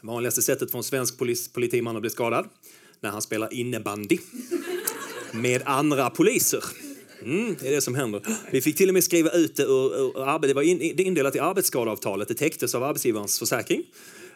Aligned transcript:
Vanligaste 0.00 0.42
sättet 0.42 0.70
för 0.70 0.78
en 0.78 0.84
svensk 0.84 1.18
polis, 1.18 1.48
politiman 1.48 1.96
att 1.96 2.02
bli 2.02 2.10
skadad? 2.10 2.48
När 3.00 3.10
han 3.10 3.22
spelar 3.22 3.52
innebandy. 3.52 4.18
Med 5.32 5.62
andra 5.64 6.10
poliser. 6.10 6.64
Mm, 7.22 7.56
det 7.60 7.68
är 7.68 7.72
det 7.72 7.80
som 7.80 7.94
händer. 7.94 8.22
Vi 8.50 8.60
fick 8.60 8.76
till 8.76 8.88
och 8.88 8.94
med 8.94 9.04
skriva 9.04 9.30
ut 9.30 9.56
det 9.56 9.62
ur, 9.62 10.00
ur, 10.00 10.38
det 10.48 10.54
var 10.54 10.62
in, 10.62 10.78
det 10.78 11.02
indelat 11.02 11.36
i 11.36 11.38
arbetsskadeavtalet. 11.38 12.28
Det 12.28 12.34
täcktes 12.34 12.74
av 12.74 12.82
arbetsgivarens 12.82 13.38
försäkring. 13.38 13.82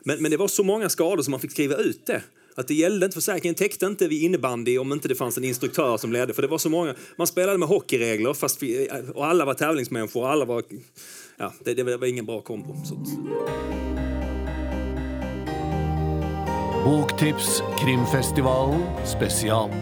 Men, 0.02 0.22
men 0.22 0.30
det 0.30 0.36
var 0.36 0.48
så 0.48 0.62
många 0.62 0.88
skador 0.88 1.22
som 1.22 1.31
man 1.31 1.40
fick 1.40 1.51
skriva 1.51 1.77
ut 1.77 2.06
det. 2.06 2.22
Att 2.54 2.69
det 2.69 2.74
gällde 2.74 3.06
inte, 3.06 3.15
försäkringen 3.15 3.54
täckte 3.54 3.87
inte 3.87 4.08
vid 4.08 4.22
innebandy 4.22 4.79
om 4.79 4.92
inte 4.92 5.08
det 5.08 5.15
fanns 5.15 5.38
en 5.38 5.45
instruktör 5.45 5.97
som 5.97 6.13
ledde. 6.13 6.35
För 6.35 6.42
det 6.42 6.49
var 6.49 6.58
så 6.58 6.69
många, 6.69 6.95
man 7.17 7.27
spelade 7.27 7.58
med 7.58 7.69
hockeyregler 7.69 8.35
fast 8.35 8.63
vi, 8.63 8.88
och 9.15 9.27
alla 9.27 9.45
var 9.45 9.54
tävlingsmänniskor. 9.54 10.29
Alla 10.29 10.45
var, 10.45 10.63
ja, 11.37 11.53
det, 11.65 11.74
det 11.74 11.97
var 11.97 12.06
ingen 12.06 12.27
bra 12.27 12.40
kombo. 12.40 12.77
Så. 12.85 12.97
Boktips 16.84 17.62
Krimfestivalen 17.78 18.82
special. 19.04 19.70
Da 19.70 19.77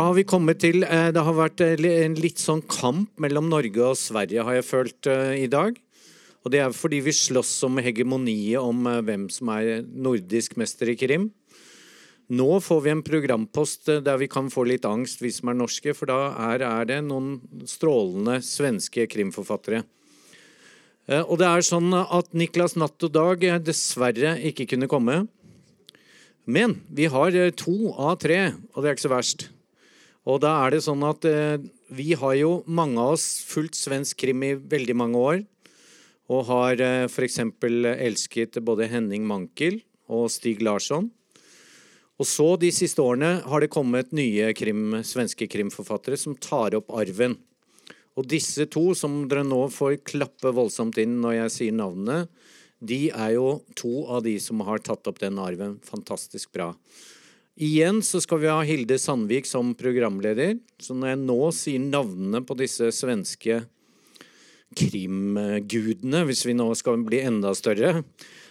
har 0.00 0.16
vi 0.16 0.24
kommet 0.24 0.60
til 0.60 0.84
eh, 0.84 1.12
Det 1.12 1.20
har 1.20 1.36
vært 1.36 1.60
eh, 1.60 1.76
en 2.06 2.16
litt 2.16 2.40
sånn 2.40 2.64
kamp 2.64 3.12
mellom 3.20 3.52
Norge 3.52 3.84
og 3.84 4.00
Sverige, 4.00 4.48
har 4.48 4.62
jeg 4.62 4.64
følt 4.64 5.04
idag. 5.04 5.44
i 5.44 5.52
dag. 5.52 5.85
Og 6.46 6.52
det 6.54 6.60
er 6.62 6.70
fordi 6.70 7.00
vi 7.02 7.10
slåss 7.10 7.56
om 7.66 7.80
hegemoniet 7.82 8.62
om 8.62 8.86
eh, 8.86 9.02
hvem 9.02 9.26
som 9.34 9.50
er 9.50 9.82
nordisk 9.82 10.54
mester 10.60 10.92
i 10.92 10.94
krim. 10.94 11.32
Nå 12.30 12.60
får 12.62 12.84
vi 12.84 12.92
en 12.92 13.02
programpost 13.02 13.90
eh, 13.90 13.98
der 14.06 14.20
vi 14.20 14.28
kan 14.30 14.46
få 14.54 14.62
litt 14.70 14.86
angst, 14.86 15.18
vi 15.24 15.32
som 15.34 15.50
er 15.50 15.58
norske, 15.58 15.90
for 15.98 16.06
da 16.06 16.20
er, 16.52 16.62
er 16.62 16.86
det 16.86 17.00
noen 17.08 17.40
strålende 17.66 18.38
svenske 18.46 19.08
krimforfattere. 19.10 19.80
Eh, 21.10 21.24
og 21.24 21.40
det 21.42 21.48
er 21.50 21.66
sånn 21.66 21.90
at 21.98 22.30
Niklas 22.30 22.78
Natt 22.78 23.08
og 23.08 23.16
Dag 23.16 23.42
dessverre 23.66 24.36
ikke 24.46 24.68
kunne 24.70 24.90
komme. 24.92 25.24
Men 26.46 26.78
vi 26.94 27.10
har 27.10 27.34
to 27.58 27.90
av 27.90 28.20
tre, 28.22 28.38
og 28.70 28.84
det 28.84 28.92
er 28.92 28.94
ikke 28.94 29.08
så 29.08 29.14
verst. 29.16 29.48
Og 30.30 30.38
da 30.46 30.54
er 30.62 30.76
det 30.76 30.84
sånn 30.86 31.02
at 31.06 31.26
vi 31.90 32.12
har 32.18 32.38
jo, 32.38 32.60
mange 32.70 33.02
av 33.02 33.16
oss, 33.16 33.26
fulgt 33.46 33.74
svensk 33.78 34.22
krim 34.22 34.46
i 34.46 34.54
veldig 34.54 34.94
mange 35.02 35.18
år. 35.18 35.44
Og 36.32 36.46
har 36.48 36.80
eh, 36.82 37.04
f.eks. 37.06 37.38
elsket 37.40 38.58
både 38.66 38.88
Henning 38.90 39.26
Mankel 39.28 39.80
og 40.10 40.30
Stig 40.34 40.62
Larsson. 40.64 41.10
Og 42.16 42.26
så 42.28 42.46
de 42.56 42.70
siste 42.72 43.02
årene 43.02 43.42
har 43.44 43.62
det 43.62 43.72
kommet 43.72 44.14
nye 44.16 44.48
krim, 44.56 45.02
svenske 45.04 45.48
krimforfattere 45.52 46.16
som 46.18 46.36
tar 46.40 46.78
opp 46.78 46.94
arven. 46.96 47.36
Og 48.16 48.24
disse 48.30 48.64
to, 48.72 48.94
som 48.96 49.26
dere 49.28 49.44
nå 49.44 49.66
får 49.72 50.00
klappe 50.08 50.52
voldsomt 50.56 50.96
inn 51.02 51.18
når 51.20 51.36
jeg 51.42 51.54
sier 51.58 51.76
navnene, 51.76 52.24
de 52.80 53.06
er 53.12 53.34
jo 53.36 53.60
to 53.76 54.06
av 54.12 54.24
de 54.24 54.36
som 54.40 54.60
har 54.64 54.80
tatt 54.84 55.08
opp 55.08 55.20
den 55.20 55.38
arven. 55.40 55.76
Fantastisk 55.84 56.52
bra. 56.56 56.72
Igjen 57.56 58.02
så 58.04 58.20
skal 58.20 58.40
vi 58.42 58.50
ha 58.52 58.58
Hilde 58.68 58.98
Sandvik 59.00 59.48
som 59.48 59.72
programleder. 59.76 60.58
Så 60.80 60.96
når 60.96 61.14
jeg 61.14 61.22
nå 61.22 61.38
sier 61.56 61.84
navnene 61.84 62.42
på 62.44 62.56
disse 62.58 62.90
svenske 62.92 63.62
krimgudene, 64.76 66.24
hvis 66.28 66.46
vi 66.46 66.54
nå 66.56 66.74
skal 66.76 67.00
bli 67.06 67.20
enda 67.24 67.54
større, 67.56 68.02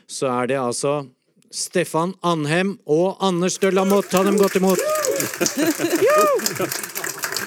så 0.07 0.27
er 0.41 0.47
det 0.51 0.59
altså 0.61 1.05
Stefan 1.53 2.13
Anhem 2.25 2.79
og 2.85 3.17
Anders 3.23 3.57
de 3.61 3.71
Lamotte. 3.71 4.09
Ta 4.11 4.23
dem 4.25 4.37
godt 4.37 4.55
imot! 4.59 4.79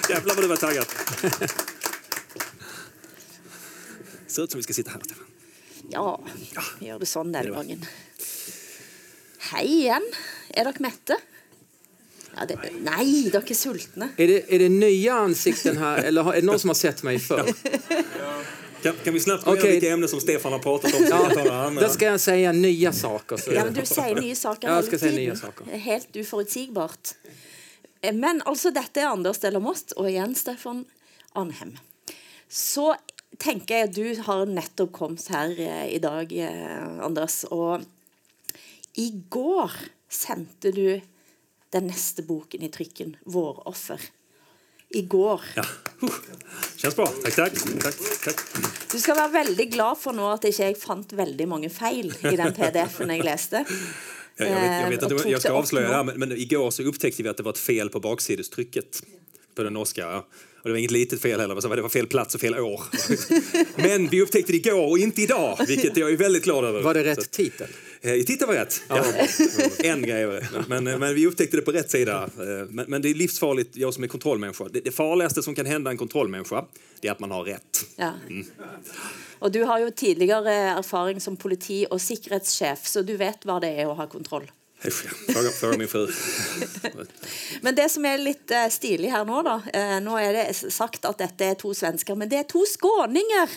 Jävlar 0.09 0.35
vad 0.35 0.43
du 0.43 0.47
var 0.47 0.57
taggad. 0.57 0.85
Ser 4.27 4.43
ut 4.43 4.51
som 4.51 4.57
vi 4.57 4.63
ska 4.63 4.73
sitta 4.73 4.91
här, 4.91 5.01
Stefan. 5.05 5.25
Ja, 5.89 6.21
vi 6.79 6.87
gjør 6.87 6.99
det 7.01 7.09
sånn 7.09 7.31
denne 7.33 7.53
gangen. 7.53 7.85
Hei 9.51 9.65
igjen. 9.65 10.05
Er 10.53 10.69
dere 10.69 10.83
mette? 10.85 11.17
Ja, 12.35 12.45
det, 12.45 12.57
nej, 12.81 13.29
de 13.33 13.37
är 13.37 13.53
sultna. 13.53 14.09
Är 14.17 14.27
det, 14.27 14.55
är 14.55 14.59
det 14.59 14.69
nya 14.69 15.13
ansikten 15.13 15.77
här 15.77 16.03
eller 16.03 16.33
är 16.33 16.41
det 16.41 16.45
någon 16.45 16.59
som 16.59 16.69
har 16.69 16.75
sett 16.75 17.03
mig 17.03 17.19
förr? 17.19 17.53
Kan, 18.81 18.93
kan, 19.03 19.13
vi 19.13 19.19
snabbt 19.19 19.45
gå 19.45 19.51
okay. 19.51 19.71
vilka 19.71 19.89
ämnen 19.89 20.09
som 20.09 20.21
Stefan 20.21 20.51
har 20.51 20.59
pratat 20.59 20.93
om? 20.93 21.05
Ja, 21.09 21.81
då 21.81 21.89
ska 21.89 22.05
jag 22.05 22.19
säga 22.19 22.51
nya 22.51 22.93
saker. 22.93 23.37
Så. 23.37 23.53
Ja, 23.53 23.65
men 23.65 23.73
du 23.73 23.85
säger 23.85 24.21
nya 24.21 24.35
saker 24.35 24.67
jag 24.67 24.83
ska 24.83 24.99
säga 24.99 25.11
nya 25.11 25.35
saker. 25.35 25.77
Helt 25.77 26.15
oförutsägbart. 26.15 27.09
Men 28.13 28.41
alltså, 28.45 28.71
detta 28.71 29.01
är 29.01 29.05
Anders 29.05 29.37
Delamotte 29.37 29.95
och 29.95 30.09
igen 30.09 30.35
Stefan 30.35 30.85
Anhem. 31.33 31.77
Så 32.49 32.95
tänker 33.37 33.77
jag 33.77 33.89
att 33.89 33.95
du 33.95 34.15
har 34.25 34.45
nettopp 34.45 34.91
kommit 34.91 35.27
här 35.27 35.59
eh, 35.59 35.95
idag, 35.95 36.33
eh, 36.33 36.99
Anders. 37.01 37.43
Och 37.43 37.81
igår 38.93 39.71
sände 40.09 40.71
du 40.71 41.01
den 41.69 41.87
nästa 41.87 42.21
boken 42.21 42.61
i 42.61 42.69
trycken, 42.69 43.17
Våroffer. 43.25 44.01
Igår. 44.89 45.41
Ja. 45.55 45.65
Känns 46.75 46.95
bra. 46.95 47.07
Tack, 47.23 47.35
tack, 47.35 47.53
tack, 47.81 47.95
tack. 48.23 48.35
Du 48.91 48.99
ska 48.99 49.13
vara 49.13 49.27
väldigt 49.27 49.73
glad 49.73 49.97
för 49.97 50.13
nu 50.13 50.21
att 50.21 50.59
jag 50.59 50.77
fann 50.77 51.05
väldigt 51.09 51.47
många 51.47 51.69
fel 51.69 52.13
i 52.19 52.35
den 52.35 52.53
pdf-en 52.53 53.09
jag 53.09 53.25
läste. 53.25 53.65
Ja, 54.37 54.45
jag, 54.45 54.55
vet, 54.55 54.81
jag, 54.81 54.89
vet 54.89 55.03
att 55.03 55.23
det, 55.23 55.29
jag 55.29 55.41
ska 55.41 55.51
avslöja 55.51 55.87
det 55.87 55.95
här, 55.95 56.03
men, 56.03 56.19
men, 56.19 56.31
igår 56.31 56.71
så 56.71 56.83
upptäckte 56.83 57.23
vi 57.23 57.29
att 57.29 57.37
det 57.37 57.43
var 57.43 57.51
ett 57.51 57.57
fel 57.57 57.89
på 57.89 57.99
baksidestrycket 57.99 59.03
på 59.55 59.63
den 59.63 59.73
norska. 59.73 60.01
Ja. 60.01 60.27
Och 60.61 60.69
det 60.69 60.71
var 60.71 60.77
inget 60.77 60.91
litet 60.91 61.21
fel 61.21 61.39
heller, 61.39 61.75
det 61.75 61.81
var 61.81 61.89
fel 61.89 62.07
plats 62.07 62.35
och 62.35 62.41
fel 62.41 62.55
år. 62.55 62.83
men 63.81 64.07
vi 64.07 64.21
upptäckte 64.21 64.51
det 64.51 64.57
igår 64.57 64.89
och 64.89 64.97
inte 64.97 65.21
idag, 65.21 65.59
vilket 65.67 65.97
jag 65.97 66.11
är 66.11 66.17
väldigt 66.17 66.43
glad 66.43 66.65
över. 66.65 66.81
Var 66.81 66.93
det 66.93 67.03
rätt 67.03 67.23
så, 67.23 67.29
titel? 67.29 67.67
Eh, 68.01 68.23
titta 68.23 68.45
var 68.45 68.53
rätt. 68.53 68.81
Ja. 68.87 69.05
en 69.83 70.01
grej 70.01 70.41
men, 70.67 70.83
men, 70.83 70.99
men, 70.99 71.15
vi 71.15 71.27
upptäckte 71.27 71.57
det 71.57 71.61
på 71.61 71.71
rätt 71.71 71.91
sida. 71.91 72.29
Eh, 72.37 72.67
men, 72.69 72.85
men, 72.87 73.01
det 73.01 73.09
är 73.09 73.13
livsfarligt, 73.13 73.75
jag 73.75 73.93
som 73.93 74.03
är 74.03 74.07
kontrollmänniska. 74.07 74.63
Det, 74.69 74.79
det 74.79 74.91
farligaste 74.91 75.43
som 75.43 75.55
kan 75.55 75.65
hända 75.65 75.91
en 75.91 75.97
kontrollmänniska, 75.97 76.65
det 77.01 77.07
är 77.07 77.11
att 77.11 77.19
man 77.19 77.31
har 77.31 77.43
rätt. 77.43 77.85
Ja. 77.95 78.11
Mm. 78.29 78.47
Och 79.39 79.51
du 79.51 79.63
har 79.63 79.79
ju 79.79 79.91
tidigare 79.91 80.53
erfarenhet 80.53 81.23
som 81.23 81.37
politi 81.37 81.87
och 81.89 82.01
säkerhetschef, 82.01 82.87
så 82.87 83.01
du 83.01 83.17
vet 83.17 83.45
vad 83.45 83.61
det 83.61 83.67
är 83.67 83.91
att 83.91 83.97
ha 83.97 84.07
kontroll. 84.07 84.51
Fråga, 85.27 85.49
fråga 85.49 85.77
min 85.77 85.87
fru. 85.87 86.07
men 87.61 87.75
det 87.75 87.89
som 87.89 88.05
är 88.05 88.17
lite 88.17 88.57
eh, 88.57 88.69
stiligt 88.69 89.11
här 89.11 89.25
nu 89.25 89.31
då, 89.31 89.61
nu 90.11 90.19
är 90.19 90.33
det 90.33 90.71
sagt 90.71 91.05
att 91.05 91.17
detta 91.17 91.45
är 91.45 91.55
två 91.55 91.73
svenskar, 91.73 92.15
men 92.15 92.29
det 92.29 92.35
är 92.35 92.43
två 92.43 92.65
skåningar 92.65 93.49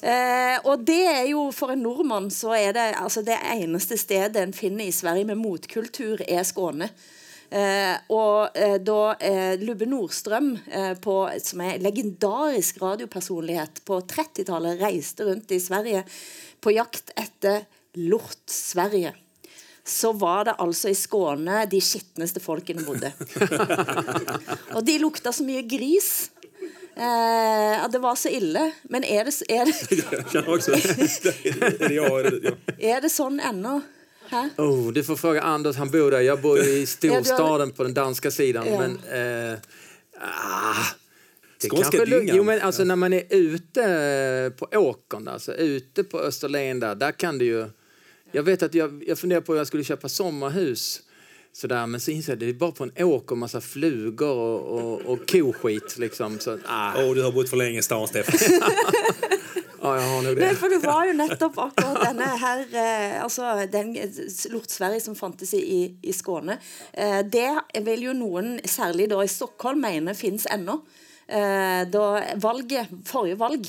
Eh, 0.00 0.56
og 0.64 0.84
det 0.88 1.02
er 1.10 1.26
jo 1.28 1.50
For 1.52 1.74
en 1.74 1.82
nordmann 1.84 2.30
så 2.32 2.54
er 2.56 2.72
det 2.72 2.86
altså 2.96 3.20
det 3.26 3.36
eneste 3.52 3.98
stedet 4.00 4.40
en 4.40 4.54
finner 4.56 4.88
i 4.88 4.94
Sverige 4.94 5.28
med 5.28 5.40
motkultur, 5.40 6.22
er 6.24 6.46
Skåne. 6.48 6.88
Eh, 7.50 7.96
og 8.14 8.56
eh, 8.56 8.78
da 8.80 9.00
eh, 9.18 9.56
Lubbe 9.60 9.88
Nordstrøm, 9.90 10.52
eh, 10.70 10.92
på, 11.02 11.16
som 11.42 11.64
er 11.66 11.82
legendarisk 11.82 12.78
radiopersonlighet, 12.82 13.82
på 13.84 13.98
30-tallet 14.12 14.80
reiste 14.80 15.26
rundt 15.26 15.52
i 15.52 15.60
Sverige 15.60 16.04
på 16.62 16.76
jakt 16.76 17.12
etter 17.18 17.66
Lort-Sverige 17.98 19.16
så 19.90 20.12
var 20.12 20.44
det 20.46 20.58
altså 20.62 20.90
i 20.90 20.94
Skåne 20.94 21.64
de 21.70 21.80
skitneste 21.82 22.38
folkene 22.42 22.84
bodde. 22.86 23.10
og 24.76 24.84
de 24.86 24.98
lukta 25.02 25.32
så 25.34 25.42
mye 25.46 25.64
gris 25.66 26.30
Eh, 27.00 27.90
det 27.90 27.98
var 27.98 28.14
så 28.14 28.28
ille. 28.28 28.72
Men 28.82 29.04
är 29.04 29.24
det... 29.24 29.54
Är 29.54 29.64
det, 29.64 30.34
jag 30.34 30.48
också. 30.48 30.72
är 30.72 31.88
det 31.88 31.94
jag? 31.94 32.26
Är 32.26 32.30
det, 32.30 32.40
ja. 32.42 32.96
är 32.96 33.00
det 33.00 33.08
sån 33.08 33.40
ännu? 33.40 33.80
Oh, 34.56 34.92
du 34.92 35.04
får 35.04 35.16
fråga 35.16 35.42
Anders, 35.42 35.76
han 35.76 35.90
bor 35.90 36.10
där. 36.10 36.20
Jag 36.20 36.40
bor 36.40 36.58
i 36.58 36.86
storstaden 36.86 37.70
på 37.70 37.82
den 37.82 37.94
danska 37.94 38.30
sidan. 38.30 38.66
Ja. 38.66 38.78
Men, 38.78 38.90
eh, 39.52 39.58
ah, 40.20 40.86
det 41.60 41.68
kanske 41.68 42.04
dyngan. 42.04 42.36
Jo, 42.36 42.44
men 42.44 42.60
alltså, 42.60 42.82
ja. 42.82 42.86
när 42.86 42.96
man 42.96 43.12
är 43.12 43.24
ute 43.30 44.52
på 44.56 44.68
åkern, 44.72 45.28
alltså, 45.28 45.54
ute 45.54 46.04
på 46.04 46.20
Österlen 46.20 46.80
där, 46.80 46.94
där 46.94 47.12
kan 47.12 47.38
det 47.38 47.44
ju... 47.44 47.66
Jag 48.32 48.42
vet 48.42 48.62
att 48.62 48.74
jag, 48.74 49.04
jag 49.06 49.18
funderar 49.18 49.40
på 49.40 49.52
om 49.52 49.58
jag 49.58 49.66
skulle 49.66 49.84
köpa 49.84 50.08
sommarhus 50.08 51.02
sådär. 51.52 51.86
Men 51.86 52.00
så 52.00 52.10
inser 52.10 52.32
jag 52.32 52.36
att 52.36 52.40
det 52.40 52.48
är 52.48 52.52
bara 52.52 52.72
på 52.72 52.84
en 52.84 53.04
åker 53.04 53.36
massa 53.36 53.60
flugor 53.60 54.36
och, 54.36 54.78
och, 54.78 55.00
och 55.00 55.30
koskit. 55.30 55.98
Liksom, 55.98 56.38
så, 56.38 56.58
ah. 56.66 57.02
oh, 57.02 57.14
du 57.14 57.22
har 57.22 57.32
bott 57.32 57.50
för 57.50 57.56
länge 57.56 57.78
i 57.78 57.82
stan, 57.82 58.08
Stefan. 58.08 58.34
ja, 59.82 60.00
jag 60.00 60.08
har 60.08 60.22
nog 60.22 60.36
det. 60.36 60.46
Nej, 60.46 60.54
för 60.54 60.68
det 60.68 60.86
var 60.86 61.04
ju 61.06 61.12
nettopp 61.12 61.58
akkurat 61.58 62.04
denne 62.04 62.24
her, 62.24 62.58
eh, 62.58 63.22
altså 63.22 63.66
den 63.72 63.98
Lort-Sverige 64.50 65.00
som 65.00 65.16
fantes 65.16 65.54
i, 65.54 65.98
i 66.02 66.12
Skåne. 66.12 66.58
Eh, 66.92 67.18
det 67.18 67.60
vil 67.80 68.02
jo 68.02 68.12
noen, 68.12 68.58
særlig 68.64 69.10
da 69.10 69.22
i 69.24 69.28
Stockholm, 69.28 69.80
mene 69.80 70.14
finnes 70.14 70.46
ennå. 70.50 70.80
Eh, 71.30 71.82
da 71.90 72.06
valget, 72.42 72.90
forrige 73.06 73.38
valg 73.38 73.68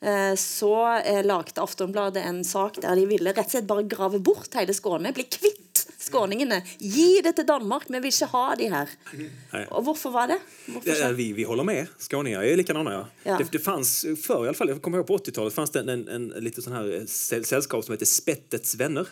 eh, 0.00 0.34
så 0.34 0.72
eh, 0.98 1.22
lagde 1.22 1.62
Aftonbladet 1.62 2.24
en 2.26 2.40
sak 2.44 2.80
der 2.82 2.98
de 2.98 3.04
ville 3.06 3.30
rett 3.30 3.46
og 3.46 3.54
slett 3.54 3.68
bare 3.68 3.86
grave 3.86 4.18
bort 4.18 4.58
hele 4.58 4.74
Skåne. 4.74 5.14
Bli 5.14 5.28
kvitt 5.30 5.65
skåningene. 5.98 6.62
Gi 6.78 7.20
det 7.24 7.32
til 7.36 7.46
Danmark, 7.48 7.82
vi 7.88 7.98
vil 8.00 8.12
ikke 8.12 8.26
ha 8.32 8.54
de 8.58 8.68
her. 8.72 8.88
Og 9.70 9.82
hvorfor 9.82 10.10
var 10.10 10.26
det? 10.28 10.38
Ja, 10.84 10.94
ikke? 10.94 11.12
vi, 11.16 11.32
vi 11.32 11.42
håller 11.44 11.64
med. 11.64 11.86
Skåningar 11.98 12.42
är 12.42 12.56
likadana. 12.56 12.92
Ja. 12.92 13.06
Ja. 13.22 13.38
Det, 13.38 13.52
det 13.52 13.58
fanns 13.58 14.06
förr 14.22 14.44
i 14.44 14.48
alla 14.48 14.54
fall, 14.54 14.68
jag 14.68 14.82
kommer 14.82 14.98
ihåg 14.98 15.06
på 15.06 15.16
80-talet, 15.18 15.54
fanns 15.54 15.70
det 15.70 15.80
en, 15.80 15.88
en, 15.88 16.08
en 16.08 16.44
lite 16.44 16.62
sån 16.62 16.72
här 16.72 16.92
eh, 16.94 17.00
säll- 17.00 17.44
sällskap 17.44 17.84
som 17.84 17.92
hette 17.92 18.06
Spettets 18.06 18.74
vänner. 18.74 19.06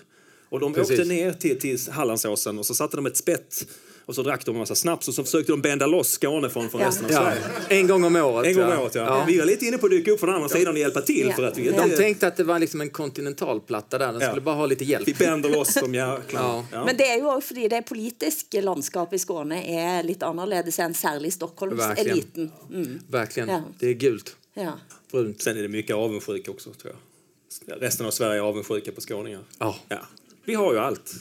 Och 0.49 0.61
de 0.61 0.73
Precis. 0.75 0.91
åkte 0.99 1.09
ner 1.09 1.33
till, 1.33 1.61
till 1.61 1.79
Hallandsåsen 1.91 2.59
och 2.59 2.67
så 2.67 2.75
satte 2.75 2.97
de 2.97 3.07
ett 3.07 3.17
spett 3.17 3.67
och 4.07 4.15
så 4.15 4.23
drack 4.23 4.45
de 4.47 4.51
en 4.55 4.59
massa 4.59 4.75
snaps 4.75 5.09
och 5.09 5.15
så 5.15 5.25
försökte 5.25 5.53
de 5.53 5.63
bända 5.63 5.87
loss 5.87 6.09
Skåne 6.11 6.51
från, 6.51 6.71
från 6.71 6.81
Ja. 6.81 6.89
resten 6.89 7.05
av 7.05 7.11
Ja, 7.13 7.19
Sverige. 7.21 7.81
en 7.81 7.87
gång 7.87 8.05
om 8.05 8.17
året. 8.17 8.47
En 8.47 8.55
gång 8.55 8.65
om 8.65 8.71
ja. 8.71 8.81
året, 8.81 8.95
ja. 8.95 9.25
Vi 9.27 9.39
var 9.39 9.47
lite 9.47 9.65
inne 9.67 9.79
på 9.79 9.87
att 9.87 9.91
dyka 9.93 10.11
upp 10.11 10.21
från 10.21 10.31
andra 10.35 10.49
sidan 10.49 10.73
och 10.73 10.79
hjälpa 10.79 11.01
till. 11.01 11.27
Ja. 11.29 11.33
För 11.37 11.43
att 11.43 11.59
vi, 11.59 11.67
Ja. 11.67 11.87
De 11.87 11.97
tänkte 11.97 12.27
att 12.27 12.37
det 12.37 12.45
var 12.45 12.59
liksom 12.59 12.81
en 12.81 12.91
kontinentalplatta 12.91 13.99
där. 13.99 14.07
De 14.13 14.21
skulle 14.21 14.33
Ja. 14.37 14.41
bara 14.41 14.55
ha 14.55 14.67
lite 14.67 14.85
hjälp. 14.85 15.09
vi 15.09 15.15
bänder 15.15 15.51
loss 15.51 15.75
de 15.75 15.95
jäklarna. 15.95 16.25
Ja. 16.33 16.65
Ja. 16.73 16.85
Men 16.85 16.97
det 16.97 17.05
er 17.07 17.19
jo 17.19 17.27
også 17.29 17.49
fordi 17.49 17.69
det 17.69 17.83
politiske 17.87 18.63
landskapet 18.63 19.15
i 19.15 19.19
Skåne 19.19 19.59
er 19.69 20.03
litt 20.03 20.23
annerledes 20.23 20.79
enn 20.79 20.95
særlig 20.95 21.33
Stockholmseliten. 21.33 22.51
Mm. 22.71 23.01
Verkligen. 23.11 23.49
Ja. 23.49 23.63
Det 23.79 23.87
är 23.89 23.93
gult. 23.95 24.37
Ja. 24.55 24.73
Brunt. 25.13 25.43
Sen 25.43 25.57
är 25.59 25.63
det 25.63 25.69
mycket 25.69 25.97
avundsjuka 25.97 26.51
också, 26.51 26.71
tror 26.71 26.93
jag. 26.93 27.83
Resten 27.83 28.07
av 28.07 28.11
Sverige 28.11 28.37
är 28.41 28.45
avundsjuka 28.45 28.93
på 28.93 29.01
skåningar. 29.01 29.41
Ja. 29.59 29.77
Ja. 29.89 29.97
Vi 30.45 30.55
har 30.55 30.73
ju 30.73 30.79
allt. 30.79 31.15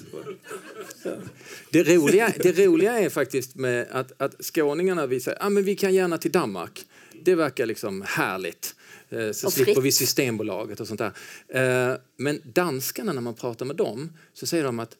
Det 1.70 1.84
roliga, 1.84 2.34
det 2.44 2.66
roliga 2.66 3.00
är 3.00 3.10
faktiskt 3.10 3.56
med 3.56 3.88
att, 3.92 4.12
att 4.22 4.46
skåningarna 4.46 5.06
visar 5.06 5.32
att 5.32 5.38
ah, 5.46 5.50
men 5.50 5.64
vi 5.64 5.76
kan 5.76 5.94
gärna 5.94 6.18
till 6.18 6.32
Danmark. 6.32 6.86
Det 7.24 7.36
verkar 7.36 7.66
liksom 7.66 8.02
härligt. 8.08 8.76
Eh, 9.10 9.32
Så 9.32 9.48
Och 9.48 9.54
slipper 9.54 9.74
fritt. 9.74 9.84
vi 9.86 9.92
Systembolaget 9.92 10.80
och 10.80 10.88
sånt 10.88 11.02
där. 11.48 11.92
Eh, 11.92 11.98
Men 12.18 12.42
danskarna, 12.44 13.14
när 13.14 13.22
man 13.22 13.34
pratar 13.36 13.66
med 13.66 13.76
dem, 13.76 14.14
så 14.34 14.48
säger 14.48 14.64
de 14.64 14.80
att 14.80 14.98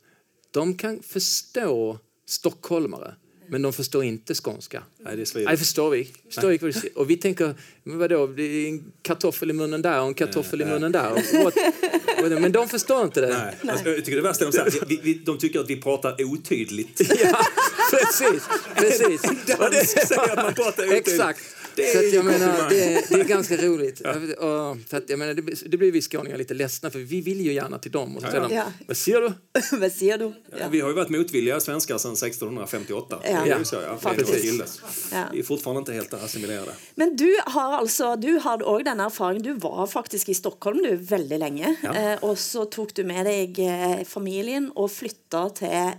de 0.52 0.78
kan 0.78 1.04
förstå 1.04 2.00
stockholmare, 2.26 3.16
men 3.54 3.62
de 3.62 3.74
förstår 3.74 4.04
inte 4.04 4.34
skånska. 4.36 4.84
Nej, 4.98 5.18
det 5.18 5.26
svider. 5.26 5.48
Nej, 5.48 5.58
förstår 5.58 5.90
vi. 5.90 6.10
Förstår 6.26 6.48
vi 6.48 6.58
vad 6.58 6.70
du 6.70 6.74
säger. 6.74 6.98
Och 6.98 7.10
vi 7.10 7.18
tänker, 7.18 7.56
men 7.84 7.98
vadå, 7.98 8.28
det 8.28 8.44
är 8.44 8.68
en 8.68 8.92
kartoffel 9.02 9.50
i 9.50 9.54
munnen 9.54 9.82
där 9.82 10.02
och 10.02 10.08
en 10.08 10.14
kartoffel 10.14 10.62
i 10.62 10.66
munnen 10.66 10.92
där. 10.92 11.44
What? 11.44 12.42
Men 12.42 12.52
de 12.52 12.70
förstår 12.70 13.04
inte 13.04 13.22
det. 13.22 13.28
Nej. 13.28 13.72
Alltså, 13.72 13.90
jag 13.90 14.06
tycker 14.06 14.16
det 14.16 14.22
värsta 14.22 14.46
är 14.46 14.52
de 14.52 14.72
säger, 14.72 14.86
vi, 14.86 15.00
vi, 15.04 15.14
de 15.14 15.38
tycker 15.38 15.60
att 15.60 15.70
vi 15.70 15.82
pratar 15.82 16.24
otydligt. 16.24 17.02
Ja, 17.24 17.46
precis. 17.92 18.44
precis. 18.76 19.22
Dansk 19.48 20.08
säger 20.08 20.38
att 20.38 20.44
man 20.44 20.54
pratar 20.54 20.84
otydligt. 20.88 21.08
Exakt. 21.08 21.42
Det 21.76 21.90
är 21.90 21.94
så 21.94 22.00
att 22.08 22.14
jag 22.14 22.26
menar, 22.26 22.70
det, 22.70 22.84
är- 22.84 23.04
det 23.10 23.20
är 23.20 23.24
ganska 23.24 23.58
roligt. 23.68 24.00
Och, 24.00 24.78
så 24.90 24.98
att 24.98 25.10
jag 25.10 25.20
menar, 25.20 25.34
det, 25.34 25.42
blir- 25.42 25.70
det 25.70 25.78
blir 25.78 25.92
vi 25.92 26.02
skåningar 26.02 26.38
lite 26.38 26.54
ledsna 26.54 26.90
för 26.90 27.00
vi 27.00 27.22
vill 27.22 27.42
ju 27.42 27.54
gärna 27.54 27.80
till 27.80 27.92
dem. 27.92 28.18
Och 28.18 28.22
så 28.24 28.40
de, 28.40 28.54
Ja. 28.56 28.64
vad 28.88 28.98
säger 28.98 29.22
du? 29.22 29.32
Vad 29.78 29.92
sier 29.92 30.18
du? 30.18 30.34
Ja. 30.60 30.66
Vi 30.72 30.80
har 30.82 30.90
ju 30.90 30.96
varit 30.96 31.10
motvilliga 31.10 31.60
svenskar 31.60 31.98
sedan 31.98 32.14
1658. 32.14 33.20
Ja. 33.24 33.44
Det 33.46 33.52
är 33.52 33.60
ju 33.60 33.66
så, 33.66 33.76
ja. 33.76 33.98
Faktiskt. 33.98 34.30
Faktiskt. 34.32 34.82
Ja. 35.12 35.24
Vi 35.34 35.40
är 35.40 35.44
fortfarande 35.44 35.80
inte 35.80 35.94
helt 35.94 36.14
assimilerade. 36.14 36.72
Men 36.96 37.16
du 37.16 37.36
har 37.46 37.74
altså, 37.78 38.16
du 38.16 38.40
hadde 38.40 38.66
òg 38.66 38.84
denne 38.86 39.04
erfaringen. 39.06 39.44
Du 39.44 39.54
var 39.54 39.88
faktisk 39.88 40.30
i 40.30 40.34
Stockholm 40.34 40.78
du 40.84 40.96
veldig 40.96 41.40
lenge. 41.40 41.76
Ja. 41.84 41.94
Eh, 41.96 42.18
og 42.24 42.38
så 42.38 42.66
tok 42.66 42.94
du 42.96 43.04
med 43.04 43.26
deg 43.26 43.60
eh, 43.60 44.04
familien 44.08 44.72
og 44.76 44.92
flytta 44.92 45.48
til 45.58 45.94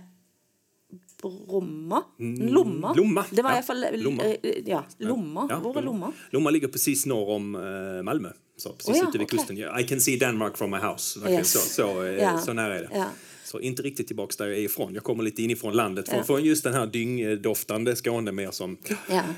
Bromma? 1.29 2.03
Lomma? 2.19 2.87
Mm, 2.91 2.97
Lomma. 2.97 3.25
Det 3.31 3.41
var 3.41 3.49
Ja, 3.51 3.55
i 3.55 3.57
hvert 3.59 3.65
fall 3.65 3.85
Lomma. 4.03 4.23
eh, 4.23 4.53
Ja, 4.65 4.83
Lomma. 4.99 5.47
Ja, 5.49 5.57
er 5.79 5.81
Lomma? 5.81 6.11
Lomma 6.31 6.49
ligger 6.49 6.67
precis 6.67 7.05
norr 7.05 7.29
om 7.35 7.55
eh, 7.55 8.03
Malmö. 8.03 8.29
Så 8.57 8.69
precis 8.73 8.89
Oh 8.89 8.97
ja, 8.97 9.09
ute 9.09 9.17
vid 9.17 9.29
kusten. 9.29 9.57
I 9.57 9.83
can 9.87 9.99
see 10.01 10.17
Denmark 10.17 10.57
from 10.57 10.71
my 10.71 10.77
house. 10.77 11.19
Verkligen 11.19 11.39
Yes. 11.39 11.51
Så, 11.51 11.59
så, 11.59 12.03
eh, 12.03 12.15
Ja. 12.15 12.37
så 12.37 12.53
nära 12.53 12.75
är 12.77 12.81
det. 12.81 12.89
Ja. 12.93 13.05
Så 13.43 13.59
inte 13.59 13.81
riktigt 13.81 14.07
tillbaks 14.07 14.37
där 14.37 14.45
jag 14.47 14.57
är 14.57 14.61
ifrån. 14.61 14.93
Jag 14.93 15.03
kommer 15.03 15.23
lite 15.23 15.41
inifrån 15.43 15.73
landet. 15.73 16.09
Från, 16.09 16.17
Ja. 16.17 16.23
från 16.23 16.43
just 16.43 16.63
den 16.63 16.73
här 16.73 16.85
dyngdoftande 16.87 17.95
Skåne 17.95 18.31
mer 18.31 18.51
som... 18.51 18.77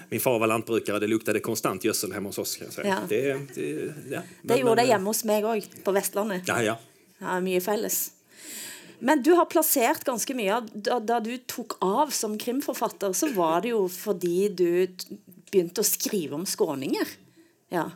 Min 0.09 0.19
far 0.19 0.39
var 0.39 0.47
lantbrukare. 0.47 0.99
Det 0.99 1.07
luktade 1.07 1.39
konstant 1.39 1.83
gödsel 1.83 2.11
hemma 2.13 2.29
hos 2.29 2.37
oss. 2.37 2.55
Kan 2.57 2.65
jag 2.67 2.73
säga. 2.73 2.97
Det, 3.09 3.33
det, 3.55 3.71
ja. 3.71 3.83
Det 4.09 4.21
Men- 4.41 4.59
gjorde 4.59 4.75
det 4.75 4.87
hjemme 4.87 5.05
hos 5.09 5.23
meg 5.23 5.43
òg, 5.45 5.63
på 5.83 5.91
Vestlandet. 5.91 6.43
Ja, 6.47 6.63
ja. 6.63 6.77
Ja, 7.19 7.39
mye 7.39 7.61
felles. 7.61 8.11
Men 8.99 9.23
du 9.23 9.31
har 9.31 9.45
plassert 9.45 10.03
ganske 10.03 10.33
mye. 10.33 10.55
av- 10.55 10.69
Da, 10.73 10.99
da 10.99 11.19
du 11.19 11.37
tok 11.37 11.77
av 11.79 12.09
som 12.09 12.37
krimforfatter, 12.37 13.13
så 13.13 13.27
var 13.33 13.61
det 13.61 13.69
jo 13.69 13.87
fordi 13.89 14.49
du 14.49 14.87
å 15.81 15.83
skrive 15.83 16.35
om 16.35 16.45
skåninger. 16.45 17.07
Ja. 17.69 17.91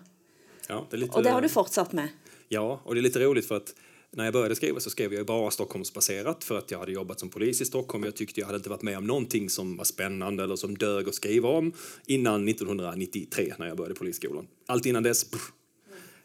ja 0.68 0.88
det 0.90 0.96
är 0.96 1.00
lite, 1.00 1.18
Og 1.18 1.24
det 1.24 1.30
har 1.32 1.42
du 1.42 1.50
fortsatt 1.50 1.94
med. 1.94 2.10
Ja, 2.50 2.82
och 2.84 2.96
det 2.96 3.00
är 3.00 3.04
lite 3.04 3.20
roligt 3.20 3.48
för 3.48 3.58
att 3.58 3.74
när 4.12 4.24
jag 4.24 4.34
började 4.34 4.56
skriva 4.56 4.80
så 4.80 4.90
skrev 4.90 5.14
jag 5.14 5.20
ju 5.20 5.26
bara 5.26 5.52
Stockholmsbaserat 5.52 6.44
för 6.44 6.58
att 6.58 6.72
jag 6.72 6.80
hade 6.80 6.92
jobbat 6.92 7.20
som 7.20 7.30
polis 7.30 7.62
i 7.62 7.66
Stockholm. 7.66 8.04
Jag 8.04 8.16
tyckte 8.16 8.40
jag 8.40 8.48
hade 8.48 8.58
inte 8.58 8.70
varit 8.70 8.82
med 8.82 8.98
om 8.98 9.08
någonting 9.08 9.50
som 9.50 9.78
var 9.78 9.86
spännande 9.86 10.44
eller 10.44 10.56
som 10.56 10.78
dög 10.78 11.08
att 11.08 11.16
skriva 11.16 11.50
om 11.50 11.74
innan 12.06 12.48
1993 12.48 13.54
när 13.60 13.68
jag 13.68 13.78
började 13.78 13.96
polisskolan. 13.96 14.48
Allt 14.68 14.86
innan 14.86 15.04
dess, 15.04 15.24
pff. 15.32 15.52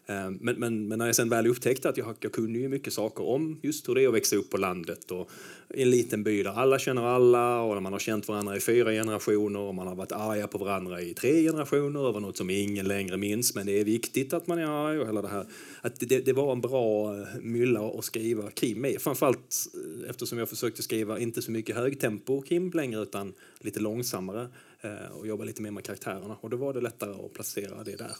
Ehm, 0.07 0.37
men, 0.41 0.55
men, 0.55 0.87
men 0.87 0.99
när 0.99 1.05
jag 1.05 1.15
sen 1.15 1.29
väl 1.29 1.47
upptäckte 1.47 1.89
att 1.89 1.97
jag, 1.97 2.15
jag 2.19 2.31
kunde 2.31 2.59
ju 2.59 2.69
mycket 2.69 2.93
saker 2.93 3.23
om 3.23 3.59
just 3.63 3.89
hur 3.89 3.95
det 3.95 4.03
är 4.03 4.07
att 4.07 4.13
växa 4.13 4.35
upp 4.35 4.49
på 4.49 4.57
landet 4.57 5.11
och 5.11 5.29
i 5.73 5.81
en 5.81 5.89
liten 5.89 6.23
by 6.23 6.43
där 6.43 6.51
alla 6.51 6.79
känner 6.79 7.03
alla 7.03 7.61
och 7.61 7.83
man 7.83 7.93
har 7.93 7.99
känt 7.99 8.27
varandra 8.27 8.57
i 8.57 8.59
fyra 8.59 8.91
generationer 8.91 9.59
och 9.59 9.75
man 9.75 9.87
har 9.87 9.95
varit 9.95 10.11
arga 10.11 10.47
på 10.47 10.57
varandra 10.57 11.01
i 11.01 11.13
tre 11.13 11.43
generationer 11.43 12.09
över 12.09 12.19
något 12.19 12.37
som 12.37 12.49
ingen 12.49 12.87
längre 12.87 13.17
minns 13.17 13.55
men 13.55 13.65
det 13.65 13.79
är 13.79 13.83
viktigt 13.83 14.33
att 14.33 14.47
man 14.47 14.59
är 14.59 14.87
arg 14.87 14.99
och 14.99 15.07
hela 15.07 15.21
det 15.21 15.27
här. 15.27 15.45
Att 15.81 15.99
det, 15.99 16.25
det 16.25 16.33
var 16.33 16.51
en 16.51 16.61
bra 16.61 17.15
eh, 17.15 17.27
mylla 17.41 17.87
att 17.87 18.05
skriva 18.05 18.51
krim 18.51 18.85
i. 18.85 18.99
Framförallt 18.99 19.55
eh, 20.03 20.09
eftersom 20.09 20.37
jag 20.37 20.49
försökte 20.49 20.83
skriva 20.83 21.19
inte 21.19 21.41
så 21.41 21.51
mycket 21.51 21.75
högtempo 21.75 22.41
krim 22.41 22.71
längre 22.71 23.01
utan 23.01 23.33
lite 23.59 23.79
långsammare 23.79 24.47
eh, 24.81 25.11
och 25.19 25.27
jobba 25.27 25.43
lite 25.43 25.61
mer 25.61 25.71
med 25.71 25.83
karaktärerna 25.83 26.37
och 26.41 26.49
då 26.49 26.57
var 26.57 26.73
det 26.73 26.81
lättare 26.81 27.11
att 27.25 27.33
placera 27.33 27.83
det 27.83 27.95
där. 27.95 28.11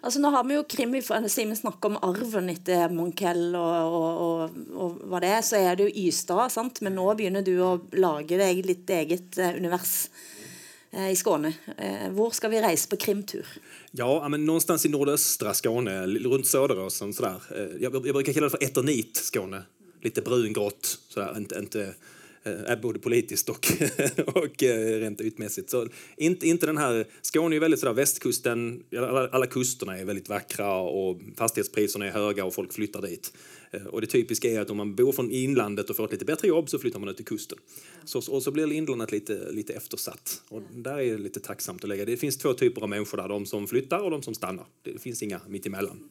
Alltså 0.00 0.20
nu 0.20 0.28
har 0.28 0.44
vi 0.44 0.54
ju 0.54 0.64
krim 0.64 0.94
i 0.94 1.02
siden 1.28 1.56
vi 1.62 1.70
om 1.80 1.96
arven 1.96 2.50
etter 2.50 2.88
Monkell 2.88 3.56
och, 3.56 3.94
och, 3.94 4.42
och, 4.42 4.50
och 4.74 4.92
vad 5.04 5.22
det 5.22 5.26
är, 5.26 5.42
så 5.42 5.56
är 5.56 5.76
det 5.76 5.82
ju 5.82 6.06
Ystad, 6.06 6.48
sant? 6.48 6.80
Men 6.86 6.94
nå 6.94 7.06
begynner 7.18 7.42
du 7.42 7.56
å 7.66 7.70
lage 7.98 8.36
deg 8.38 8.60
litt 8.62 8.90
eget 8.94 9.38
eh, 9.42 9.56
univers 9.58 9.94
eh, 10.92 11.08
i 11.10 11.16
Skåne. 11.18 11.50
Eh, 11.74 12.04
hvor 12.14 12.30
skal 12.30 12.52
vi 12.52 12.60
resa 12.62 12.86
på 12.92 12.98
krimtur? 13.02 13.48
Ja, 13.90 14.28
men 14.28 14.44
någonstans 14.46 14.86
i 14.86 14.88
nordöstra 14.92 15.54
Skåne, 15.54 16.06
runt 16.06 16.46
Söderåsen 16.46 17.10
sådär. 17.12 17.42
Eh, 17.50 17.82
jag, 17.82 18.06
jag 18.06 18.14
brukar 18.14 18.32
kalla 18.32 18.46
det 18.46 18.50
för 18.50 18.64
eternit 18.64 19.16
Skåne. 19.16 19.62
Lite 20.02 20.22
brungrått, 20.22 20.98
sådär. 21.08 21.34
Inte, 21.36 21.58
inte, 21.58 21.94
eh, 22.44 22.80
både 22.82 22.98
politiskt 22.98 23.48
och, 23.48 23.66
och 24.26 24.62
eh, 24.62 25.00
rent 25.00 25.20
ytmässigt. 25.20 25.70
Så 25.70 25.88
inte, 26.16 26.46
inte 26.46 26.66
den 26.66 26.78
här, 26.78 27.06
Skåne 27.22 27.56
är 27.56 27.60
väldigt 27.60 27.80
sådär, 27.80 27.94
västkusten, 27.94 28.82
alla, 28.96 29.28
alla 29.28 29.46
kusterna 29.46 29.98
är 29.98 30.04
väldigt 30.04 30.28
vackra 30.28 30.76
och 30.80 31.20
fastighetspriserna 31.36 32.06
är 32.06 32.10
höga 32.10 32.44
och 32.44 32.54
folk 32.54 32.72
flyttar 32.72 33.02
dit. 33.02 33.32
Eh, 33.76 33.86
Och 33.86 34.00
det 34.00 34.06
typiska 34.06 34.48
är 34.50 34.60
att 34.60 34.70
om 34.70 34.76
man 34.76 34.94
bor 34.94 35.12
från 35.12 35.30
inlandet 35.30 35.90
och 35.90 35.96
får 35.96 36.04
ett 36.04 36.12
lite 36.12 36.24
bättre 36.24 36.48
jobb 36.48 36.68
så 36.68 36.78
flyttar 36.78 36.98
man 36.98 37.08
ut 37.08 37.16
till 37.16 37.24
kusten. 37.24 37.58
Så, 38.04 38.18
och 38.32 38.42
så 38.42 38.50
blir 38.50 38.72
inlandet 38.72 39.12
lite, 39.12 39.50
lite 39.50 39.72
eftersatt. 39.72 40.42
Och 40.48 40.62
där 40.74 40.98
är 40.98 41.12
det 41.12 41.18
lite 41.18 41.40
tacksamt 41.40 41.82
att 41.84 41.88
lägga. 41.88 42.04
Det 42.04 42.16
finns 42.16 42.38
två 42.38 42.52
typer 42.54 42.82
av 42.82 42.88
människor 42.88 43.18
där, 43.18 43.28
de 43.28 43.46
som 43.46 43.66
flyttar 43.66 43.98
och 43.98 44.10
de 44.10 44.22
som 44.22 44.34
stannar. 44.34 44.66
Det 44.82 45.02
finns 45.02 45.22
inga 45.22 45.40
mitt 45.48 45.66
emellan. 45.66 46.08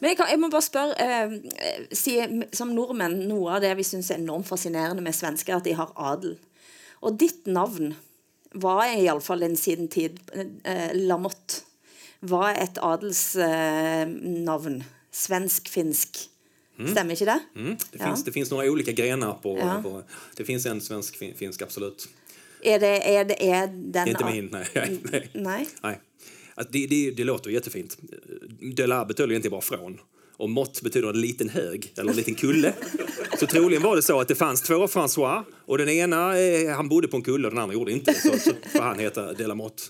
Men 0.00 0.16
jeg 0.16 0.38
må 0.40 0.48
bare 0.48 0.62
spørre, 0.62 0.94
eh, 0.98 1.32
si, 1.92 2.46
som 2.52 2.74
nordmenn, 2.74 3.28
noe 3.28 3.54
av 3.56 3.60
det 3.62 3.74
vi 3.78 3.84
synes 3.84 4.10
er 4.10 4.18
enormt 4.18 4.48
fascinerende 4.48 5.02
med 5.02 5.14
svensker, 5.14 5.56
at 5.56 5.64
de 5.64 5.72
har 5.72 5.92
adel. 5.96 6.36
Og 7.02 7.18
ditt 7.20 7.46
navn 7.46 7.94
var 8.54 8.84
i 8.86 9.08
alle 9.08 9.20
fall 9.20 9.42
en 9.42 9.56
siden 9.56 9.88
tid, 9.88 10.18
eh, 10.64 10.90
Lamotte, 10.94 11.62
var 12.20 12.54
et 12.54 12.78
adelsnavn, 12.80 13.44
eh, 13.44 14.40
navn. 14.44 14.84
Svensk-finsk. 16.78 16.92
Stemmer 16.92 17.14
ikke 17.14 17.24
det? 17.24 17.40
Mm. 17.60 17.76
Det, 17.92 17.98
Ja. 17.98 18.06
finns, 18.06 18.24
det 18.24 18.32
finns 18.32 18.50
några 18.50 18.70
olika 18.70 18.92
grenar 18.92 19.34
på... 19.42 19.58
Ja. 19.58 19.80
på 19.82 20.02
det 20.36 20.44
finns 20.44 20.66
en 20.66 20.80
svensk 20.80 21.16
fin, 21.16 21.34
finsk, 21.34 21.62
absolut. 21.62 22.08
Er 22.62 22.78
det, 22.78 23.02
er 23.08 23.24
det 23.24 23.36
er 23.42 23.66
den 23.66 23.92
Det 23.92 23.98
är 23.98 24.06
inte 24.08 24.24
min, 24.24 24.48
nej. 24.74 25.28
nej. 25.32 25.68
Nej. 25.82 26.00
Alltså, 26.54 26.72
det, 26.72 26.86
det, 26.86 27.10
det 27.10 27.24
låter 27.24 27.50
jättefint. 27.50 27.98
De 28.76 28.86
la 28.86 29.04
betyder 29.04 29.30
egentligen 29.30 29.50
bara 29.50 29.60
från. 29.60 30.00
Och 30.36 30.50
mått 30.50 30.82
betyder 30.82 31.08
en 31.08 31.20
liten 31.20 31.48
hög, 31.48 31.92
eller 31.98 32.10
en 32.10 32.16
liten 32.16 32.34
kulle. 32.34 32.72
Så 33.38 33.46
troligen 33.46 33.82
var 33.82 33.96
det 33.96 34.02
så 34.02 34.20
att 34.20 34.28
det 34.28 34.34
fanns 34.34 34.62
två 34.62 34.86
François 34.86 35.42
och 35.66 35.78
den 35.78 35.88
ena, 35.88 36.38
eh, 36.38 36.70
han 36.76 36.88
bodde 36.88 37.08
på 37.08 37.16
en 37.16 37.22
kulle 37.22 37.48
och 37.48 37.54
den 37.54 37.62
andra 37.62 37.74
gjorde 37.74 37.92
inte. 37.92 38.14
Så, 38.14 38.38
så 38.38 38.52
får 38.72 38.80
han 38.82 38.98
heta 38.98 39.32
Delamotte. 39.32 39.82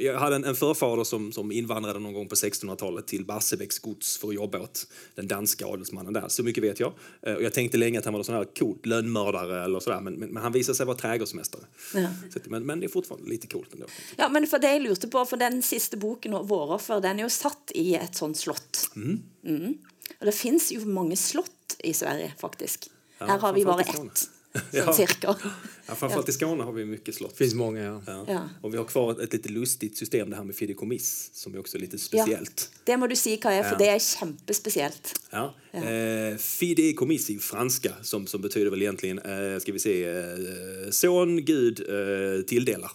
Jag 0.00 0.18
hade 0.18 0.36
en, 0.36 0.44
en 0.44 0.54
förfader 0.54 1.04
som, 1.04 1.32
som 1.32 1.52
invandrade 1.52 1.98
någon 1.98 2.12
gång 2.12 2.28
på 2.28 2.34
1600-talet 2.34 3.06
till 3.06 3.24
Barsebäcks 3.24 3.78
gods 3.78 4.18
för 4.18 4.28
att 4.28 4.34
jobba 4.34 4.58
åt 4.60 4.86
den 5.14 5.28
danska 5.28 5.66
adelsmannen 5.66 6.12
där. 6.12 6.28
Så 6.28 6.42
mycket 6.42 6.64
vet 6.64 6.80
jag. 6.80 6.92
Eh, 7.22 7.34
Och 7.34 7.42
jag 7.42 7.52
tänkte 7.52 7.78
länge 7.78 7.98
att 7.98 8.04
han 8.04 8.14
var 8.14 8.18
någon 8.18 8.24
sån 8.24 8.34
här 8.34 8.44
coolt 8.58 8.86
lönnmördare 8.86 9.64
eller 9.64 9.80
sådär, 9.80 10.00
men, 10.00 10.14
men, 10.14 10.28
men 10.28 10.42
han 10.42 10.52
visade 10.52 10.76
sig 10.76 10.86
vara 10.86 10.96
trädgårdsmästare. 10.96 11.62
Ja. 11.94 12.08
Så, 12.32 12.38
men, 12.44 12.66
men 12.66 12.80
det 12.80 12.86
är 12.86 12.88
fortfarande 12.88 13.28
lite 13.28 13.46
coolt 13.46 13.72
ändå. 13.72 13.86
Ja, 14.16 14.28
men 14.28 14.46
for 14.46 14.58
det 14.58 14.68
jeg 14.72 14.82
lurte 14.82 15.08
på, 15.08 15.24
for 15.24 15.36
den 15.36 15.62
siste 15.62 15.96
boken, 15.96 16.34
'Våroffer', 16.34 17.00
den 17.00 17.18
er 17.18 17.22
jo 17.22 17.28
satt 17.28 17.72
i 17.74 17.94
et 17.94 18.14
sånt 18.16 18.36
slott. 18.36 18.90
Mm. 18.96 19.78
Og 20.20 20.26
det 20.26 20.32
fins 20.32 20.72
jo 20.72 20.84
mange 20.84 21.16
slott 21.16 21.76
i 21.84 21.92
Sverige, 21.92 22.32
faktisk. 22.38 22.90
Her 23.18 23.38
har 23.38 23.52
vi 23.52 23.60
i 23.60 23.64
ett, 23.64 24.28
Ja. 24.70 24.92
cirka. 24.92 25.36
Ja, 25.86 25.94
framförallt 25.94 26.28
i 26.28 26.32
Skåne 26.32 26.62
har 26.64 26.72
vi 26.72 26.84
mycket 26.84 27.14
slott. 27.14 27.30
Det 27.30 27.36
finns 27.44 27.54
många, 27.54 27.82
ja. 27.82 28.02
Ja. 28.06 28.24
Ja. 28.28 28.48
Och 28.60 28.72
vi 28.74 28.78
har 28.78 28.84
kvar 28.84 29.12
ett, 29.12 29.18
ett 29.18 29.32
lite 29.32 29.48
lustigt 29.48 29.96
system, 29.96 30.30
det 30.30 30.36
här 30.36 30.44
med 30.44 30.56
fideikommiss, 30.56 31.30
som 31.32 31.54
är 31.54 31.58
också 31.58 31.78
lite 31.78 31.96
Ja. 31.96 31.98
speciellt. 31.98 32.70
Det 32.84 32.96
må 32.96 33.06
du 33.06 33.16
si 33.16 33.36
hva 33.36 33.52
er, 33.52 33.62
for 33.62 33.72
Ja. 33.72 33.78
det 33.78 33.88
er 33.94 33.98
kjempespesielt. 33.98 35.20
Ja. 35.30 35.54
Eh, 35.72 36.36
fideikommiss 36.36 37.30
i 37.30 37.38
franska, 37.38 37.92
som, 38.02 38.26
som 38.26 38.40
betyder 38.42 38.70
väl 38.70 38.82
egentligen, 38.82 39.18
eh, 39.18 39.58
ska 39.58 39.72
vi 39.72 39.78
se, 39.78 40.04
eh, 40.04 40.90
son 40.90 41.44
Gud 41.44 41.80
eh, 41.88 42.42
tilldelar. 42.46 42.90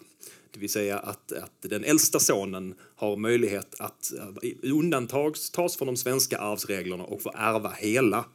Det 0.53 0.59
vill 0.59 0.69
säga 0.69 0.99
att, 0.99 1.31
att 1.31 1.61
den 1.61 1.83
äldsta 1.83 2.19
sonen 2.19 2.75
har 2.95 3.15
möjlighet 3.17 3.75
att 3.79 4.11
eh, 4.43 4.51
undantas 4.71 5.49
tas 5.49 5.77
från 5.77 5.85
de 5.87 5.97
svenska 5.97 6.37
arvsreglerna 6.37 7.03
och 7.03 7.21
få 7.21 7.31
ärva 7.35 7.69
hela 7.77 8.25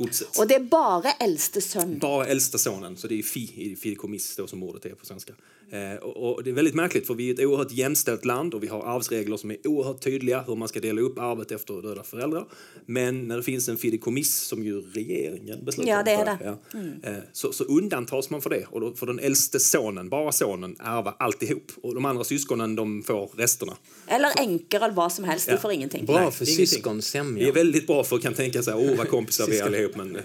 godset. 0.00 0.38
Og 0.40 0.48
det 0.50 0.56
er 0.58 0.66
bare 0.72 1.14
eldste 1.20 1.60
sønn. 1.64 1.98
Bara 2.02 2.26
äldsta 2.32 2.58
sonen, 2.58 2.96
så 2.96 3.08
det 3.10 3.18
är 3.18 3.22
fi 3.22 3.44
i 3.56 3.76
fideikommiss 3.76 4.36
då 4.36 4.46
som 4.46 4.62
ordet 4.62 4.84
är 4.86 4.94
på 4.96 5.06
svenska. 5.06 5.32
Eh, 5.72 5.94
och, 6.02 6.34
och 6.34 6.44
det 6.44 6.50
är 6.50 6.54
väldigt 6.54 6.74
märkligt 6.74 7.06
för 7.06 7.14
vi 7.14 7.28
är 7.30 7.34
ett 7.34 7.40
oerhört 7.40 7.72
jämställt 7.72 8.24
land 8.24 8.54
och 8.54 8.62
vi 8.62 8.66
har 8.68 8.82
arvsregler 8.96 9.36
som 9.36 9.50
är 9.50 9.66
oerhört 9.66 10.00
tydliga 10.00 10.42
hur 10.46 10.56
man 10.56 10.68
ska 10.68 10.80
dela 10.80 11.00
upp 11.00 11.18
arvet 11.18 11.52
efter 11.52 11.82
döda 11.82 12.02
föräldrar. 12.02 12.44
Men 12.86 13.28
när 13.28 13.36
det 13.36 13.42
finns 13.42 13.68
en 13.68 13.76
fideikommiss 13.76 14.34
som 14.40 14.64
ju 14.64 14.80
regeringen 14.80 15.64
beslutar 15.64 15.90
Ja, 15.92 16.02
det 16.02 16.10
är 16.10 16.18
för, 16.18 16.24
det. 16.24 16.78
Mm. 16.78 16.92
ja, 17.02 17.08
eh, 17.10 17.16
så, 17.32 17.52
så 17.52 17.64
undantas 17.64 18.30
man 18.30 18.42
för 18.42 18.50
det 18.50 18.64
och 18.70 18.80
då 18.80 18.92
får 18.94 19.06
den 19.06 19.18
äldste 19.18 19.60
sonen, 19.60 20.08
bara 20.08 20.32
sonen, 20.32 20.76
ärva 20.80 21.14
alltihop 21.18 21.72
och 21.82 21.94
de 21.94 22.04
andra 22.04 22.24
syskonen 22.24 22.76
de 22.76 23.02
får 23.02 23.30
resterna. 23.36 23.76
Eller 24.06 24.30
enker 24.40 24.80
eller 24.80 24.94
hva 24.94 25.10
som 25.10 25.24
helst. 25.24 25.46
De 25.46 25.52
Ja. 25.52 25.58
får 25.58 25.72
ingenting. 25.72 26.06
Bra 26.06 26.20
Nej, 26.20 26.30
för 26.30 26.44
syskonsämja. 26.44 27.44
Det 27.44 27.48
är 27.50 27.54
väldigt 27.54 27.86
bra 27.86 28.04
för 28.04 28.16
att 28.16 28.22
kan 28.22 28.34
tänka 28.34 28.62
sig, 28.62 28.74
åh 28.74 28.96
vad 28.98 29.08
kompisar 29.08 29.46
vi 29.46 29.58
är 29.58 29.64
allihop. 29.64 29.89
Men, 29.96 30.16
eh, 30.16 30.22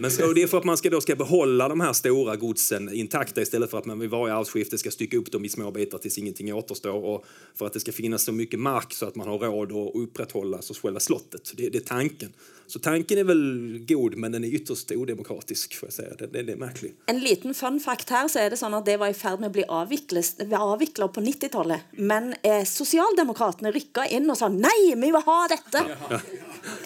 men 0.00 0.10
så, 0.10 0.32
det 0.32 0.42
är 0.42 0.46
för 0.46 0.58
att 0.58 0.64
man 0.64 0.76
ska, 0.76 0.90
då 0.90 1.00
ska 1.00 1.16
behålla 1.16 1.68
de 1.68 1.80
här 1.80 1.92
stora 1.92 2.36
godsen 2.36 2.94
intakta 2.94 3.42
istället 3.42 3.70
för 3.70 3.78
att 3.78 3.86
man 3.86 3.98
vid 3.98 4.10
varje 4.10 4.34
arvsskifte 4.34 4.78
ska 4.78 4.90
stycka 4.90 5.16
upp 5.16 5.32
dem 5.32 5.44
i 5.44 5.48
små 5.48 5.70
bitar 5.70 5.98
tills 5.98 6.18
ingenting 6.18 6.54
återstår. 6.54 7.04
Och 7.04 7.24
för 7.54 7.66
att 7.66 7.72
det 7.72 7.80
ska 7.80 7.92
finnas 7.92 8.24
så 8.24 8.32
mycket 8.32 8.60
mark 8.60 8.92
så 8.92 9.06
att 9.06 9.14
man 9.14 9.28
har 9.28 9.38
råd 9.38 9.72
att 9.72 9.94
upprätthålla 9.94 10.62
så 10.62 10.74
själva 10.74 11.00
slottet. 11.00 11.52
Det, 11.56 11.68
det 11.68 11.78
är 11.78 11.82
tanken. 11.82 12.32
Så 12.72 12.78
tanken 12.78 13.18
är 13.18 13.24
väl 13.24 13.84
god 13.88 14.16
men 14.16 14.32
den 14.32 14.44
är 14.44 14.48
ytterst 14.48 14.90
odemokratisk 14.90 15.74
får 15.74 15.86
jag 15.86 15.92
säga. 15.92 16.14
Den, 16.18 16.32
den 16.32 16.48
är 16.48 16.56
märklig. 16.56 16.94
En 17.06 17.20
liten 17.20 17.54
fun 17.54 17.80
fact 17.80 18.10
her, 18.10 18.28
så 18.28 18.38
er 18.38 18.50
det 18.50 18.56
sånn 18.56 18.72
at 18.72 18.86
det 18.88 18.94
var 18.96 19.12
i 19.12 19.16
ferd 19.16 19.42
med 19.42 19.50
å 19.50 19.52
bli 19.52 19.64
avvikla 19.68 21.08
på 21.12 21.20
90-tallet. 21.20 21.90
Men 22.00 22.32
eh, 22.40 22.64
sosialdemokratene 22.64 23.74
rykka 23.76 24.06
inn 24.08 24.30
og 24.32 24.40
sa 24.40 24.48
nei, 24.48 24.94
vi 24.94 25.10
vil 25.12 25.20
ha 25.26 25.36
dette! 25.52 25.84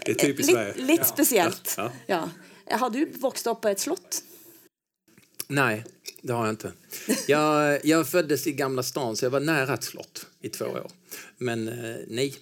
Det 0.03 0.11
är 0.11 0.15
typiskt 0.15 0.53
Sverige. 0.53 0.75
Litt, 0.75 0.87
litt 0.87 1.07
spesielt. 1.07 1.75
Ja, 1.79 1.91
Ja. 2.07 2.29
Har 2.81 2.91
du 2.91 3.05
vokst 3.23 3.47
opp 3.47 3.61
på 3.63 3.69
et 3.69 3.81
slott? 3.81 4.23
Nej, 5.49 5.85
det 6.23 6.33
har 6.33 6.47
jag 6.47 6.53
inte. 6.53 6.73
Jag, 7.27 7.87
jag 7.87 8.09
föddes 8.09 8.47
i 8.47 8.53
Gamla 8.53 8.83
stan, 8.83 9.17
så 9.17 9.25
jag 9.25 9.31
var 9.31 9.41
nära 9.41 9.75
ett 9.75 9.85
slott 9.85 10.27
i 10.41 10.49
två 10.49 10.65
år. 10.65 10.91
Men 11.39 11.69
eh, 11.69 11.97
nej, 12.09 12.35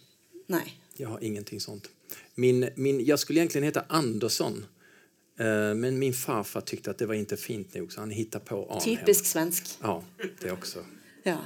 Nei. 0.46 0.72
jag 0.96 1.08
har 1.08 1.24
ingenting 1.24 1.60
sånt. 1.60 1.90
Min, 2.34 2.68
min, 2.74 3.04
jag 3.04 3.18
skulle 3.18 3.38
egentligen 3.38 3.64
heta 3.64 3.84
Andersson, 3.88 4.66
eh, 5.38 5.46
men 5.74 5.98
min 5.98 6.12
farfar 6.12 6.60
tyckte 6.60 6.90
att 6.90 6.98
det 6.98 7.06
var 7.06 7.14
inte 7.14 7.36
fint 7.36 7.74
nog, 7.74 7.92
så 7.92 8.00
han 8.00 8.10
hittade 8.10 8.44
på 8.44 8.66
Arnhem. 8.70 8.80
Typisk 8.80 9.26
svensk. 9.26 9.78
Ja, 9.82 10.04
det 10.40 10.50
också. 10.50 10.78
Ja. 11.22 11.38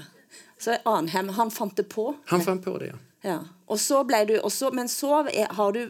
Så 0.58 0.76
Arnhem, 0.84 1.28
han 1.28 1.50
fant 1.50 1.76
det 1.76 1.82
på. 1.82 2.16
Han 2.24 2.40
fann 2.40 2.62
på 2.62 2.78
det, 2.78 2.86
ja. 2.86 2.96
Ja. 3.22 3.38
Og 3.66 3.80
så 3.82 4.04
ble 4.06 4.20
du, 4.28 4.36
og 4.38 4.52
så, 4.54 4.70
men 4.72 4.88
så 4.88 5.24
er, 5.26 5.50
har 5.58 5.74
du 5.74 5.80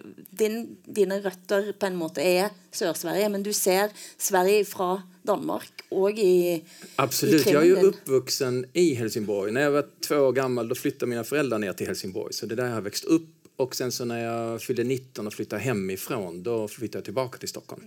din, 0.40 0.62
Dine 0.84 1.20
røtter 1.20 1.72
på 1.76 1.90
en 1.90 1.98
måte 2.00 2.24
er 2.24 2.48
Sør-Sverige, 2.72 3.28
men 3.28 3.44
du 3.44 3.52
ser 3.52 3.92
Sverige 4.16 4.64
fra 4.68 5.02
Danmark 5.28 5.84
og 5.90 6.18
i 6.18 6.62
Absolut. 6.96 7.46
i 7.46 7.52
Jag 7.52 7.62
är 7.62 7.66
ju 7.66 7.76
uppvuxen 7.76 8.64
i 8.72 8.94
Helsingborg. 8.94 9.52
När 9.52 9.60
jag 9.60 9.70
var 9.70 9.86
två 10.08 10.16
år 10.16 10.32
gammal 10.32 10.68
då 10.68 10.74
flyttade 10.74 11.06
mina 11.10 11.24
föräldrar 11.24 11.58
ner 11.58 11.72
till 11.72 11.86
Helsingborg. 11.86 12.32
Så 12.32 12.46
det 12.46 12.54
är 12.54 12.56
där 12.56 12.66
jag 12.66 12.74
har 12.74 12.80
växt 12.80 13.04
upp. 13.04 13.28
Och 13.58 13.76
sen 13.76 13.92
så 13.92 14.04
när 14.04 14.24
jag 14.24 14.62
fyllde 14.62 14.84
19 14.84 15.26
och 15.26 15.32
flyttade 15.32 15.62
hemifrån 15.62 16.42
då 16.42 16.68
flyttade 16.68 16.98
jag 16.98 17.04
tillbaka 17.04 17.38
till 17.38 17.48
Stockholm. 17.48 17.82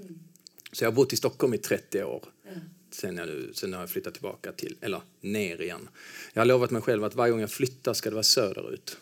Så 0.71 0.83
jag 0.83 0.91
har 0.91 0.95
bott 0.95 1.13
i 1.13 1.17
Stockholm 1.17 1.53
i 1.53 1.57
30 1.57 2.03
år. 2.03 2.25
Sen, 2.91 3.17
jag 3.17 3.27
nu, 3.27 3.51
sen 3.53 3.73
har 3.73 3.79
jag 3.79 3.89
flyttat 3.89 4.13
tillbaka 4.13 4.51
till, 4.51 4.75
eller 4.81 5.01
ner 5.21 5.61
igen. 5.61 5.89
Jag 6.33 6.41
har 6.41 6.45
lovat 6.45 6.71
mig 6.71 6.81
själv 6.81 7.03
att 7.03 7.15
varje 7.15 7.31
gång 7.31 7.39
jag 7.39 7.51
flyttar 7.51 7.93
ska 7.93 8.09
det 8.09 8.13
vara 8.13 8.23
söderut. 8.23 8.97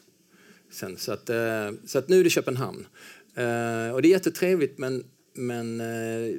Sen, 0.72 0.98
så, 0.98 1.12
att, 1.12 1.30
eh, 1.30 1.72
så 1.86 2.00
att 2.00 2.10
nu 2.10 2.20
är 2.20 2.24
det 2.24 2.30
Köpenhamn. 2.30 2.88
Eh, 3.36 3.94
och 3.94 4.02
det 4.02 4.08
är 4.08 4.12
jättetrevligt 4.12 4.78
men, 4.78 5.04
men 5.34 5.82
eh, 5.82 6.36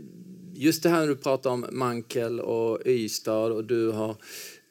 just 0.54 0.82
det 0.82 0.88
här 0.88 1.00
när 1.00 1.08
du 1.08 1.16
pratar 1.16 1.50
om 1.50 1.66
Mankel 1.72 2.40
och 2.40 2.86
Ystad 2.86 3.52
och 3.52 3.64
du 3.64 3.88
har 3.88 4.16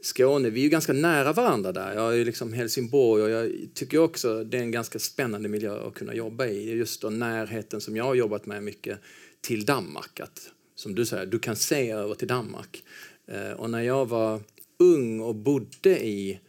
Skåne, 0.02 0.50
vi 0.50 0.60
är 0.60 0.64
ju 0.64 0.70
ganska 0.70 0.94
nära 0.94 1.34
varandra 1.34 1.72
där. 1.72 1.94
Jag 1.94 2.14
är 2.14 2.18
ju 2.18 2.26
liksom 2.26 2.54
Helsingborg 2.54 3.24
och 3.24 3.30
jag 3.30 3.52
tycker 3.74 3.98
också 3.98 4.44
det 4.44 4.58
är 4.58 4.62
en 4.62 4.72
ganska 4.72 5.00
spännande 5.00 5.50
miljö 5.50 5.88
att 5.88 5.94
kunna 5.94 6.14
jobba 6.14 6.46
i. 6.46 6.78
Just 6.78 7.02
då 7.02 7.10
närheten 7.10 7.82
som 7.82 7.96
jag 7.96 8.04
har 8.04 8.16
jobbat 8.16 8.46
med 8.46 8.64
mycket 8.64 9.00
till 9.42 9.66
Danmark. 9.66 10.20
Att, 10.20 10.50
som 10.76 10.96
du 10.96 11.06
säger, 11.06 11.26
du 11.26 11.40
kan 11.40 11.56
se 11.56 11.92
över 11.92 12.16
till 12.16 12.28
Danmark. 12.28 12.84
Eh, 13.28 13.52
och 13.52 13.70
när 13.70 13.82
jag 13.82 14.06
var 14.06 14.42
ung 14.80 15.20
och 15.20 15.36
bodde 15.36 16.06
i 16.06 16.40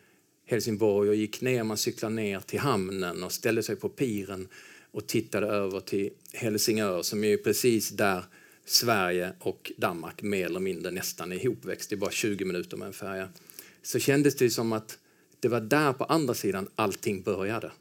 Helsingborg 0.46 1.08
och 1.08 1.14
gick 1.14 1.40
ner, 1.40 1.64
man 1.64 1.76
cyklade 1.76 2.14
ner 2.14 2.40
till 2.40 2.58
hamnen 2.58 3.22
och 3.22 3.32
ställde 3.32 3.62
sig 3.62 3.76
på 3.76 3.88
piren 3.88 4.48
och 4.92 5.06
tittade 5.06 5.46
över 5.46 5.80
till 5.80 6.10
Helsingör 6.32 7.02
som 7.02 7.24
är 7.24 7.36
precis 7.36 7.90
där 7.90 8.24
Sverige 8.70 9.32
och 9.38 9.72
Danmark 9.76 10.22
mer 10.22 10.46
eller 10.46 10.60
mindre 10.60 10.90
nästan 10.90 11.32
ihopväxt. 11.32 11.90
Det 11.90 11.94
är 11.94 11.98
bara 11.98 12.10
20 12.10 12.44
minuter 12.44 12.76
med 12.76 12.86
en 12.86 12.92
färja. 12.92 13.28
Så 13.82 13.98
kändes 13.98 14.36
det 14.36 14.50
som 14.50 14.72
att 14.72 14.98
det 15.40 15.48
var 15.48 15.60
där 15.60 15.92
på 15.92 16.04
andra 16.04 16.34
sidan 16.34 16.68
allting 16.74 17.22
började. 17.22 17.72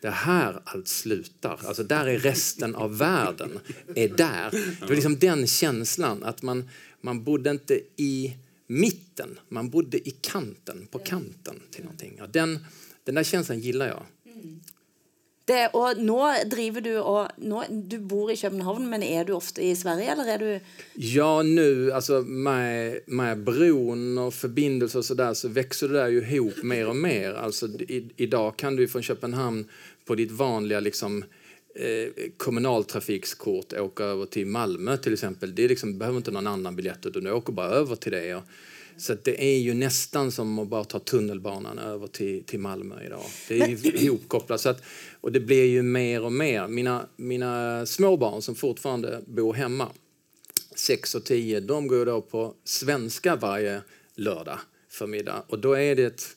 Det 0.00 0.06
är 0.08 0.12
här 0.12 0.62
allt 0.64 0.88
slutar. 0.88 1.60
Alltså 1.64 1.82
där 1.82 2.06
är 2.06 2.18
resten 2.18 2.74
av 2.74 2.98
världen. 2.98 3.60
är 3.96 4.08
där. 4.08 4.50
Det 4.80 4.86
var 4.86 4.94
liksom 4.94 5.18
den 5.18 5.46
känslan 5.46 6.22
att 6.22 6.42
man, 6.42 6.68
man 7.00 7.24
bodde 7.24 7.50
inte 7.50 7.80
i 7.96 8.36
mitten, 8.66 9.38
man 9.48 9.70
bodde 9.70 10.08
i 10.08 10.10
kanten, 10.10 10.86
på 10.90 10.98
kanten 10.98 11.60
till 11.70 11.84
någonting. 11.84 12.14
Ja, 12.18 12.26
den, 12.26 12.66
den 13.04 13.14
där 13.14 13.22
känslan 13.22 13.60
gillar 13.60 13.86
jag. 13.86 14.02
Det, 15.44 15.72
og 15.74 15.98
nå 15.98 16.18
driver 16.46 16.84
du 16.84 16.92
og 17.00 17.32
nå, 17.42 17.64
Du 17.90 17.96
bor 17.98 18.30
i 18.30 18.36
København, 18.38 18.84
men 18.90 19.02
er 19.02 19.24
du 19.26 19.32
ofte 19.34 19.62
i 19.62 19.72
Sverige, 19.74 20.12
eller 20.12 20.28
er 20.30 20.38
du 20.38 20.60
Ja, 20.94 21.42
nu 21.42 21.92
alltså 21.92 22.20
med, 22.22 23.00
med 23.06 23.44
bron 23.44 24.18
och 24.18 24.34
förbindelser 24.34 24.98
och 24.98 25.04
så 25.04 25.14
där 25.14 25.34
så 25.34 25.48
växer 25.48 25.88
det 25.88 25.94
där 25.94 26.08
ju 26.08 26.20
ihop 26.20 26.62
mer 26.62 26.88
och 26.88 26.96
mer. 26.96 27.34
Alltså 27.34 27.66
i, 27.66 28.10
idag 28.16 28.56
kan 28.56 28.76
du 28.76 28.88
från 28.88 29.02
Köpenhamn 29.02 29.64
på 30.04 30.14
ditt 30.14 30.30
vanliga 30.30 30.80
liksom 30.80 31.24
eh, 31.74 32.24
kommunaltrafikskort 32.36 33.72
åka 33.72 34.04
över 34.04 34.26
till 34.26 34.46
Malmö 34.46 34.96
till 34.96 35.12
exempel. 35.12 35.54
Det 35.54 35.64
är 35.64 35.68
liksom, 35.68 35.98
behöver 35.98 36.16
inte 36.16 36.30
någon 36.30 36.46
annan 36.46 36.76
biljett 36.76 37.06
utan 37.06 37.24
du 37.24 37.32
åker 37.32 37.52
bara 37.52 37.66
över 37.66 37.96
till 37.96 38.12
det. 38.12 38.34
Och, 38.34 38.42
så 38.96 39.14
det 39.24 39.44
är 39.44 39.58
ju 39.58 39.74
nästan 39.74 40.32
som 40.32 40.58
att 40.58 40.68
bara 40.68 40.84
ta 40.84 40.98
tunnelbanan 40.98 41.78
över 41.78 42.06
till, 42.06 42.44
till 42.44 42.58
Malmö 42.58 43.04
idag. 43.06 43.24
Det 43.48 43.60
är 43.60 43.68
ju 43.68 43.76
ihopkopplat. 44.04 44.60
Så 44.60 44.68
att, 44.68 44.82
och 45.20 45.32
det 45.32 45.40
blir 45.40 45.64
ju 45.64 45.82
mer 45.82 46.22
och 46.22 46.32
mer. 46.32 46.68
Mina, 46.68 47.06
mina 47.16 47.86
småbarn 47.86 48.42
som 48.42 48.54
fortfarande 48.54 49.22
bor 49.26 49.54
hemma 49.54 49.88
6 50.76 51.14
och 51.14 51.24
10, 51.24 51.60
de 51.60 51.86
går 51.86 52.06
då 52.06 52.20
på 52.20 52.54
svenska 52.64 53.36
varje 53.36 53.82
lördag 54.14 54.58
förmiddag. 54.88 55.44
Och 55.48 55.58
då 55.58 55.72
är 55.72 55.96
det, 55.96 56.04
ett, 56.04 56.36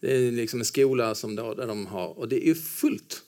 det 0.00 0.16
är 0.16 0.32
liksom 0.32 0.60
en 0.60 0.64
skola 0.64 1.14
som 1.14 1.36
då, 1.36 1.54
där 1.54 1.66
de 1.66 1.86
har, 1.86 2.18
och 2.18 2.28
det 2.28 2.44
är 2.44 2.46
ju 2.46 2.54
fullt 2.54 3.22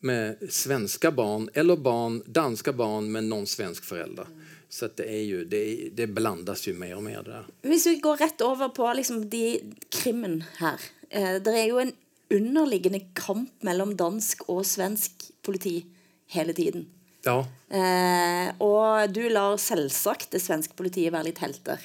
med 0.00 0.36
svenska 0.48 1.10
barn 1.10 1.50
eller 1.54 1.76
barn, 1.76 2.22
danska 2.26 2.72
barn 2.72 3.12
med 3.12 3.24
någon 3.24 3.46
svensk 3.46 3.84
förälder. 3.84 4.26
Så 4.74 4.88
det, 4.96 5.04
är 5.08 5.22
ju, 5.22 5.44
det, 5.44 5.88
det 5.94 6.06
blandas 6.06 6.66
ju 6.68 6.72
mer 6.74 6.96
och 6.96 7.02
mer 7.02 7.22
det 7.22 7.30
där. 7.30 7.46
Hvis 7.62 7.86
vi 7.86 7.96
går 7.96 8.16
rett 8.16 8.40
over 8.40 8.68
på 8.68 8.92
liksom 8.92 9.30
de 9.30 9.60
krimmen 9.88 10.44
her 10.58 10.80
eh, 11.10 11.34
Det 11.42 11.52
er 11.54 11.68
jo 11.68 11.78
en 11.78 11.92
underliggende 12.34 13.00
kamp 13.14 13.52
mellom 13.62 13.92
dansk 13.96 14.42
og 14.48 14.64
svensk 14.66 15.28
politi 15.46 15.84
hele 16.26 16.52
tiden. 16.52 16.88
Ja, 17.22 17.46
Eh, 17.74 18.50
og 18.62 19.14
du 19.14 19.24
lar 19.28 19.56
selvsagt 19.58 20.30
det 20.34 20.42
svenske 20.42 20.76
politiet 20.78 21.12
være 21.14 21.30
litt 21.30 21.38
helter. 21.42 21.78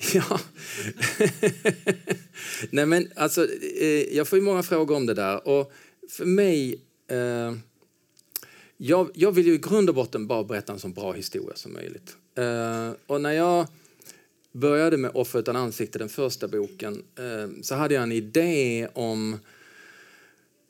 Ja. 0.14 0.38
Nej, 2.70 2.86
men 2.86 3.12
alltså, 3.16 3.46
eh, 3.80 4.16
jag 4.16 4.28
får 4.28 4.38
ju 4.38 4.44
många 4.44 4.62
frågor 4.62 4.96
om 4.96 5.06
det 5.06 5.14
där. 5.14 5.48
Och 5.48 5.72
för 6.08 6.24
mig... 6.24 6.80
Eh, 7.10 7.54
jag, 8.82 9.10
jag 9.14 9.32
vill 9.32 9.46
ju 9.46 9.54
i 9.54 9.58
grund 9.58 9.88
och 9.88 9.94
botten 9.94 10.26
bara 10.26 10.44
berätta 10.44 10.72
en 10.72 10.78
så 10.78 10.88
bra 10.88 11.12
historia 11.12 11.56
som 11.56 11.72
möjligt. 11.72 12.16
Eh, 12.34 12.90
och 13.06 13.20
när 13.20 13.32
jag 13.32 13.66
började 14.52 14.96
med 14.96 15.10
Offer 15.14 15.38
utan 15.38 15.56
ansikte, 15.56 15.98
den 15.98 16.08
första 16.08 16.48
boken, 16.48 17.02
eh, 17.18 17.62
så 17.62 17.74
hade 17.74 17.94
jag 17.94 18.02
en 18.02 18.12
idé 18.12 18.88
om 18.92 19.38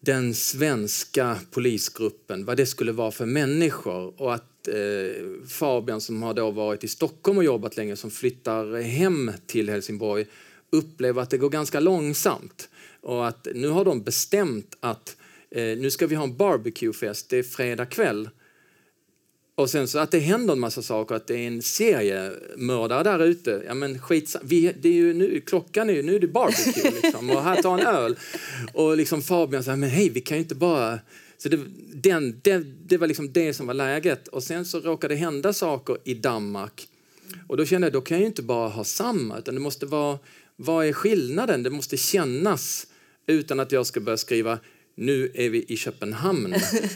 den 0.01 0.35
svenska 0.35 1.39
polisgruppen, 1.51 2.45
vad 2.45 2.57
det 2.57 2.67
skulle 2.67 2.93
vara 2.93 3.11
för 3.11 3.27
människor 3.27 4.21
och 4.21 4.35
att 4.35 4.69
eh, 4.69 5.47
Fabian 5.49 6.01
som 6.01 6.23
har 6.23 6.35
då 6.35 6.51
varit 6.51 6.85
i 6.85 6.89
Stockholm 6.89 7.39
och 7.39 7.45
jobbat 7.45 7.77
länge 7.77 7.97
som 7.97 8.11
flyttar 8.11 8.83
hem 8.83 9.33
till 9.47 9.71
Helsingborg 9.71 10.27
upplever 10.71 11.23
att 11.23 11.31
det 11.31 11.39
går 11.39 11.51
ganska 11.51 11.81
långsamt 11.81 12.69
och 13.01 13.29
att 13.29 13.49
nu 13.55 13.69
har 13.69 13.85
de 13.85 14.03
bestämt 14.03 14.77
att 14.81 15.17
eh, 15.51 15.79
nu 15.79 15.91
ska 15.91 16.07
vi 16.07 16.15
ha 16.15 16.25
en 16.25 16.37
barbecuefest, 16.37 17.31
det 17.31 17.39
är 17.39 17.43
fredag 17.43 17.87
kväll 17.87 18.29
och 19.61 19.71
sen 19.71 19.89
så 19.89 19.99
att 19.99 20.11
det 20.11 20.19
händer 20.19 20.53
en 20.53 20.61
massa 20.61 20.83
saker, 20.83 21.15
att 21.15 21.27
det 21.27 21.35
är 21.35 21.47
en 21.47 21.63
seriemördare 21.63 23.03
där 23.03 23.25
ute. 23.25 23.63
Ja 23.67 23.75
men 23.75 23.99
vi, 24.43 24.73
det 24.81 24.89
är 24.89 24.93
ju 24.93 25.15
nu, 25.15 25.41
klockan 25.41 25.91
är 25.91 25.95
ju, 25.95 26.03
nu 26.03 26.15
är 26.15 26.21
det 26.21 26.27
barbecue 26.27 26.91
liksom, 27.03 27.31
och 27.31 27.43
här 27.43 27.63
tar 27.63 27.79
en 27.79 27.87
öl. 27.87 28.17
Och 28.73 28.97
liksom 28.97 29.23
Fabian 29.23 29.65
säger, 29.65 29.77
men 29.77 29.91
hej 29.91 30.11
vi 30.11 30.21
kan 30.21 30.37
ju 30.37 30.43
inte 30.43 30.55
bara... 30.55 30.99
Så 31.39 31.49
det, 31.49 31.61
den, 31.95 32.41
det, 32.43 32.59
det 32.59 32.97
var 32.99 33.07
liksom 33.07 33.33
det 33.33 33.55
som 33.55 33.67
var 33.67 33.75
läget. 33.75 34.29
Och 34.29 34.43
sen 34.43 34.65
så 34.65 34.81
råkade 34.81 35.15
det 35.15 35.19
hända 35.19 35.53
saker 35.53 35.99
i 36.05 36.15
Danmark. 36.15 36.89
Och 37.49 37.57
då 37.57 37.65
kände 37.65 37.87
jag, 37.87 37.93
då 37.93 38.01
kan 38.01 38.17
jag 38.17 38.21
ju 38.21 38.27
inte 38.27 38.43
bara 38.43 38.69
ha 38.69 38.85
samma, 38.85 39.39
utan 39.39 39.55
det 39.55 39.61
måste 39.61 39.87
vara, 39.87 40.19
vad 40.57 40.87
är 40.87 40.93
skillnaden? 40.93 41.63
Det 41.63 41.71
måste 41.71 41.97
kännas 41.97 42.87
utan 43.27 43.61
att 43.61 43.73
jag 43.73 43.87
ska 43.87 44.01
börja 44.01 44.17
skriva 44.17 44.59
nu 45.01 45.31
är 45.35 45.51
vi 45.51 45.65
i 45.69 45.77
Köpenhamn, 45.77 46.55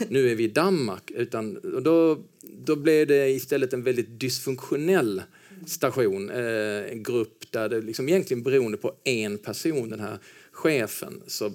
nu 0.09 0.31
är 0.31 0.35
vi 0.35 0.43
i 0.43 0.47
Danmark. 0.47 1.11
Utan, 1.11 1.57
och 1.57 1.81
då, 1.81 2.23
då 2.41 2.75
blev 2.75 3.07
det 3.07 3.29
istället 3.29 3.73
en 3.73 3.83
väldigt 3.83 4.19
dysfunktionell 4.19 5.21
station, 5.65 6.29
eh, 6.29 6.91
en 6.91 7.03
grupp 7.03 7.51
där 7.51 7.69
det 7.69 7.81
liksom 7.81 8.09
egentligen 8.09 8.43
beroende 8.43 8.77
på 8.77 8.93
en 9.03 9.37
person, 9.37 9.89
den 9.89 9.99
här 9.99 10.17
chefen, 10.51 11.21
så, 11.27 11.51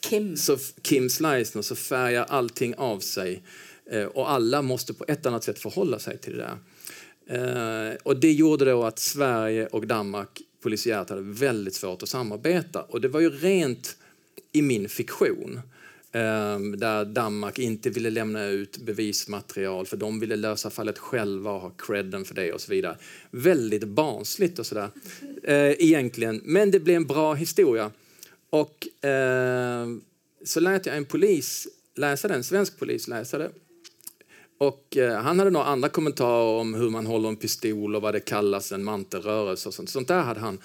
Kim. 0.00 0.36
så 0.36 0.56
Kim 0.82 1.10
Sleisner, 1.10 1.62
så 1.62 1.74
färgar 1.74 2.26
allting 2.28 2.74
av 2.74 3.00
sig. 3.00 3.42
Eh, 3.90 4.04
och 4.04 4.30
alla 4.30 4.62
måste 4.62 4.94
på 4.94 5.04
ett 5.08 5.26
annat 5.26 5.44
sätt 5.44 5.58
förhålla 5.58 5.98
sig 5.98 6.18
till 6.18 6.36
det 6.36 6.38
där. 6.38 6.58
Eh, 7.90 7.96
och 8.02 8.16
det 8.16 8.32
gjorde 8.32 8.64
då 8.64 8.84
att 8.84 8.98
Sverige 8.98 9.66
och 9.66 9.86
Danmark 9.86 10.42
polisiärt 10.62 11.10
hade 11.10 11.22
väldigt 11.22 11.74
svårt 11.74 12.02
att 12.02 12.08
samarbeta. 12.08 12.82
Och 12.82 13.00
det 13.00 13.08
var 13.08 13.20
ju 13.20 13.30
rent 13.30 13.96
i 14.52 14.62
min 14.62 14.88
fiktion. 14.88 15.60
Um, 16.12 16.78
där 16.78 17.04
Danmark 17.04 17.58
inte 17.58 17.90
ville 17.90 18.10
lämna 18.10 18.44
ut 18.44 18.78
bevismaterial 18.78 19.86
för 19.86 19.96
de 19.96 20.20
ville 20.20 20.36
lösa 20.36 20.70
fallet 20.70 20.98
själva 20.98 21.50
och 21.50 21.60
ha 21.60 21.70
credden 21.70 22.24
för 22.24 22.34
det 22.34 22.52
och 22.52 22.60
så 22.60 22.70
vidare. 22.70 22.96
Väldigt 23.30 23.84
barnsligt 23.84 24.58
och 24.58 24.66
sådär 24.66 24.90
uh, 25.22 25.30
egentligen, 25.78 26.40
men 26.44 26.70
det 26.70 26.80
blev 26.80 26.96
en 26.96 27.06
bra 27.06 27.34
historia. 27.34 27.90
Och 28.50 28.86
uh, 29.04 29.98
så 30.44 30.60
lät 30.60 30.86
jag 30.86 30.96
en 30.96 31.04
polis 31.04 31.68
läsa 31.94 32.28
den, 32.28 32.36
en 32.36 32.44
svensk 32.44 32.78
polis 32.78 33.08
läsa 33.08 33.38
det. 33.38 33.50
Och 34.58 34.96
uh, 34.96 35.12
han 35.12 35.38
hade 35.38 35.50
några 35.50 35.66
andra 35.66 35.88
kommentarer 35.88 36.60
om 36.60 36.74
hur 36.74 36.90
man 36.90 37.06
håller 37.06 37.28
en 37.28 37.36
pistol 37.36 37.96
och 37.96 38.02
vad 38.02 38.14
det 38.14 38.20
kallas, 38.20 38.72
en 38.72 38.84
mantelrörelse 38.84 39.68
och 39.68 39.74
sånt. 39.74 39.90
Sånt 39.90 40.08
där 40.08 40.22
hade 40.22 40.40
han. 40.40 40.58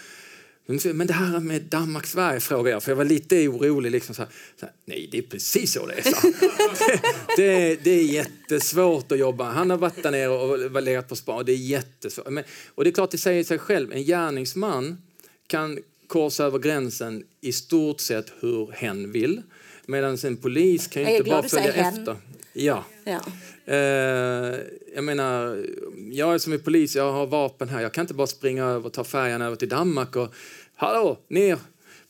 Men 0.65 1.07
det 1.07 1.13
här 1.13 1.39
med 1.39 1.61
Danmark-Sverige 1.61 2.39
frågade 2.39 2.69
jag, 2.69 2.83
för 2.83 2.91
jag 2.91 2.95
var 2.95 3.05
lite 3.05 3.47
orolig. 3.47 3.91
Liksom 3.91 4.15
så 4.15 4.21
här, 4.21 4.31
så 4.59 4.65
här, 4.65 4.75
Nej, 4.85 5.09
det 5.11 5.17
är 5.17 5.21
precis 5.21 5.73
så 5.73 5.85
det 5.85 5.93
är. 5.93 6.01
Så. 6.01 6.27
Det, 6.27 7.01
det, 7.37 7.83
det, 7.83 7.91
är 7.91 8.03
jättesvårt 8.03 9.11
att 9.11 9.19
jobba. 9.19 9.51
Han 9.51 9.69
har 9.69 9.77
varit 9.77 10.03
där 10.03 10.11
nere 10.11 10.27
och 10.27 10.81
legat 10.81 11.09
på 11.09 11.15
spa. 11.15 11.43
Det 11.43 11.51
är 11.51 11.57
jättesvårt. 11.57 12.29
Men, 12.29 12.43
och 12.75 12.83
det 12.83 12.89
är 12.89 12.93
klart, 12.93 13.11
det 13.11 13.17
säger 13.17 13.43
sig 13.43 13.59
själv. 13.59 13.93
En 13.93 14.03
gärningsman 14.03 15.01
kan 15.47 15.79
korsa 16.07 16.43
över 16.43 16.59
gränsen 16.59 17.23
i 17.41 17.51
stort 17.51 17.99
sett 17.99 18.33
hur 18.39 18.71
hen 18.71 19.11
vill. 19.11 19.41
Medan 19.85 20.17
en 20.23 20.37
polis 20.37 20.87
kan 20.87 21.01
ju 21.01 21.09
inte 21.11 21.29
bara 21.29 21.43
följa 21.43 21.73
efter. 21.73 22.17
Ja. 22.53 22.85
ja. 23.03 23.21
Eh, 23.65 24.59
jag 24.95 25.03
menar, 25.03 25.65
jag 26.11 26.41
som 26.41 26.53
är 26.53 26.57
polis, 26.57 26.95
jag 26.95 27.11
har 27.11 27.27
vapen 27.27 27.69
här. 27.69 27.81
Jag 27.81 27.93
kan 27.93 28.01
inte 28.01 28.13
bara 28.13 28.27
springa 28.27 28.65
över 28.65 28.85
och 28.85 28.93
ta 28.93 29.03
färjan 29.03 29.41
över 29.41 29.55
till 29.55 29.69
Danmark 29.69 30.15
och 30.15 30.33
hallå, 30.75 31.19
ner, 31.27 31.57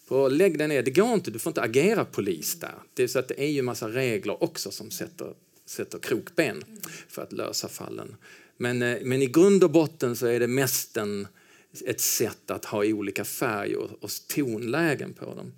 på, 0.08 0.30
lägg 0.30 0.58
dig 0.58 0.68
ner. 0.68 0.84
Det 0.84 0.92
går 0.92 1.14
inte, 1.14 1.32
du 1.32 1.40
får 1.40 1.50
inte 1.50 1.62
agera 1.62 2.06
polis 2.06 2.60
där. 2.60 2.76
Det 2.94 3.04
är 3.04 3.08
så 3.08 3.20
att 3.20 3.28
det 3.28 3.42
är 3.42 3.50
ju 3.50 3.62
massa 3.62 3.90
regler 3.90 4.44
också 4.44 4.72
som 4.72 4.92
sätter, 4.92 5.34
sätter 5.66 6.00
krokben 6.00 6.64
för 7.08 7.22
att 7.22 7.32
lösa 7.32 7.68
fallen. 7.68 8.16
Men, 8.58 8.82
eh, 8.82 8.98
men 9.02 9.22
i 9.22 9.26
grund 9.26 9.64
och 9.64 9.72
botten 9.72 10.16
så 10.16 10.26
är 10.26 10.40
det 10.40 10.48
mest 10.48 10.98
en, 10.98 11.28
ett 11.86 12.02
sätt 12.02 12.52
att 12.52 12.66
ha 12.66 12.86
olika 12.86 13.26
färg 13.26 13.76
och, 13.76 14.04
och 14.04 14.10
tonlägen 14.36 15.14
på 15.14 15.26
dem. 15.26 15.54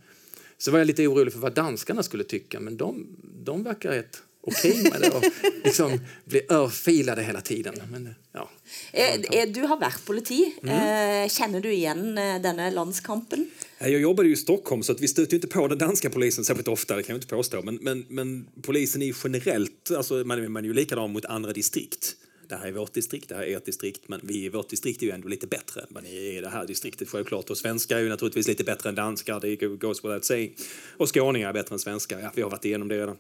Så 0.58 0.72
var 0.72 0.80
jag 0.80 0.86
lite 0.86 1.08
orolig 1.08 1.34
för 1.34 1.40
vad 1.40 1.54
danskarna 1.54 2.04
skulle 2.04 2.24
tycka, 2.24 2.60
men 2.60 2.78
de, 2.78 3.08
de 3.44 3.64
verkar 3.64 3.92
rätt 3.92 4.22
okej 4.46 4.72
okay 4.72 4.92
med 4.92 5.02
det 5.02 5.10
och 5.10 5.24
liksom 5.64 6.00
bli 6.26 6.42
örfilade 6.50 7.24
hela 7.24 7.42
tiden. 7.42 7.76
Men, 7.92 8.16
ja. 8.32 8.50
Eh, 8.92 9.50
du 9.50 9.62
har 9.62 9.78
varit 9.78 10.06
politi. 10.06 10.56
Mm. 10.64 11.30
Känner 11.30 11.62
du 11.62 11.74
igen 11.74 12.18
eh, 12.18 12.42
denna 12.42 12.70
landskampen? 12.70 13.50
Jag 13.80 13.90
jobbade 13.90 14.28
ju 14.28 14.34
i 14.34 14.38
Stockholm 14.38 14.84
så 14.84 14.92
att 14.92 15.02
vi 15.02 15.08
stötte 15.08 15.36
inte 15.36 15.48
på 15.48 15.68
den 15.68 15.78
danska 15.78 16.10
polisen 16.10 16.46
särskilt 16.46 16.68
ofta, 16.68 16.96
det 16.96 17.04
kan 17.04 17.14
jag 17.14 17.18
inte 17.18 17.36
påstå. 17.36 17.62
Men, 17.62 17.76
men, 17.76 18.06
men 18.10 18.48
polisen 18.62 19.02
är 19.02 19.16
generellt, 19.24 19.92
alltså 19.98 20.14
man, 20.14 20.52
man 20.52 20.64
är 20.64 20.68
ju 20.68 20.74
likadan 20.74 21.12
mot 21.12 21.26
andra 21.26 21.54
distrikt 21.54 22.16
det 22.48 22.56
här 22.56 22.68
är 22.68 22.72
vårt 22.72 22.94
distrikt, 22.94 23.30
det 23.30 23.36
här 23.36 23.44
är 23.44 23.58
ert 23.58 23.66
distrikt, 23.66 24.02
men 24.08 24.20
vi 24.24 24.46
i 24.46 24.50
vårt 24.50 24.70
distrikt 24.70 25.02
är 25.02 25.06
ju 25.06 25.12
ändå 25.12 25.28
lite 25.28 25.48
bättre 25.48 25.82
än 25.98 26.06
i 26.06 26.42
det 26.42 26.50
här 26.50 26.66
distriktet 26.66 27.10
självklart. 27.10 27.50
Och 27.50 27.58
svenskar 27.58 27.98
är 27.98 28.02
ju 28.02 28.10
naturligtvis 28.10 28.48
lite 28.48 28.64
bättre 28.64 28.90
än 28.90 28.96
danskar, 28.96 29.40
det 29.40 29.56
goes 29.56 30.04
without 30.04 30.26
saying. 30.26 30.56
Och 30.98 31.16
skåningar 31.16 31.50
är 31.50 31.54
bättre 31.54 31.76
än 31.76 31.80
svenskar, 31.80 32.20
ja, 32.20 32.32
vi 32.36 32.42
har 32.42 32.50
varit 32.50 32.66
igenom 32.66 32.88
det 32.88 32.98
redan. 32.98 33.18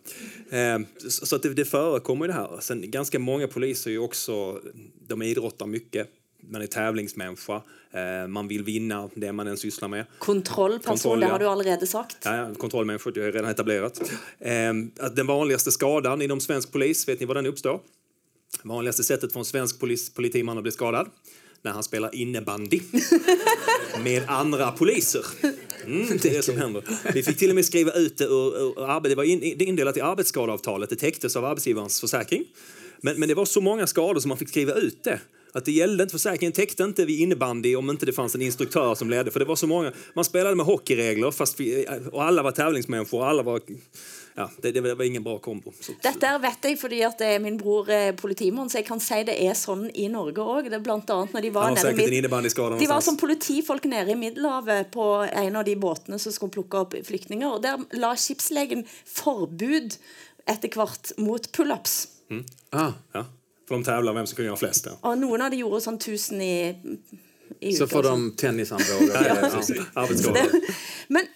Eh, 0.49 0.87
så 1.09 1.35
att 1.35 1.43
det, 1.43 1.53
det 1.53 1.65
förekommer 1.65 2.25
ju 2.25 2.31
det 2.31 2.37
här. 2.37 2.57
Sen 2.59 2.91
ganska 2.91 3.19
många 3.19 3.47
poliser 3.47 3.89
är 3.89 3.93
ju 3.93 3.99
också, 3.99 4.61
de 5.07 5.21
idrottar 5.21 5.65
mycket, 5.65 6.09
man 6.49 6.61
är 6.61 6.67
tävlingsmänniska, 6.67 7.61
eh, 7.91 8.27
man 8.27 8.47
vill 8.47 8.63
vinna 8.63 9.09
det 9.15 9.31
man 9.31 9.47
än 9.47 9.57
sysslar 9.57 9.87
med. 9.87 10.05
Kontrollperson, 10.19 10.97
Kontroll, 10.97 11.21
ja. 11.21 11.27
det 11.27 11.33
har 11.33 11.39
du 11.39 11.45
allerede 11.45 11.87
sagt. 11.87 12.17
Ja, 12.23 12.53
kontrollmänniska, 12.57 13.11
det 13.11 13.21
har 13.21 13.31
redan 13.31 13.49
etablerat. 13.49 14.11
Eh, 14.39 14.73
den 15.11 15.27
vanligaste 15.27 15.71
skadan 15.71 16.21
inom 16.21 16.41
svensk 16.41 16.71
polis, 16.71 17.07
vet 17.07 17.19
ni 17.19 17.25
var 17.25 17.35
den 17.35 17.45
uppstår? 17.45 17.79
Vanligaste 18.63 19.03
sättet 19.03 19.33
för 19.33 19.39
en 19.39 19.45
svensk 19.45 19.79
polis, 19.79 20.09
politiman 20.09 20.57
att 20.57 20.63
bli 20.63 20.71
skadad? 20.71 21.09
När 21.61 21.71
han 21.71 21.83
spelar 21.83 22.15
innebandy 22.15 22.79
med 24.03 24.23
andra 24.27 24.71
poliser. 24.71 25.25
Mm, 25.85 26.17
det 26.21 26.29
är 26.29 26.33
det 26.33 26.43
som 26.43 26.57
händer. 26.57 26.83
Vi 27.13 27.23
fick 27.23 27.37
till 27.37 27.49
och 27.49 27.55
med 27.55 27.65
skriva 27.65 27.91
ut 27.91 28.17
det 28.17 28.23
ur, 28.23 28.61
ur, 28.61 29.09
det 29.09 29.15
var 29.15 29.23
in, 29.23 29.61
indelat 29.61 29.97
i 29.97 30.01
arbetsskadeavtalet. 30.01 30.89
Det 30.89 30.95
täcktes 30.95 31.35
av 31.35 31.45
arbetsgivarens 31.45 32.01
försäkring. 32.01 32.43
Men, 33.01 33.19
men 33.19 33.29
det 33.29 33.35
var 33.35 33.45
så 33.45 33.61
många 33.61 33.87
skador 33.87 34.19
som 34.19 34.29
man 34.29 34.37
fick 34.37 34.49
skriva 34.49 34.73
ut 34.73 35.03
det. 35.03 35.19
Att 35.55 35.65
det 35.65 35.71
gällde 35.71 36.03
inte, 36.03 36.11
försäkringen 36.11 36.53
täckte 36.53 36.83
inte 36.83 37.05
vid 37.05 37.19
innebandy 37.19 37.75
om 37.75 37.89
inte 37.89 38.05
det 38.05 38.13
fanns 38.13 38.35
en 38.35 38.41
instruktör 38.41 38.95
som 38.95 39.09
ledde. 39.09 39.31
För 39.31 39.39
det 39.39 39.45
var 39.45 39.55
så 39.55 39.67
många, 39.67 39.91
man 40.13 40.25
spelade 40.25 40.55
med 40.55 40.65
hockeyregler 40.65 41.31
fast 41.31 41.59
vi, 41.59 41.85
och 42.11 42.23
alla 42.23 42.43
var 42.43 42.51
tävlingsmänniskor. 42.51 43.25
Alla 43.25 43.43
var 43.43 43.61
ja, 44.35 44.49
det, 44.61 44.71
det, 44.71 44.95
var 44.95 45.05
ingen 45.05 45.23
bra 45.23 45.39
kombo. 45.39 45.73
Så, 45.79 45.93
Dette 46.03 46.27
er, 46.27 46.41
vet 46.43 46.67
jeg 46.67 46.75
fordi 46.79 46.99
at 47.07 47.21
eh, 47.23 47.37
min 47.39 47.55
bror 47.57 47.87
er 47.87 48.09
eh, 48.09 48.15
politimann, 48.19 48.67
så 48.69 48.81
jeg 48.81 48.87
kan 48.89 48.99
si 48.99 49.21
det 49.23 49.37
er 49.45 49.55
sånn 49.55 49.85
i 49.95 50.09
Norge 50.11 50.43
òg. 50.43 50.67
Blant 50.83 51.13
annet 51.15 51.37
når 51.37 51.47
de 51.47 51.53
var 51.55 51.71
nede 51.71 52.03
i 52.03 52.19
De 52.83 52.91
var 52.91 53.05
som 53.07 53.15
politifolk 53.21 53.87
nede 53.87 54.11
i 54.11 54.19
Middelhavet 54.19 54.91
på 54.91 55.07
en 55.23 55.55
av 55.55 55.63
de 55.63 55.77
båtene 55.79 56.19
som 56.19 56.35
skulle 56.35 56.51
plukke 56.57 56.83
opp 56.83 56.99
flyktninger. 57.07 57.47
og 57.47 57.63
Der 57.63 57.79
la 57.95 58.11
skipslegen 58.19 58.83
forbud 59.07 59.95
etter 60.43 60.75
hvert 60.75 61.15
mot 61.15 61.47
pullups. 61.55 61.97
Mm. 62.27 62.43
Ah, 62.75 62.91
ja. 63.15 63.23
For 63.65 63.75
de 63.75 63.83
tävlar 63.83 64.13
vem 64.13 64.27
som 64.27 64.35
kunde 64.35 64.49
göra 64.51 64.61
flest. 64.61 64.87
Ja. 64.91 65.15
Noen 65.17 65.41
av 65.41 65.53
de 65.53 65.61
gjorde 65.63 65.81
sånn 65.81 65.97
1000 66.01 66.41
i 66.41 66.55
så 67.77 67.87
får 67.87 68.03
de 68.03 68.31
tennisarmbågar. 68.37 69.51
ja. 70.35 70.45
Men 71.07 71.27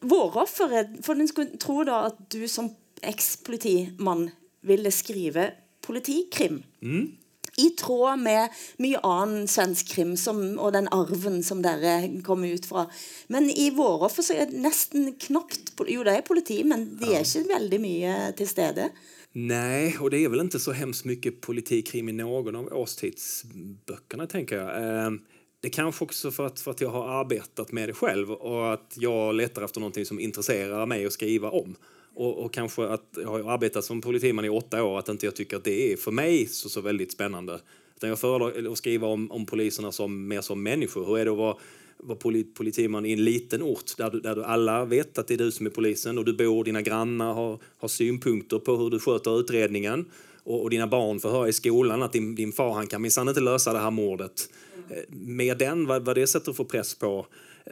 vårofferet 0.00 1.00
For 1.04 1.16
en 1.16 1.28
skulle 1.28 1.56
tro 1.60 1.82
da 1.84 2.04
at 2.10 2.20
du 2.32 2.44
som 2.48 2.70
eks-politimann 3.02 4.28
ville 4.66 4.92
skrive 4.92 5.50
politikrim. 5.86 6.62
Mm. 6.82 7.16
I 7.56 7.70
tråd 7.76 8.20
med 8.20 8.52
mye 8.80 9.00
annen 9.04 9.48
svensk 9.48 9.88
krim 9.94 10.12
som, 10.20 10.38
og 10.60 10.72
den 10.76 10.88
arven 10.94 11.40
som 11.44 11.62
dere 11.64 12.22
kom 12.24 12.44
ut 12.44 12.68
fra. 12.68 12.86
Men 13.32 13.48
i 13.50 13.70
våroffer 13.76 14.24
så 14.24 14.36
er 14.36 14.50
det 14.50 14.60
nesten 14.60 15.14
knapt 15.20 15.72
Jo, 15.88 16.04
det 16.04 16.16
är 16.16 16.22
politi, 16.22 16.64
men 16.64 16.96
de 17.00 17.14
är 17.16 17.20
inte 17.20 17.48
väldigt 17.48 17.80
mycket 17.80 18.36
till 18.36 18.48
stede. 18.48 18.90
Nej, 19.32 19.96
och 20.00 20.10
det 20.10 20.24
är 20.24 20.28
väl 20.28 20.40
inte 20.40 20.60
så 20.60 20.72
hemskt 20.72 21.04
mycket 21.04 21.40
politikkrim 21.40 22.08
i 22.08 22.12
någon 22.12 22.56
av 22.56 22.72
årstidsböckerna, 22.72 24.26
tänker 24.26 24.56
jag. 24.56 25.04
Ehm, 25.06 25.20
det 25.60 25.70
kanske 25.70 26.04
också 26.04 26.30
för 26.30 26.46
att, 26.46 26.60
för 26.60 26.70
att 26.70 26.80
jag 26.80 26.88
har 26.88 27.08
arbetat 27.20 27.72
med 27.72 27.88
det 27.88 27.92
själv 27.92 28.30
och 28.30 28.72
att 28.72 28.94
jag 28.96 29.34
letar 29.34 29.62
efter 29.62 29.80
någonting 29.80 30.06
som 30.06 30.20
intresserar 30.20 30.86
mig 30.86 31.06
att 31.06 31.12
skriva 31.12 31.50
om. 31.50 31.76
Och, 32.14 32.44
och 32.44 32.52
kanske 32.52 32.86
att 32.86 33.08
jag 33.16 33.28
har 33.28 33.52
arbetat 33.52 33.84
som 33.84 34.00
politiman 34.00 34.44
i 34.44 34.48
åtta 34.48 34.84
år, 34.84 34.98
att 34.98 35.08
inte 35.08 35.26
jag 35.26 35.36
tycker 35.36 35.56
att 35.56 35.64
det 35.64 35.92
är 35.92 35.96
för 35.96 36.10
mig 36.10 36.46
så, 36.46 36.68
så 36.68 36.80
väldigt 36.80 37.12
spännande. 37.12 37.60
Utan 37.96 38.08
jag 38.08 38.18
föredrar 38.18 38.72
att 38.72 38.78
skriva 38.78 39.06
om, 39.06 39.30
om 39.30 39.46
poliserna 39.46 39.92
som, 39.92 40.28
mer 40.28 40.40
som 40.40 40.62
människor. 40.62 41.06
Hur 41.06 41.18
är 41.18 41.24
det 41.24 41.30
att 41.30 41.36
vara, 41.36 41.56
vara 42.02 42.18
polit, 42.18 42.54
politiman 42.54 43.06
i 43.06 43.12
en 43.12 43.24
liten 43.24 43.62
ort 43.62 43.96
där 43.96 44.10
du, 44.10 44.20
där 44.20 44.34
du 44.36 44.44
alla 44.44 44.84
vet 44.84 45.18
att 45.18 45.26
det 45.26 45.34
är 45.34 45.38
du 45.38 45.50
som 45.50 45.66
är 45.66 45.70
polisen 45.70 46.18
och 46.18 46.24
du 46.24 46.32
bor, 46.32 46.64
dina 46.64 46.82
grannar 46.82 47.34
har, 47.34 47.58
har 47.78 47.88
synpunkter 47.88 48.58
på 48.58 48.76
hur 48.76 48.90
du 48.90 48.98
sköter 49.00 49.40
utredningen 49.40 50.04
och, 50.44 50.62
och 50.62 50.70
dina 50.70 50.86
barn 50.86 51.20
får 51.20 51.30
höra 51.30 51.48
i 51.48 51.52
skolan 51.52 52.02
att 52.02 52.12
din, 52.12 52.34
din 52.34 52.52
far 52.52 52.72
han 52.72 52.86
kan 52.86 53.02
minsann 53.02 53.28
inte 53.28 53.40
lösa 53.40 53.72
det 53.72 53.78
här 53.78 53.90
mordet. 53.90 54.50
Eh, 54.90 54.96
Med 55.08 55.58
den, 55.58 55.86
vad, 55.86 56.04
vad 56.04 56.16
det 56.16 56.26
sätter 56.26 56.52
för 56.52 56.64
press 56.64 56.94
på 56.94 57.26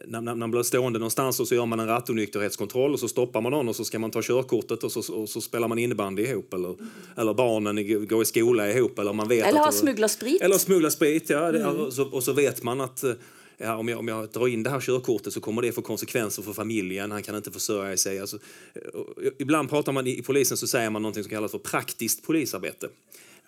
när, 0.07 0.21
när 0.21 0.35
man 0.35 0.51
blir 0.51 0.63
stående 0.63 0.99
någonstans 0.99 1.41
och 1.41 1.49
så 1.49 1.55
gör 1.55 1.67
man 1.67 1.81
en 1.81 1.87
rattonykterhetskontroll 1.87 2.93
och 2.93 3.01
så 3.01 3.09
stoppar 3.09 3.41
man 3.41 3.53
någon 3.53 3.69
och 3.69 3.77
så 3.77 3.85
ska 3.85 3.99
man 3.99 4.11
ta 4.11 4.23
körkortet 4.23 4.85
och 4.85 4.93
så, 4.93 5.15
och 5.15 5.29
så 5.29 5.41
spelar 5.41 5.69
man 5.69 5.79
innebandy 5.79 6.23
ihop 6.23 6.55
eller, 6.55 6.77
eller 7.17 7.35
barnen 7.35 8.07
går 8.09 8.23
i 8.23 8.25
skola 8.25 8.71
ihop 8.71 8.99
eller 8.99 9.13
man 9.13 9.29
vet 9.29 9.47
Eller 9.47 9.59
att 9.59 9.65
har 9.65 9.73
smugglat 9.73 10.11
sprit. 10.11 10.43
eller 10.43 10.59
smuggla 10.59 10.91
sprit, 10.91 11.31
ja. 11.31 11.53
Det, 11.53 11.67
och, 11.67 11.93
så, 11.93 12.05
och 12.05 12.23
så 12.23 12.33
vet 12.33 12.63
man 12.63 12.81
att 12.81 13.05
eh, 13.05 13.13
ja, 13.59 13.77
om, 13.77 13.89
jag, 13.89 13.99
om 13.99 14.09
jag 14.09 14.29
drar 14.29 14.49
in 14.49 14.63
det 14.63 14.71
här 14.71 14.81
körkortet 14.81 15.33
så 15.33 15.41
kommer 15.41 15.63
det 15.63 15.73
få 15.73 15.83
konsekvenser 15.83 16.43
för 16.43 16.53
familjen. 16.53 17.11
Han 17.11 17.23
kan 17.23 17.37
inte 17.37 17.51
försörja 17.51 17.97
sig. 17.97 18.21
Alltså, 18.21 18.39
eh, 18.75 19.31
ibland 19.39 19.71
pratar 19.71 19.93
man 19.93 20.07
i, 20.07 20.19
i 20.19 20.23
polisen 20.23 20.57
så 20.57 20.67
säger 20.67 20.91
man 20.91 21.03
någonting 21.03 21.23
som 21.23 21.31
kallas 21.31 21.51
för 21.51 21.59
praktiskt 21.59 22.23
polisarbete. 22.23 22.89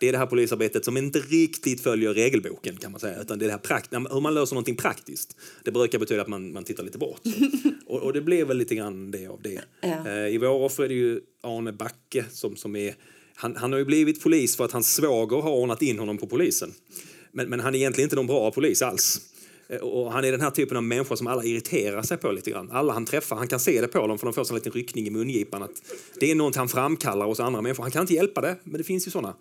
Det 0.01 0.09
är 0.09 0.12
det 0.12 0.18
här 0.18 0.27
polisarbetet 0.27 0.85
som 0.85 0.96
inte 0.96 1.18
riktigt 1.18 1.81
följer 1.81 2.14
regelboken 2.14 2.77
kan 2.77 2.90
man 2.90 3.01
säga. 3.01 3.20
Utan 3.20 3.38
det 3.38 3.44
är 3.44 3.46
det 3.46 3.53
här 3.53 3.59
prakt 3.59 3.92
hur 3.92 4.20
man 4.20 4.35
löser 4.35 4.55
någonting 4.55 4.77
praktiskt. 4.77 5.37
Det 5.64 5.70
brukar 5.70 5.99
betyda 5.99 6.23
att 6.23 6.29
man, 6.29 6.53
man 6.53 6.64
tittar 6.64 6.85
lite 6.85 6.99
bort. 6.99 7.20
och, 7.87 8.03
och 8.03 8.12
det 8.12 8.20
blev 8.20 8.46
väl 8.46 8.59
lite 8.59 8.75
grann 8.75 9.11
det 9.11 9.27
av 9.27 9.42
det. 9.42 9.61
Ja. 9.81 10.09
Eh, 10.09 10.35
I 10.35 10.38
vår 10.38 10.49
offer 10.49 10.83
är 10.83 10.88
det 10.88 10.94
ju 10.94 11.20
Arne 11.42 11.73
Backe 11.73 12.25
som, 12.31 12.57
som 12.57 12.77
är 12.77 12.94
han, 13.35 13.57
han 13.57 13.73
har 13.73 13.79
ju 13.79 13.85
blivit 13.85 14.23
polis 14.23 14.57
för 14.57 14.64
att 14.64 14.73
hans 14.73 14.94
svåger 14.94 15.37
har 15.37 15.51
ordnat 15.51 15.83
in 15.83 15.99
honom 15.99 16.18
på 16.18 16.27
polisen. 16.27 16.73
Men, 17.33 17.49
men 17.49 17.61
han 17.61 17.75
är 17.75 17.79
egentligen 17.79 18.07
inte 18.07 18.16
någon 18.16 18.27
bra 18.27 18.51
polis 18.51 18.83
alls. 18.83 19.20
Eh, 19.70 19.78
och 19.78 20.12
han 20.12 20.24
är 20.24 20.33
den 20.33 20.40
här 20.40 20.50
typen 20.50 20.76
av 20.76 20.83
människa 20.83 21.16
som 21.16 21.26
alla 21.26 21.44
irriterar 21.44 22.02
sig 22.02 22.16
på 22.16 22.33
lite 22.33 22.50
grann. 22.50 22.70
Alla 22.70 22.92
han 22.92 23.06
träffar, 23.06 23.37
han 23.37 23.48
kan 23.48 23.61
se 23.61 23.80
det 23.80 23.88
på 23.88 24.06
dem 24.06 24.18
för 24.18 24.26
de 24.26 24.33
får 24.33 24.50
en 24.50 24.54
liten 24.54 24.72
ryckning 24.72 25.06
i 25.06 25.11
mungipan 25.11 25.62
att 25.62 25.83
det 26.20 26.30
är 26.30 26.35
något 26.35 26.56
han 26.56 26.68
framkallar 26.68 27.26
hos 27.26 27.40
andra 27.40 27.62
människor. 27.62 27.83
Han 27.83 27.90
kan 27.90 28.00
inte 28.00 28.14
hjälpa 28.14 28.40
det, 28.40 28.56
men 28.64 28.78
det 28.78 28.85
finns 28.85 29.06
ju 29.06 29.11
sådana. 29.11 29.35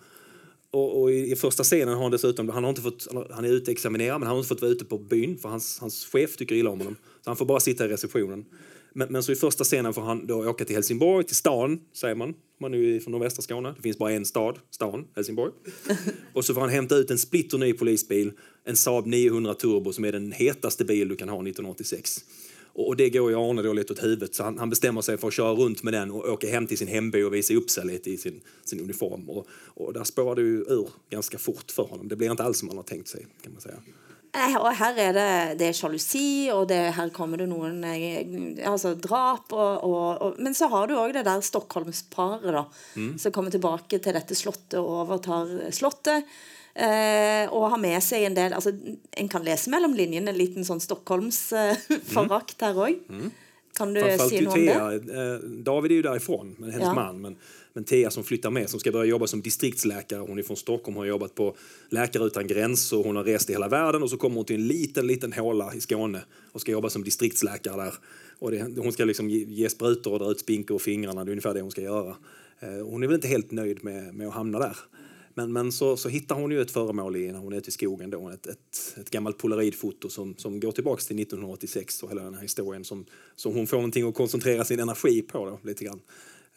Och, 0.71 1.01
och 1.01 1.11
i, 1.11 1.31
i 1.31 1.35
första 1.35 1.63
scenen 1.63 1.95
har 1.95 2.01
han 2.01 2.11
dessutom, 2.11 2.49
han, 2.49 2.63
har 2.63 2.69
inte 2.69 2.81
fått, 2.81 3.07
han 3.31 3.45
är 3.45 3.49
utexaminerad 3.49 4.19
men 4.19 4.27
han 4.27 4.35
har 4.35 4.37
inte 4.37 4.47
fått 4.47 4.61
vara 4.61 4.71
ute 4.71 4.85
på 4.85 4.97
byn 4.97 5.37
för 5.37 5.49
hans, 5.49 5.79
hans 5.79 6.05
chef 6.05 6.35
tycker 6.35 6.55
illa 6.55 6.69
om 6.69 6.79
honom. 6.79 6.95
Så 7.23 7.29
han 7.29 7.37
får 7.37 7.45
bara 7.45 7.59
sitta 7.59 7.85
i 7.85 7.87
receptionen. 7.87 8.45
Men, 8.93 9.11
men 9.11 9.23
så 9.23 9.31
i 9.31 9.35
första 9.35 9.63
scenen 9.63 9.93
får 9.93 10.01
han 10.01 10.27
då 10.27 10.49
åka 10.49 10.65
till 10.65 10.75
Helsingborg, 10.75 11.25
till 11.25 11.35
stan, 11.35 11.79
säger 11.93 12.15
man. 12.15 12.33
Man 12.61 12.73
är 12.73 12.77
ju 12.77 12.99
från 12.99 13.11
nordvästra 13.11 13.41
Skåne. 13.41 13.73
Det 13.75 13.81
finns 13.81 13.97
bara 13.97 14.11
en 14.11 14.25
stad, 14.25 14.59
stan, 14.71 15.07
Helsingborg. 15.15 15.51
Och 16.33 16.45
så 16.45 16.53
får 16.53 16.61
han 16.61 16.69
hämta 16.69 16.95
ut 16.95 17.11
en 17.11 17.17
splitterny 17.17 17.73
polisbil, 17.73 18.31
en 18.63 18.75
Saab 18.75 19.05
900 19.05 19.53
Turbo 19.53 19.93
som 19.93 20.05
är 20.05 20.11
den 20.11 20.31
hetaste 20.31 20.85
bil 20.85 21.07
du 21.07 21.15
kan 21.15 21.29
ha 21.29 21.35
1986. 21.35 22.23
Och 22.73 22.95
det 22.95 23.09
går 23.09 23.31
ju 23.31 23.37
Arne 23.37 23.61
då 23.61 23.73
lite 23.73 23.93
åt 23.93 24.03
huvudet 24.03 24.35
så 24.35 24.43
han, 24.43 24.57
han 24.57 24.69
bestämmer 24.69 25.01
sig 25.01 25.17
för 25.17 25.27
att 25.27 25.33
köra 25.33 25.51
runt 25.51 25.83
med 25.83 25.93
den 25.93 26.11
och 26.11 26.29
åka 26.29 26.49
hem 26.49 26.67
till 26.67 26.77
sin 26.77 26.87
hemby 26.87 27.23
och 27.23 27.33
visa 27.33 27.53
upp 27.53 27.69
sig 27.69 27.85
lite 27.85 28.11
i 28.11 28.17
sin, 28.17 28.41
sin 28.65 28.79
uniform. 28.79 29.29
Och, 29.29 29.47
och 29.51 29.93
där 29.93 30.03
spårar 30.03 30.35
det 30.35 30.41
ju 30.41 30.57
ur 30.57 30.89
ganska 31.09 31.37
fort 31.37 31.71
för 31.71 31.83
honom. 31.83 32.07
Det 32.07 32.15
blir 32.15 32.31
inte 32.31 32.43
alls 32.43 32.59
som 32.59 32.67
han 32.67 32.77
har 32.77 32.83
tänkt 32.83 33.07
sig 33.07 33.27
kan 33.41 33.53
man 33.53 33.61
säga. 33.61 33.75
Eh, 34.33 34.55
Og 34.61 34.67
her 34.77 34.93
er 35.01 35.13
det, 35.15 35.29
det 35.57 35.67
er 35.71 35.73
sjalusi, 35.77 36.49
og 36.53 36.67
det, 36.69 36.77
her 36.93 37.09
kommer 37.15 37.37
det 37.41 37.47
noen 37.49 37.79
eh, 37.87 38.61
altså 38.69 38.93
drap. 39.01 39.51
Og, 39.53 39.83
og, 39.87 40.21
og, 40.21 40.35
men 40.39 40.53
så 40.53 40.69
har 40.69 40.87
du 40.87 40.93
òg 40.99 41.13
det 41.17 41.25
der 41.25 41.41
Stockholmsparet 41.41 42.53
da, 42.53 42.65
som 43.17 43.31
kommer 43.33 43.49
tilbake 43.53 43.97
til 43.99 44.13
dette 44.13 44.37
slottet 44.37 44.77
og 44.81 44.91
overtar 45.07 45.49
slottet. 45.73 46.29
Eh, 46.79 47.49
og 47.49 47.71
har 47.73 47.81
med 47.81 47.97
seg 48.05 48.27
en 48.27 48.35
del 48.37 48.53
altså, 48.55 48.69
En 49.17 49.27
kan 49.27 49.41
lese 49.43 49.71
mellom 49.73 49.95
linjene 49.97 50.29
en 50.31 50.37
liten 50.37 50.63
sånn 50.63 50.79
Stockholmsforakt 50.79 52.61
her 52.65 52.77
òg. 52.85 52.99
Kan 53.75 53.93
du 53.95 53.99
si 54.29 54.41
noe 54.45 54.53
om 54.53 54.65
det? 54.65 55.13
Eh, 55.13 55.39
David 55.65 55.91
är 55.91 55.95
ju 55.95 56.01
därifrån, 56.01 56.55
men 56.59 56.71
hennes 56.71 56.87
Ja. 56.87 56.93
man. 56.93 57.21
Men, 57.21 57.35
men 57.79 57.85
Thea 57.85 58.11
som 58.11 58.23
flyttar 58.23 58.49
med, 58.49 58.69
som 58.69 58.79
ska 58.79 58.91
börja 58.91 59.05
jobba 59.05 59.27
som 59.27 59.41
distriktsläkare. 59.41 60.19
Hon 60.19 60.39
är 60.39 60.43
från 60.43 60.57
Stockholm, 60.57 60.97
har 60.97 61.05
jobbat 61.05 61.35
på 61.35 61.55
Läkare 61.89 62.23
utan 62.23 62.47
gränser, 62.47 62.97
hon 62.97 63.15
har 63.15 63.23
rest 63.23 63.49
i 63.49 63.53
hela 63.53 63.67
världen 63.67 64.03
och 64.03 64.09
så 64.09 64.17
kommer 64.17 64.35
hon 64.35 64.45
till 64.45 64.55
en 64.55 64.67
liten, 64.67 65.07
liten 65.07 65.33
håla 65.33 65.73
i 65.73 65.81
Skåne 65.81 66.21
och 66.51 66.61
ska 66.61 66.71
jobba 66.71 66.89
som 66.89 67.03
distriktsläkare 67.03 67.83
där. 67.83 67.93
Och 68.39 68.51
det, 68.51 68.81
hon 68.81 68.91
ska 68.91 69.05
liksom 69.05 69.29
ge, 69.29 69.43
ge 69.43 69.69
sprutor 69.69 70.13
och 70.13 70.19
dra 70.19 70.31
ut 70.31 70.39
spinkor 70.39 70.75
och 70.75 70.81
fingrarna, 70.81 71.23
det 71.23 71.29
är 71.29 71.31
ungefär 71.31 71.53
det 71.53 71.61
hon 71.61 71.71
ska 71.71 71.81
göra. 71.81 72.15
Eh, 72.59 72.85
hon 72.85 73.03
är 73.03 73.07
väl 73.07 73.15
inte 73.15 73.27
helt 73.27 73.51
nöjd 73.51 73.83
med, 73.83 74.15
med 74.15 74.27
att 74.27 74.33
hamna 74.33 74.59
där. 74.59 74.77
Men, 75.33 75.53
men 75.53 75.71
så, 75.71 75.97
så 75.97 76.09
hittar 76.09 76.35
hon 76.35 76.51
ju 76.51 76.61
ett 76.61 76.71
föremål 76.71 77.15
i, 77.15 77.31
när 77.31 77.39
hon 77.39 77.53
är 77.53 77.57
ute 77.57 77.69
i 77.69 77.71
skogen. 77.71 78.09
Då, 78.09 78.29
ett, 78.29 78.47
ett, 78.47 78.97
ett 78.97 79.09
gammalt 79.09 79.37
polaroidfoto 79.37 80.09
som, 80.09 80.35
som 80.37 80.59
går 80.59 80.71
tillbaka 80.71 81.01
till 81.01 81.19
1986 81.19 82.03
och 82.03 82.09
hela 82.09 82.23
den 82.23 82.33
här 82.33 82.41
historien 82.41 82.85
som, 82.85 83.05
som 83.35 83.53
hon 83.53 83.67
får 83.67 83.77
någonting 83.77 84.07
att 84.07 84.15
koncentrera 84.15 84.63
sin 84.63 84.79
energi 84.79 85.21
på. 85.21 85.45
Då, 85.45 85.59
lite 85.63 85.85
grann. 85.85 85.99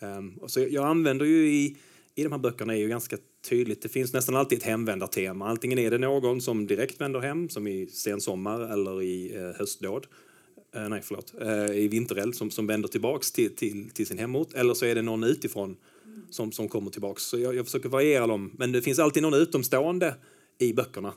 Um, 0.03 0.39
och 0.41 0.51
så 0.51 0.61
jag, 0.61 0.71
jag 0.71 0.85
använder 0.85 1.27
ju 1.27 1.49
i, 1.49 1.77
i 2.15 2.23
de 2.23 2.33
här 2.33 2.39
böckerna 2.39 2.75
är 2.75 2.79
ju 2.79 2.89
ganska 2.89 3.17
tydligt, 3.49 3.83
det 3.83 3.89
finns 3.89 4.13
nästan 4.13 4.37
alltid 4.37 4.59
ett 4.59 4.65
hemvändartema. 4.65 5.49
Antingen 5.49 5.79
är 5.79 5.91
det 5.91 5.99
någon 5.99 6.41
som 6.41 6.67
direkt 6.67 7.01
vänder 7.01 7.21
hem, 7.21 7.49
som 7.49 7.67
i 7.67 7.87
sensommar 7.87 8.61
eller 8.73 9.03
i 9.03 9.37
eh, 9.37 9.59
höstdåd. 9.59 10.07
Eh, 10.75 10.89
nej, 10.89 11.01
förlåt. 11.05 11.35
Eh, 11.41 11.79
I 11.79 11.89
vintereld 11.89 12.35
som, 12.35 12.51
som 12.51 12.67
vänder 12.67 12.89
tillbaks 12.89 13.33
till, 13.33 13.57
till, 13.57 13.91
till 13.91 14.07
sin 14.07 14.19
hemort. 14.19 14.55
Eller 14.55 14.75
så 14.75 14.87
är 14.87 14.95
det 14.95 15.03
någon 15.03 15.25
utifrån 15.25 15.77
som, 16.31 16.53
som 16.53 16.69
kommer 16.69 16.91
tillbaks. 16.91 17.23
Så 17.23 17.39
jag, 17.39 17.55
jag 17.55 17.65
försöker 17.65 17.89
variera 17.89 18.27
dem. 18.27 18.53
Men 18.59 18.73
det 18.73 18.83
finns 18.83 18.99
alltid 18.99 19.23
någon 19.23 19.35
utomstående 19.35 20.15
i 20.59 20.73
böckerna. 20.73 21.15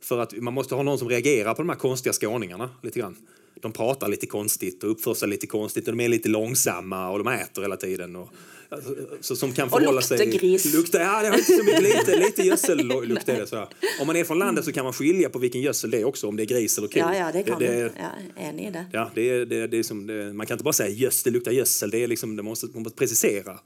För 0.00 0.18
att 0.18 0.36
man 0.36 0.54
måste 0.54 0.74
ha 0.74 0.82
någon 0.82 0.98
som 0.98 1.08
reagerar 1.08 1.54
på 1.54 1.62
de 1.62 1.68
här 1.68 1.76
konstiga 1.76 2.12
skåningarna 2.12 2.70
lite 2.82 2.98
grann. 2.98 3.16
De 3.60 3.72
pratar 3.72 4.08
lite 4.08 4.26
konstigt 4.26 4.84
och 4.84 4.90
uppför 4.90 5.14
sig 5.14 5.28
lite 5.28 5.46
konstigt 5.46 5.88
och 5.88 5.96
de 5.96 6.04
är 6.04 6.08
lite 6.08 6.28
långsamma 6.28 7.10
och 7.10 7.24
de 7.24 7.32
äter 7.32 7.62
hela 7.62 7.76
tiden. 7.76 8.16
Och, 8.16 8.28
alltså, 8.68 8.94
så, 9.20 9.36
som 9.36 9.52
kan 9.52 9.64
Och 9.64 9.70
förhålla 9.70 10.00
luktar 10.00 10.16
sig... 10.16 10.26
gris. 10.26 10.74
Luktar, 10.74 11.00
ja, 11.00 11.22
det 11.22 11.28
har 11.28 11.38
inte 11.38 11.52
så 11.52 11.64
mycket, 11.64 11.82
lite, 11.82 12.16
lite 12.26 12.42
gödsellukt 12.42 13.28
är 13.28 13.40
det. 13.40 13.46
Så. 13.46 13.68
Om 14.00 14.06
man 14.06 14.16
är 14.16 14.24
från 14.24 14.38
landet 14.38 14.64
så 14.64 14.72
kan 14.72 14.84
man 14.84 14.92
skilja 14.92 15.28
på 15.28 15.38
vilken 15.38 15.60
gödsel 15.60 15.90
det 15.90 16.00
är 16.00 16.04
också, 16.04 16.28
om 16.28 16.36
det 16.36 16.42
är 16.42 16.46
gris 16.46 16.78
eller 16.78 16.88
ko. 16.88 16.98
Ja, 16.98 17.16
ja, 17.16 17.32
det 17.32 17.42
kan 17.42 17.58
det, 17.58 17.66
det, 17.66 17.92
Ja, 17.96 18.42
enig 18.42 18.66
i 18.66 18.70
det. 18.70 18.86
Ja, 18.92 19.10
det 19.14 19.30
är, 19.30 19.46
det, 19.46 19.66
det 19.66 19.78
är 19.78 19.82
som, 19.82 20.06
det, 20.06 20.32
man 20.32 20.46
kan 20.46 20.54
inte 20.54 20.64
bara 20.64 20.72
säga 20.72 20.88
gödsel, 20.88 21.32
det 21.32 21.36
luktar 21.38 21.52
gödsel. 21.52 21.90
Det 21.90 22.02
är 22.02 22.08
liksom, 22.08 22.36
det 22.36 22.42
måste, 22.42 22.66
man 22.66 22.82
måste 22.82 22.98
precisera. 22.98 23.58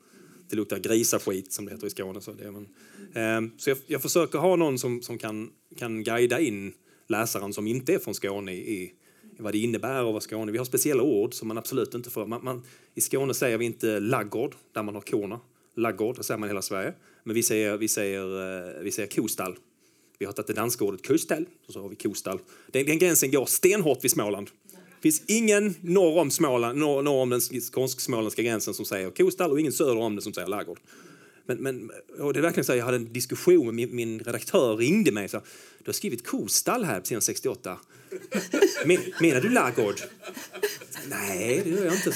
Det 0.51 0.57
luktar 0.57 0.79
grisaskit 0.79 1.53
som 1.53 1.65
det 1.65 1.73
heter 1.73 1.87
i 1.87 1.91
Skåne. 1.91 2.21
Så, 2.21 2.33
det 2.33 2.45
är 2.45 2.51
man, 2.51 2.67
Ehm, 3.15 3.51
så 3.57 3.71
jag, 3.71 3.79
jag 3.87 4.03
försöker 4.03 4.39
ha 4.39 4.57
någon 4.57 4.79
som, 4.79 5.03
som 5.03 5.19
kan, 5.19 5.51
kan 5.79 6.05
guida 6.05 6.41
in 6.41 6.73
läsaren 7.09 7.53
som 7.53 7.67
inte 7.67 7.95
är 7.95 7.99
från 7.99 8.15
Skåne 8.15 8.53
i 8.53 8.93
vad 9.41 9.53
det 9.53 9.59
innebär 9.59 10.01
att 10.01 10.05
vara 10.05 10.21
Skåne... 10.21 10.53
Vi 10.53 10.59
har 10.59 10.65
speciella 10.65 11.03
ord 11.03 11.35
som 11.35 11.49
man 11.49 11.59
absolut 11.59 11.95
inte 11.95 12.11
får... 12.11 12.27
Man, 12.27 12.45
man, 12.45 12.63
I 12.95 13.01
Skåne 13.01 13.35
säger 13.35 13.59
vi 13.59 13.65
inte 13.65 14.01
laggård, 14.01 14.55
där 14.73 14.83
man 14.83 14.95
har 14.95 15.03
korna. 15.03 15.41
Laggård, 15.77 16.17
det 16.17 16.23
säger 16.23 16.39
man 16.39 16.49
i 16.49 16.51
hela 16.51 16.63
Sverige. 16.63 16.95
Men 17.25 17.35
vi 17.35 17.43
säger, 17.43 17.77
vi 17.77 17.89
säger, 17.89 18.23
eh, 18.77 18.83
vi 18.83 18.91
säger 18.91 19.09
kostall. 19.09 19.57
Vi 20.19 20.27
har 20.27 20.33
tagit 20.33 20.47
det 20.47 20.53
danska 20.53 20.85
ordet 20.85 21.03
kustall, 21.03 21.47
och 21.67 21.73
så 21.73 21.83
har 21.83 21.89
vi 21.89 21.97
kostall. 21.97 22.39
Den, 22.67 22.87
den 22.87 22.99
gränsen 22.99 23.31
går 23.31 23.47
stenhårt 23.47 24.05
vid 24.05 24.11
Småland. 24.11 24.51
Det 24.73 25.03
finns 25.03 25.23
ingen 25.27 25.75
norr 25.81 26.19
om, 26.19 26.31
Småland, 26.31 26.79
norr, 26.79 27.03
norr 27.03 27.23
om 27.23 27.31
den 27.31 27.41
skånsk-småländska 27.41 28.43
gränsen 28.43 28.75
som 28.75 28.85
säger 28.85 29.11
kostall 29.11 29.51
och 29.51 29.61
ingen 29.61 29.73
söder 29.73 29.99
om 29.99 30.17
det 30.17 30.23
som 30.23 30.33
säger 30.33 30.49
laggård. 30.49 30.81
Men, 31.59 31.63
men 31.63 31.91
och 32.19 32.33
det 32.33 32.41
är 32.41 32.43
verkligen 32.43 32.65
så 32.65 32.73
här, 32.73 32.79
jag 32.79 32.85
hade 32.85 32.97
en 32.97 33.13
diskussion 33.13 33.67
med 33.67 33.75
min, 33.75 33.97
min 33.97 34.21
redaktör 34.21 34.77
ringde 34.77 35.13
mig 35.13 35.25
och 35.25 35.31
sa 35.31 35.43
du 35.85 35.89
har 35.89 35.93
skrivit 35.93 36.27
kostall 36.27 36.85
här 36.85 37.01
sedan 37.05 37.21
68. 37.21 37.79
Men, 38.85 38.99
menar 39.21 39.41
du 39.41 39.49
laggård? 39.49 40.01
Nej, 41.09 41.61
det 41.65 41.71
gör 41.71 41.85
jag 41.85 41.95
inte. 41.95 42.13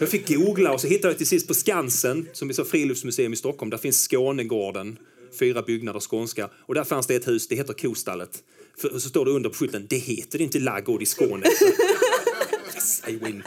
Jag 0.00 0.08
fick 0.08 0.28
googla 0.28 0.72
och 0.72 0.80
så 0.80 0.86
hittade 0.86 1.08
jag 1.08 1.18
till 1.18 1.26
sist 1.26 1.48
på 1.48 1.54
Skansen, 1.54 2.28
som 2.32 2.48
är 2.48 2.52
så 2.52 2.64
friluftsmuseum 2.64 3.32
i 3.32 3.36
Stockholm. 3.36 3.70
Där 3.70 3.78
finns 3.78 4.08
Skånegården, 4.08 4.98
fyra 5.38 5.62
byggnader 5.62 6.00
skånska. 6.00 6.50
Och 6.56 6.74
där 6.74 6.84
fanns 6.84 7.06
det 7.06 7.14
ett 7.14 7.28
hus, 7.28 7.48
det 7.48 7.56
heter 7.56 7.74
Kostallet. 7.74 8.42
För, 8.78 8.94
och 8.94 9.02
så 9.02 9.08
står 9.08 9.24
det 9.24 9.30
under 9.30 9.50
på 9.50 9.56
skylten, 9.56 9.86
det 9.88 9.96
heter 9.96 10.40
inte 10.40 10.58
laggård 10.58 11.02
i 11.02 11.06
Skåne. 11.06 11.46
Så, 11.58 11.64
yes, 12.74 13.02
I 13.08 13.16
win. 13.16 13.42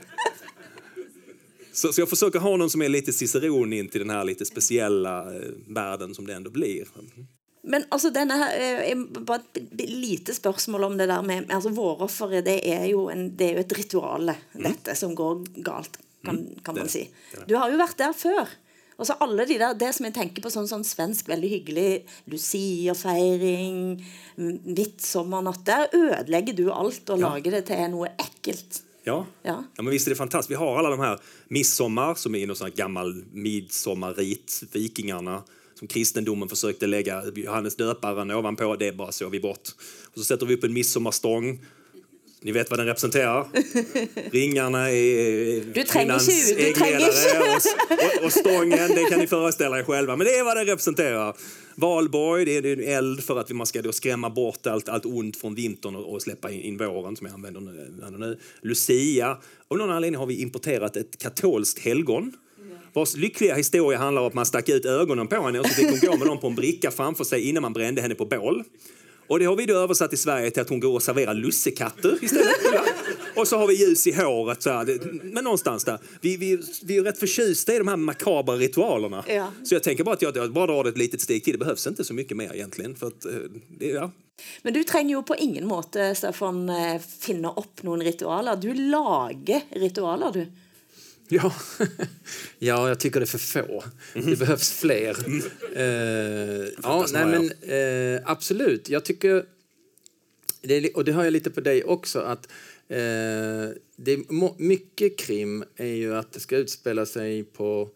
Så, 1.80 1.94
så 1.94 2.02
jag 2.02 2.10
försöker 2.10 2.40
ha 2.40 2.58
någon 2.58 2.70
som 2.70 2.82
är 2.82 2.90
lite 2.90 3.14
ciceron 3.14 3.74
in 3.74 3.90
till 3.90 4.00
den 4.00 4.10
här 4.10 4.24
lite 4.24 4.46
speciella 4.46 5.36
eh, 5.36 5.50
världen 5.68 6.16
som 6.16 6.28
det 6.28 6.34
ändå 6.34 6.50
blir. 6.50 6.88
Men 7.64 7.84
altså, 7.90 8.10
denne 8.10 8.34
her, 8.34 8.82
eh, 8.92 8.98
bare 8.98 9.42
et 9.54 9.90
lite 9.90 10.34
spørsmål 10.34 10.84
om 10.84 10.98
det 10.98 11.06
der 11.06 11.22
med 11.22 11.52
altså, 11.52 11.70
Vårofferet 11.70 12.46
det 12.46 12.60
er 12.68 12.86
jo, 12.92 13.06
en, 13.10 13.30
det 13.38 13.48
er 13.48 13.54
jo 13.60 13.64
et 13.64 13.78
rituale, 13.78 14.36
dette, 14.54 14.96
som 14.96 15.16
går 15.16 15.46
galt, 15.64 16.02
kan, 16.26 16.42
kan 16.64 16.76
man 16.76 16.92
si. 16.92 17.06
Du 17.48 17.56
har 17.56 17.72
jo 17.72 17.80
vært 17.80 18.00
der 18.02 18.18
før. 18.18 18.52
Og 19.00 19.08
så 19.08 19.16
alle 19.24 19.46
de 19.48 19.56
der, 19.56 19.78
Det 19.80 19.94
som 19.96 20.10
jeg 20.10 20.18
tenker 20.18 20.44
på 20.44 20.52
sånn, 20.52 20.68
sånn 20.68 20.84
svensk, 20.84 21.30
veldig 21.32 21.54
hyggelig 21.54 21.90
Lucia-feiring, 22.28 23.78
midtsommernatt 24.68 25.64
Der 25.64 25.88
ødelegger 25.96 26.58
du 26.58 26.66
alt 26.76 27.08
og 27.16 27.24
lager 27.24 27.56
det 27.56 27.66
til 27.72 27.88
noe 27.96 28.12
ekkelt. 28.20 28.82
Ja. 29.04 29.26
Ja. 29.44 29.64
ja, 29.76 29.84
men 29.84 29.92
visst 29.92 30.08
är 30.08 30.10
det 30.10 30.16
fantastiskt. 30.16 30.52
Vi 30.52 30.56
har 30.56 30.78
alla 30.78 30.90
de 30.90 31.00
här 31.00 31.20
midsommar 31.48 32.16
som 32.16 32.36
är 32.36 32.48
någon 32.48 32.56
sån 32.56 32.68
här 32.68 32.76
gammal 32.76 33.24
midsommarrit, 33.32 34.64
vikingarna 34.72 35.44
som 35.80 35.88
kristendomen 35.88 36.50
försökte 36.50 36.88
lägga 36.88 37.24
Johannes 37.36 37.76
döparen 37.76 38.32
ovanpå. 38.32 38.76
Det 38.76 38.92
bara 38.92 39.12
så 39.12 39.30
vi 39.30 39.40
bort. 39.40 39.70
Och 40.12 40.18
så 40.18 40.24
sätter 40.24 40.46
vi 40.46 40.56
upp 40.56 40.64
en 40.64 40.74
midsommarstång. 40.74 41.66
Ni 42.42 42.52
vet 42.52 42.70
vad 42.70 42.80
den 42.80 42.86
representerar? 42.86 43.48
Ringarna 44.32 44.92
är 44.92 45.74
Du 45.74 45.84
kvinnans 45.84 46.52
äggledare 46.52 47.56
och, 48.20 48.26
och, 48.26 48.32
stången, 48.32 48.90
det 48.96 49.10
kan 49.10 49.20
ni 49.20 49.28
föreställa 49.28 49.80
er 49.80 49.84
själva. 49.84 50.16
Men 50.16 50.28
det 50.28 50.36
är 50.36 50.44
vad 50.44 50.58
den 50.58 50.66
representerar. 50.66 51.36
Valborg, 51.76 52.46
det 52.46 52.58
är 52.58 52.66
en 52.66 52.84
eld 52.84 53.24
för 53.24 53.40
att 53.40 53.50
man 53.50 53.68
ska 53.68 53.82
då 53.82 53.92
skrämma 53.92 54.30
bort 54.30 54.68
allt, 54.68 54.90
allt 54.90 55.06
ont 55.06 55.38
från 55.38 55.56
vintern 55.56 55.96
och, 55.96 56.14
och 56.14 56.22
släppa 56.22 56.52
in, 56.52 56.62
in 56.62 56.78
våren 56.78 57.16
som 57.16 57.28
jag 57.28 57.34
använder 57.34 57.62
nu, 57.62 58.02
använder 58.04 58.28
nu. 58.28 58.40
Lucia. 58.62 59.38
Av 59.68 59.78
någon 59.78 59.90
anledning 59.90 60.20
har 60.20 60.26
vi 60.26 60.42
importerat 60.42 60.96
ett 60.98 61.18
katolskt 61.18 61.80
helgon 61.80 62.34
vars 62.94 63.16
lyckliga 63.16 63.56
historia 63.56 64.00
handlar 64.00 64.22
om 64.22 64.28
att 64.28 64.34
man 64.34 64.46
stack 64.46 64.70
ut 64.70 64.86
ögonen 64.86 65.28
på 65.28 65.36
henne 65.36 65.60
och 65.60 65.66
så 65.66 65.74
fick 65.74 65.90
hon 65.90 66.00
gå 66.00 66.18
med 66.18 66.28
dem 66.28 66.40
på 66.40 66.48
en 66.48 66.56
bricka 66.56 66.92
framför 66.92 67.24
sig 67.24 67.50
innan 67.50 67.62
man 67.62 67.74
brände 67.74 68.02
henne 68.02 68.16
på 68.16 68.26
bål. 68.26 68.64
Och 69.30 69.40
det 69.40 69.46
har 69.46 69.56
vi 69.56 69.66
då 69.66 69.78
översatt 69.78 70.14
i 70.14 70.18
Sverige 70.18 70.52
till 70.52 70.62
att 70.62 70.70
hon 70.70 70.80
går 70.80 70.94
och 70.94 71.04
serverar 71.04 71.34
lussekatter 71.34 72.18
istället. 72.22 72.56
Och 73.36 73.48
så 73.48 73.58
har 73.58 73.68
vi 73.68 73.74
ljus 73.74 74.08
i 74.08 74.12
håret. 74.12 74.64
Så 74.64 74.70
här. 74.70 75.00
Men 75.24 75.44
någonstans 75.44 75.84
där. 75.84 76.00
Vi, 76.22 76.38
vi, 76.38 76.60
vi 76.84 76.98
är 76.98 77.04
rätt 77.04 77.20
förtjusta 77.20 77.76
i 77.76 77.78
de 77.78 77.88
här 77.88 77.98
makabra 77.98 78.56
ritualerna. 78.56 79.24
Ja. 79.28 79.52
Så 79.64 79.76
jag 79.76 79.84
tänker 79.84 80.04
bara 80.04 80.14
att 80.14 80.22
jag, 80.22 80.38
jag 80.38 80.54
bara 80.54 80.68
drar 80.68 80.86
ett 80.86 80.98
litet 80.98 81.22
steg 81.22 81.44
till. 81.44 81.54
Det 81.54 81.60
behövs 81.60 81.88
inte 81.88 82.04
så 82.04 82.14
mycket 82.14 82.38
mer 82.38 82.54
egentligen. 82.54 82.96
För 82.96 83.08
att, 83.08 83.26
eh, 83.26 83.32
det, 83.80 83.88
ja. 83.88 84.12
Men 84.62 84.74
du 84.74 84.84
trenger 84.84 85.14
jo 85.14 85.24
på 85.24 85.36
ingen 85.36 85.68
måte 85.68 86.16
Stefan, 86.16 86.70
eh, 86.70 87.02
finne 87.20 87.48
opp 87.48 87.84
noen 87.84 88.02
ritualer. 88.02 88.56
Du 88.56 88.74
lager 88.74 89.62
ritualer, 89.70 90.32
du. 90.34 90.48
Ja. 91.32 91.54
ja, 92.60 92.88
jag 92.88 93.00
tycker 93.00 93.20
det 93.20 93.24
är 93.24 93.38
för 93.38 93.64
få. 93.64 93.84
Det 94.14 94.40
behövs 94.40 94.72
fler. 94.72 95.18
Eh, 95.76 96.68
ja, 96.84 97.08
som 97.08 97.14
nej, 97.14 97.26
men, 97.26 98.16
eh, 98.16 98.22
absolut. 98.26 98.90
Jag 98.90 99.06
tycker, 99.06 99.46
det 100.62 100.94
och 100.94 101.06
det 101.06 101.12
hör 101.12 101.24
jag 101.24 101.34
lite 101.34 101.50
på 101.50 101.62
dig 101.62 101.84
också, 101.84 102.20
att 102.20 102.46
eh, 102.88 102.98
det 103.96 104.12
är 104.12 104.62
mycket 104.62 105.18
krim 105.18 105.64
är 105.76 105.86
ju 105.86 106.16
att 106.16 106.32
det 106.32 106.40
ska 106.40 106.58
utspela 106.58 107.06
sig 107.06 107.44
på 107.44 107.90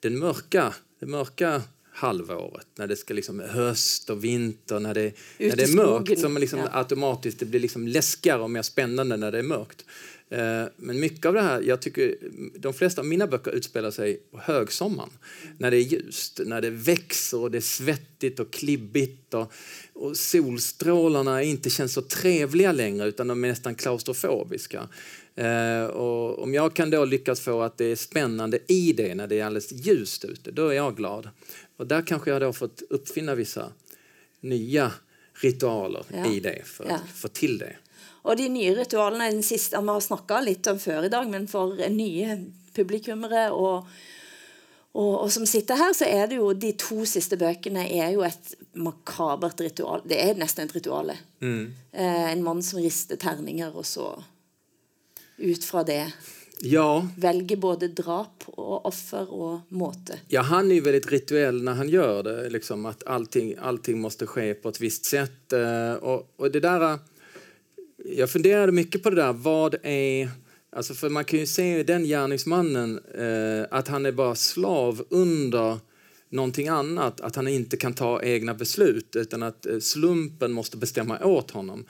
den 0.00 0.18
mörka, 0.18 0.74
det 1.00 1.06
mörka 1.06 1.62
halvåret, 1.92 2.66
när 2.76 2.86
det 2.86 2.96
ska 2.96 3.14
liksom 3.14 3.40
höst 3.40 4.10
och 4.10 4.24
vinter, 4.24 4.80
när 4.80 4.94
det, 4.94 5.12
när 5.38 5.56
det 5.56 5.62
är 5.62 5.76
mörkt, 5.76 6.20
som 6.20 6.38
liksom 6.38 6.58
Ja. 6.58 6.68
automatiskt, 6.72 7.38
det 7.38 7.46
blir 7.46 7.60
liksom 7.60 7.88
läskigare 7.88 8.42
och 8.42 8.50
mer 8.50 8.62
spännande 8.62 9.16
när 9.16 9.32
det 9.32 9.38
är 9.38 9.42
mörkt. 9.42 9.84
Eh, 10.30 10.64
Men 10.76 11.00
mycket 11.00 11.26
av 11.26 11.34
det 11.34 11.42
här, 11.42 11.62
jag 11.62 11.82
tycker 11.82 12.16
de 12.58 12.74
flesta 12.74 13.00
av 13.00 13.06
mina 13.06 13.26
böcker 13.26 13.50
utspelar 13.50 13.90
sig 13.90 14.16
på 14.30 14.38
högsommaren. 14.38 15.10
När 15.58 15.70
det 15.70 15.76
är 15.76 15.80
ljust, 15.82 16.40
när 16.46 16.60
det 16.60 16.70
växer 16.70 17.38
och 17.40 17.50
det 17.50 17.58
är 17.58 17.62
svettigt 17.62 18.40
och 18.40 18.52
klibbigt 18.52 19.34
och, 19.34 19.52
och 19.92 20.16
solstrålarna 20.16 21.42
inte 21.42 21.70
känns 21.70 21.92
så 21.92 22.02
trevliga 22.02 22.72
längre 22.72 23.06
utan 23.08 23.28
de 23.28 23.44
är 23.44 23.48
nästan 23.48 23.74
klaustrofobiska. 23.74 24.88
Eh, 25.34 25.84
och 25.84 26.42
om 26.42 26.54
jag 26.54 26.74
kan 26.74 26.90
då 26.90 27.04
lyckas 27.04 27.40
få 27.40 27.62
att 27.62 27.78
det 27.78 27.84
är 27.84 27.96
spännande 27.96 28.58
i 28.66 28.92
det 28.92 29.14
när 29.14 29.26
det 29.26 29.40
är 29.40 29.44
alldeles 29.44 29.72
ljust 29.72 30.24
ute, 30.24 30.50
då 30.50 30.68
är 30.68 30.72
jag 30.74 30.96
glad. 30.96 31.28
Och 31.76 31.86
där 31.86 32.02
kanske 32.06 32.30
jag 32.30 32.40
då 32.40 32.52
fått 32.52 32.82
uppfinna 32.90 33.34
vissa 33.34 33.72
nya 34.40 34.92
ritualer 35.34 36.04
Ja. 36.14 36.32
i 36.32 36.40
det 36.40 36.62
för 36.64 36.84
att 36.84 36.90
Ja. 36.90 36.98
få 37.14 37.28
till 37.28 37.58
det. 37.58 37.76
Og 38.24 38.36
de 38.38 38.48
nye 38.52 38.74
ritualene 38.76 39.30
den 39.30 39.42
siste, 39.46 39.78
Vi 39.78 39.88
har 39.88 40.00
snakka 40.00 40.40
litt 40.44 40.66
om 40.66 40.78
før 40.78 41.06
i 41.06 41.12
dag, 41.12 41.28
men 41.30 41.46
for 41.48 41.76
nye 41.90 42.38
publikummere 42.74 43.50
og, 43.52 43.86
og, 44.94 45.12
og 45.24 45.30
som 45.32 45.46
sitter 45.46 45.78
her, 45.78 45.92
så 45.96 46.04
er 46.04 46.26
det 46.30 46.40
jo 46.40 46.52
de 46.52 46.72
to 46.78 47.04
siste 47.08 47.38
bøkene 47.38 47.86
er 47.86 48.12
jo 48.16 48.24
et 48.26 48.54
makabert 48.74 49.60
ritual. 49.60 50.02
Det 50.04 50.18
er 50.22 50.38
nesten 50.38 50.66
et 50.66 50.74
ritual. 50.74 51.14
Eh, 51.42 52.26
en 52.32 52.42
mann 52.44 52.62
som 52.62 52.82
rister 52.82 53.16
terninger, 53.16 53.74
og 53.74 53.86
så 53.86 54.10
ut 55.38 55.64
fra 55.64 55.84
det 55.86 56.02
Ja, 56.60 57.06
velger 57.16 57.56
både 57.56 57.86
drap 57.94 58.42
og 58.48 58.86
offer 58.88 59.28
og 59.30 59.70
måte. 59.70 60.18
Ja, 60.28 60.42
han 60.42 60.72
är 60.72 60.80
väldigt 60.80 61.06
rituell 61.12 61.62
när 61.62 61.74
han 61.74 61.88
gör 61.88 62.22
det. 62.22 62.50
Liksom 62.50 62.86
att 62.86 63.06
allting, 63.06 63.54
allting 63.60 64.00
måste 64.00 64.26
ske 64.26 64.54
på 64.54 64.68
ett 64.68 64.80
visst 64.80 65.04
sätt. 65.04 65.52
Eh, 65.52 65.92
Och, 65.92 66.34
och 66.36 66.50
det 66.50 66.60
där... 66.60 66.98
Jag 68.16 68.30
funderade 68.30 68.72
mycket 68.72 69.02
på 69.02 69.10
det 69.10 69.16
där. 69.16 69.32
Vad 69.32 69.74
är... 69.82 70.30
Alltså 70.70 70.94
för 70.94 71.08
man 71.08 71.24
kan 71.24 71.38
ju 71.38 71.46
se 71.46 71.82
den 71.82 72.04
gärningsmannen 72.04 73.00
eh, 73.14 73.66
att 73.78 73.88
han 73.88 74.06
är 74.06 74.12
bara 74.12 74.34
slav 74.34 75.04
under 75.10 75.78
någonting 76.30 76.68
annat. 76.68 77.20
Att 77.20 77.36
han 77.36 77.48
inte 77.48 77.76
kan 77.76 77.94
ta 77.94 78.22
egna 78.22 78.54
beslut 78.54 79.16
utan 79.16 79.42
att 79.42 79.66
eh, 79.66 79.78
slumpen 79.78 80.52
måste 80.52 80.76
bestämma 80.76 81.24
åt 81.24 81.50
honom. 81.50 81.84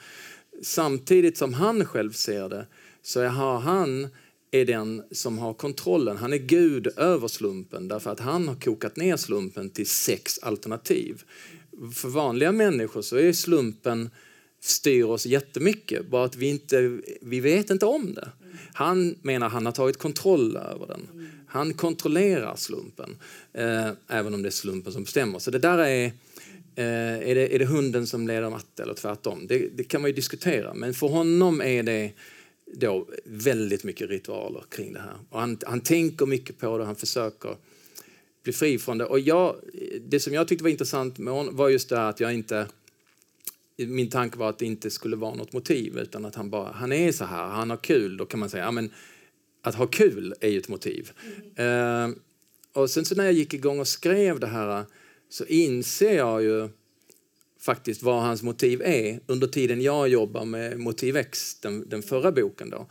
Samtidigt 0.63 1.37
som 1.37 1.53
han 1.53 1.85
själv 1.85 2.11
ser 2.11 2.49
det 2.49 2.65
så 3.01 3.25
har 3.25 3.59
han 3.59 4.07
är 4.51 4.65
den 4.65 5.03
som 5.11 5.37
har 5.37 5.53
kontrollen. 5.53 6.17
Han 6.17 6.33
är 6.33 6.37
gud 6.37 6.87
över 6.97 7.27
slumpen 7.27 7.87
därför 7.87 8.11
att 8.11 8.19
han 8.19 8.47
har 8.47 8.55
kokat 8.55 8.95
ner 8.95 9.17
slumpen 9.17 9.69
till 9.69 9.87
sex 9.87 10.39
alternativ. 10.39 11.23
För 11.93 12.07
vanliga 12.07 12.51
människor 12.51 13.01
så 13.01 13.17
är 13.17 13.33
slumpen 13.33 14.09
styr 14.61 15.03
oss 15.03 15.25
jättemycket, 15.25 16.07
bara 16.07 16.25
att 16.25 16.35
vi 16.35 16.47
inte 16.47 16.99
vi 17.21 17.39
vet 17.39 17.69
inte 17.69 17.85
om 17.85 18.13
det. 18.13 18.29
Han 18.73 19.15
menar 19.21 19.49
han 19.49 19.65
har 19.65 19.73
tagit 19.73 19.97
kontroll 19.97 20.57
över 20.57 20.87
den. 20.87 21.31
Han 21.47 21.73
kontrollerar 21.73 22.55
slumpen, 22.55 23.17
eh, 23.53 23.89
även 24.07 24.33
om 24.33 24.41
det 24.41 24.49
är 24.49 24.51
slumpen 24.51 24.93
som 24.93 25.03
bestämmer. 25.03 25.39
Så 25.39 25.51
det 25.51 25.59
där 25.59 25.77
är, 25.77 26.05
eh, 26.75 27.29
är, 27.29 27.35
det, 27.35 27.55
är 27.55 27.59
det 27.59 27.65
hunden 27.65 28.07
som 28.07 28.27
leder 28.27 28.49
matte 28.49 28.83
eller 28.83 28.93
tvärtom? 28.93 29.47
Det, 29.47 29.69
det 29.75 29.83
kan 29.83 30.01
man 30.01 30.09
ju 30.09 30.15
diskutera, 30.15 30.73
men 30.73 30.93
för 30.93 31.07
honom 31.07 31.61
är 31.61 31.83
det 31.83 32.11
då 32.73 33.07
väldigt 33.25 33.83
mycket 33.83 34.09
ritualer 34.09 34.63
kring 34.69 34.93
det 34.93 34.99
här. 34.99 35.15
Och 35.29 35.39
han, 35.39 35.57
han 35.65 35.81
tänker 35.81 36.25
mycket 36.25 36.57
på 36.57 36.77
det, 36.77 36.85
han 36.85 36.95
försöker 36.95 37.55
bli 38.43 38.53
fri 38.53 38.79
från 38.79 38.97
det. 38.97 39.05
Och 39.05 39.19
jag, 39.19 39.55
det 40.07 40.19
som 40.19 40.33
jag 40.33 40.47
tyckte 40.47 40.63
var 40.63 40.71
intressant 40.71 41.17
med 41.17 41.33
honom 41.33 41.55
var 41.55 41.69
just 41.69 41.89
det 41.89 41.97
här 41.97 42.09
att 42.09 42.19
jag 42.19 42.33
inte 42.33 42.67
min 43.87 44.09
tanke 44.09 44.37
var 44.37 44.49
att 44.49 44.59
det 44.59 44.65
inte 44.65 44.89
skulle 44.89 45.15
vara 45.15 45.35
något 45.35 45.53
motiv 45.53 45.97
utan 45.97 46.25
att 46.25 46.35
han 46.35 46.49
bara, 46.49 46.71
han 46.71 46.91
är 46.91 47.11
så 47.11 47.25
här, 47.25 47.47
han 47.47 47.69
har 47.69 47.77
kul. 47.77 48.17
Då 48.17 48.25
kan 48.25 48.39
man 48.39 48.49
säga, 48.49 48.63
ja 48.63 48.71
men 48.71 48.91
att 49.61 49.75
ha 49.75 49.87
kul 49.87 50.33
är 50.39 50.49
ju 50.49 50.57
ett 50.57 50.67
motiv. 50.67 51.11
Eh, 51.55 52.09
och 52.73 52.89
sen 52.89 53.05
så 53.05 53.15
när 53.15 53.23
jag 53.23 53.33
gick 53.33 53.53
igång 53.53 53.79
och 53.79 53.87
skrev 53.87 54.39
det 54.39 54.47
här 54.47 54.85
så 55.29 55.45
inser 55.45 56.15
jag 56.15 56.43
ju 56.43 56.69
faktiskt 57.59 58.03
vad 58.03 58.21
hans 58.21 58.43
motiv 58.43 58.81
är 58.81 59.19
under 59.25 59.47
tiden 59.47 59.81
jag 59.81 60.09
jobbar 60.09 60.45
med 60.45 60.79
Motiv 60.79 61.17
X, 61.17 61.59
den, 61.61 61.89
den 61.89 62.01
förra 62.01 62.31
boken 62.31 62.69
då. 62.69 62.87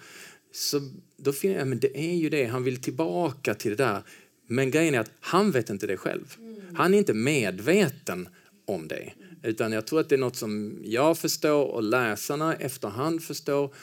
Så 0.52 0.80
då 1.16 1.32
finner 1.32 1.58
jag, 1.58 1.68
men 1.68 1.78
det 1.78 1.98
är 1.98 2.14
ju 2.14 2.30
det, 2.30 2.44
han 2.44 2.64
vill 2.64 2.82
tillbaka 2.82 3.54
till 3.54 3.70
det 3.70 3.84
där. 3.84 4.02
Men 4.46 4.70
grejen 4.70 4.94
är 4.94 4.98
att 4.98 5.10
han 5.20 5.50
vet 5.50 5.70
inte 5.70 5.86
det 5.86 5.96
själv. 5.96 6.36
Han 6.74 6.94
är 6.94 6.98
inte 6.98 7.14
medveten 7.14 8.28
om 8.66 8.88
det. 8.88 9.12
Utan 9.42 9.72
jag 9.72 9.86
tror 9.86 10.00
att 10.00 10.08
det 10.08 10.14
är 10.14 10.18
något 10.18 10.36
som 10.36 10.78
jag 10.84 11.18
förstår 11.18 11.64
och 11.64 11.82
läsarna 11.82 12.54
efterhand 12.54 13.22
förstår 13.22 13.74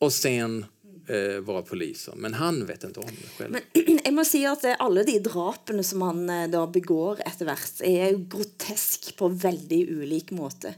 och 0.00 0.12
sen 0.12 0.64
eh, 1.08 1.40
våra 1.40 1.62
poliser. 1.62 2.12
Men 2.16 2.34
han 2.34 2.66
vet 2.66 2.84
inte 2.84 3.00
om 3.00 3.06
det 3.06 3.28
själv. 3.38 3.52
Men 3.52 3.62
jeg 4.04 4.14
må 4.14 4.24
si 4.24 4.44
at 4.46 4.64
eh, 4.64 4.76
alle 4.78 5.02
de 5.04 5.18
drapene 5.18 5.82
som 5.84 6.02
han 6.02 6.30
eh, 6.30 6.46
da 6.50 6.66
begår 6.66 7.20
etter 7.26 7.48
hvert, 7.50 7.80
er 7.82 8.12
jo 8.14 8.22
grotesk 8.36 9.12
på 9.18 9.28
veldig 9.28 9.82
ulik 9.90 10.30
måte. 10.30 10.74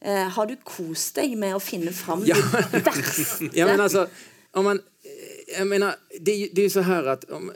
Eh, 0.00 0.28
har 0.34 0.46
du 0.46 0.56
kost 0.64 1.14
deg 1.18 1.36
med 1.38 1.56
å 1.56 1.60
finne 1.62 1.92
fram 1.92 2.22
Ja. 2.26 2.36
de 2.72 2.78
verste? 2.80 3.50
Ja, 3.58 3.66
men 3.66 3.80
alltså, 3.80 4.08
om 4.52 4.64
man, 4.64 4.80
jag 5.58 5.66
menar, 5.66 5.94
det, 6.20 6.32
är 6.32 6.48
det 6.52 6.62
är 6.64 6.68
så 6.68 6.80
här 6.80 7.04
att 7.06 7.24
om, 7.30 7.52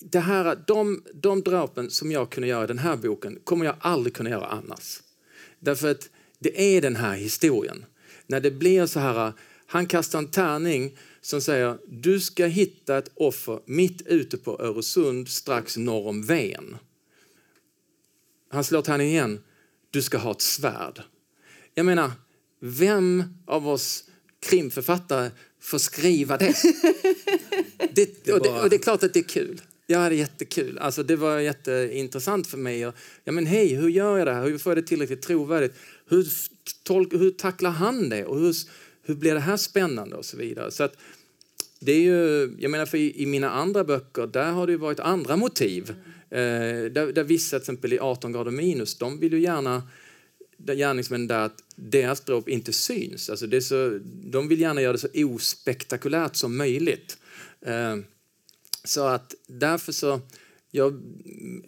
det 0.00 0.20
här, 0.20 0.58
de, 0.66 1.02
de 1.14 1.42
drapen 1.42 1.90
som 1.90 2.12
jag 2.12 2.30
kunde 2.30 2.48
göra 2.48 2.64
i 2.64 2.66
den 2.66 2.78
här 2.78 2.96
boken 2.96 3.38
kommer 3.44 3.64
jag 3.66 3.74
aldrig 3.80 4.14
kunna 4.14 4.30
göra 4.30 4.46
annars. 4.46 5.00
Därför 5.62 5.90
att 5.90 6.10
det 6.38 6.76
är 6.76 6.80
den 6.80 6.96
här 6.96 7.16
historien. 7.16 7.84
När 8.26 8.40
det 8.40 8.50
blir 8.50 8.86
så 8.86 9.00
här, 9.00 9.32
han 9.66 9.86
kastar 9.86 10.18
en 10.18 10.30
tärning 10.30 10.96
som 11.20 11.40
säger 11.40 11.78
du 11.88 12.20
ska 12.20 12.46
hitta 12.46 12.98
ett 12.98 13.10
offer 13.14 13.60
mitt 13.66 14.06
ute 14.06 14.36
på 14.36 14.60
Öresund 14.60 15.28
strax 15.28 15.76
norr 15.76 16.08
om 16.08 16.22
Ven. 16.22 16.76
Han 18.50 18.64
slår 18.64 18.82
tärningen 18.82 19.12
igen. 19.12 19.40
Du 19.90 20.02
ska 20.02 20.18
ha 20.18 20.30
ett 20.30 20.40
svärd. 20.40 21.02
Jag 21.74 21.86
menar, 21.86 22.12
vem 22.60 23.24
av 23.46 23.68
oss 23.68 24.04
krimförfattare 24.40 25.30
får 25.60 25.78
skriva 25.78 26.36
det? 26.36 26.54
det, 27.92 28.32
och, 28.32 28.42
det 28.42 28.62
och 28.62 28.70
det 28.70 28.76
är 28.76 28.82
klart 28.82 29.02
att 29.02 29.14
det 29.14 29.20
är 29.20 29.28
kul. 29.28 29.60
Jag 29.86 29.98
hade 29.98 30.14
jättekul. 30.14 30.78
Alltså, 30.78 31.02
det 31.02 31.16
var 31.16 31.38
jätteintressant 31.38 32.46
för 32.46 32.58
mig. 32.58 32.86
Och, 32.86 32.94
ja, 33.24 33.32
men 33.32 33.46
hej, 33.46 33.74
hur 33.74 33.88
gör 33.88 34.18
jag 34.18 34.26
det 34.26 34.34
här? 34.34 34.44
Hur 34.44 34.58
får 34.58 34.70
jag 34.70 34.78
det 34.78 34.88
tillräckligt 34.88 35.22
trovärdigt? 35.22 35.74
Hur, 36.08 36.26
tolk, 36.82 37.12
hur 37.12 37.30
tacklar 37.30 37.70
han 37.70 38.08
det? 38.08 38.24
Och 38.24 38.38
hur, 38.38 38.54
hur 39.02 39.14
blir 39.14 39.34
det 39.34 39.40
här 39.40 39.56
spännande? 39.56 40.16
Och 40.16 40.24
så 40.24 40.36
vidare. 40.36 40.70
Så 40.70 40.84
att, 40.84 40.96
det 41.80 41.92
är 41.92 42.00
ju, 42.00 42.54
jag 42.58 42.70
menar 42.70 42.86
för 42.86 42.98
i, 42.98 43.22
i 43.22 43.26
mina 43.26 43.50
andra 43.50 43.84
böcker, 43.84 44.26
där 44.26 44.52
har 44.52 44.66
det 44.66 44.76
varit 44.76 45.00
andra 45.00 45.36
motiv. 45.36 45.90
Eh, 46.30 46.38
där, 46.90 47.12
där 47.12 47.24
vissa, 47.24 47.58
till 47.58 47.62
exempel 47.62 47.92
i 47.92 47.98
18 47.98 48.32
grader 48.32 48.50
minus, 48.50 48.98
de 48.98 49.18
vill 49.18 49.32
ju 49.32 49.40
gärna 49.40 49.82
gärningsmännen 50.66 51.26
där 51.26 51.40
att 51.40 51.64
deras 51.76 52.20
dråp 52.20 52.48
inte 52.48 52.72
syns. 52.72 53.30
Alltså 53.30 53.46
det 53.46 53.56
är 53.56 53.60
så, 53.60 53.98
de 54.04 54.48
vill 54.48 54.60
gärna 54.60 54.82
göra 54.82 54.92
det 54.92 54.98
så 54.98 55.08
ospektakulärt 55.34 56.36
som 56.36 56.56
möjligt. 56.56 57.18
Eh, 57.66 57.96
så 58.84 59.06
att 59.06 59.34
därför 59.46 59.92
så, 59.92 60.20
jag, 60.70 61.02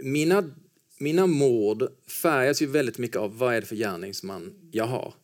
mina, 0.01 0.51
mina 0.99 1.27
mord 1.27 1.89
färgas 2.23 2.63
ju 2.63 2.67
väldigt 2.67 2.99
mycket 2.99 3.17
av 3.17 3.39
vad 3.39 3.55
är 3.55 3.61
det 3.61 3.67
för 3.67 3.77
gärningsman 3.77 4.55
jag 4.71 4.87
har. 4.87 5.15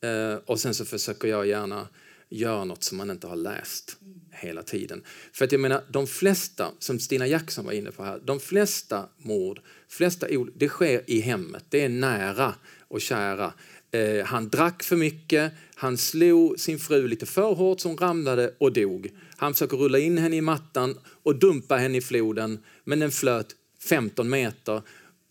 Eh, 0.00 0.34
och 0.46 0.60
sen 0.60 0.74
så 0.74 0.84
försöker 0.84 1.28
jag 1.28 1.46
gärna 1.46 1.88
göra 2.28 2.64
något 2.64 2.82
som 2.82 2.98
man 2.98 3.10
inte 3.10 3.26
har 3.26 3.36
läst 3.36 3.96
hela 4.30 4.62
tiden. 4.62 5.02
För 5.32 5.44
att 5.44 5.52
jag 5.52 5.60
menar, 5.60 5.84
de 5.90 6.06
flesta, 6.06 6.70
som 6.78 6.98
Stina 6.98 7.26
Jackson 7.26 7.64
var 7.64 7.72
inne 7.72 7.90
på 7.90 8.04
här, 8.04 8.20
de 8.24 8.40
flesta 8.40 9.08
mord, 9.18 9.60
flesta 9.88 10.26
det 10.54 10.68
sker 10.68 11.02
i 11.06 11.20
hemmet. 11.20 11.64
Det 11.68 11.80
är 11.80 11.88
nära 11.88 12.54
och 12.88 13.00
kära. 13.00 13.52
Eh, 13.96 14.24
han 14.24 14.48
drack 14.48 14.82
för 14.82 14.96
mycket, 14.96 15.52
han 15.74 15.98
slog 15.98 16.60
sin 16.60 16.78
fru 16.78 17.08
lite 17.08 17.26
för 17.26 17.54
hårt 17.54 17.80
så 17.80 17.88
hon 17.88 17.98
ramlade 17.98 18.54
och 18.58 18.72
dog. 18.72 19.10
Han 19.36 19.54
försöker 19.54 19.76
rulla 19.76 19.98
in 19.98 20.18
henne 20.18 20.36
i 20.36 20.40
mattan 20.40 20.98
och 21.22 21.38
dumpa 21.38 21.76
henne 21.76 21.98
i 21.98 22.00
floden, 22.00 22.58
men 22.84 22.98
den 22.98 23.10
flöt 23.10 23.46
15 23.88 24.28
meter 24.28 24.82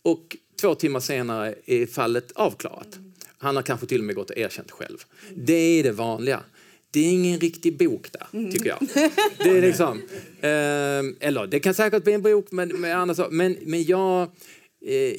och 0.02 0.36
två 0.60 0.74
timmar 0.74 1.00
senare 1.00 1.54
är 1.66 1.86
fallet 1.86 2.32
avklarat. 2.34 2.98
Han 3.38 3.56
har 3.56 3.62
kanske 3.62 3.86
till 3.86 3.98
och 4.00 4.04
med 4.04 4.14
gått 4.14 4.30
och 4.30 4.38
erkänt 4.38 4.70
själv. 4.70 4.98
Det 5.34 5.78
är 5.78 5.82
det 5.82 5.92
vanliga. 5.92 6.40
Det 6.90 7.00
är 7.00 7.12
ingen 7.12 7.40
riktig 7.40 7.78
bok 7.78 8.08
där, 8.12 8.50
tycker 8.50 8.68
jag. 8.68 8.78
Det 9.38 9.58
är 9.58 9.60
liksom, 9.68 10.02
eh, 10.40 11.28
eller 11.28 11.46
det 11.46 11.60
kan 11.60 11.74
säkert 11.74 12.04
bli 12.04 12.12
en 12.12 12.22
bok, 12.22 12.46
men, 12.50 12.68
men, 12.80 13.14
men, 13.30 13.56
men 13.62 13.82
jag, 13.82 14.30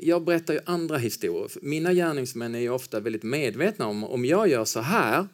jag 0.02 0.24
berättar 0.24 0.54
ju 0.54 0.60
andra 0.66 0.98
historier. 0.98 1.50
Mina 1.62 1.94
gärningsmän 1.94 2.56
är 2.56 2.60
ju 2.60 2.70
ofta 2.70 3.00
väldigt 3.00 3.24
medvetna 3.24 3.88
om 3.88 4.04
om 4.04 4.26
jag 4.26 4.48
gör 4.48 4.66
så 4.66 4.80
här 4.80 5.28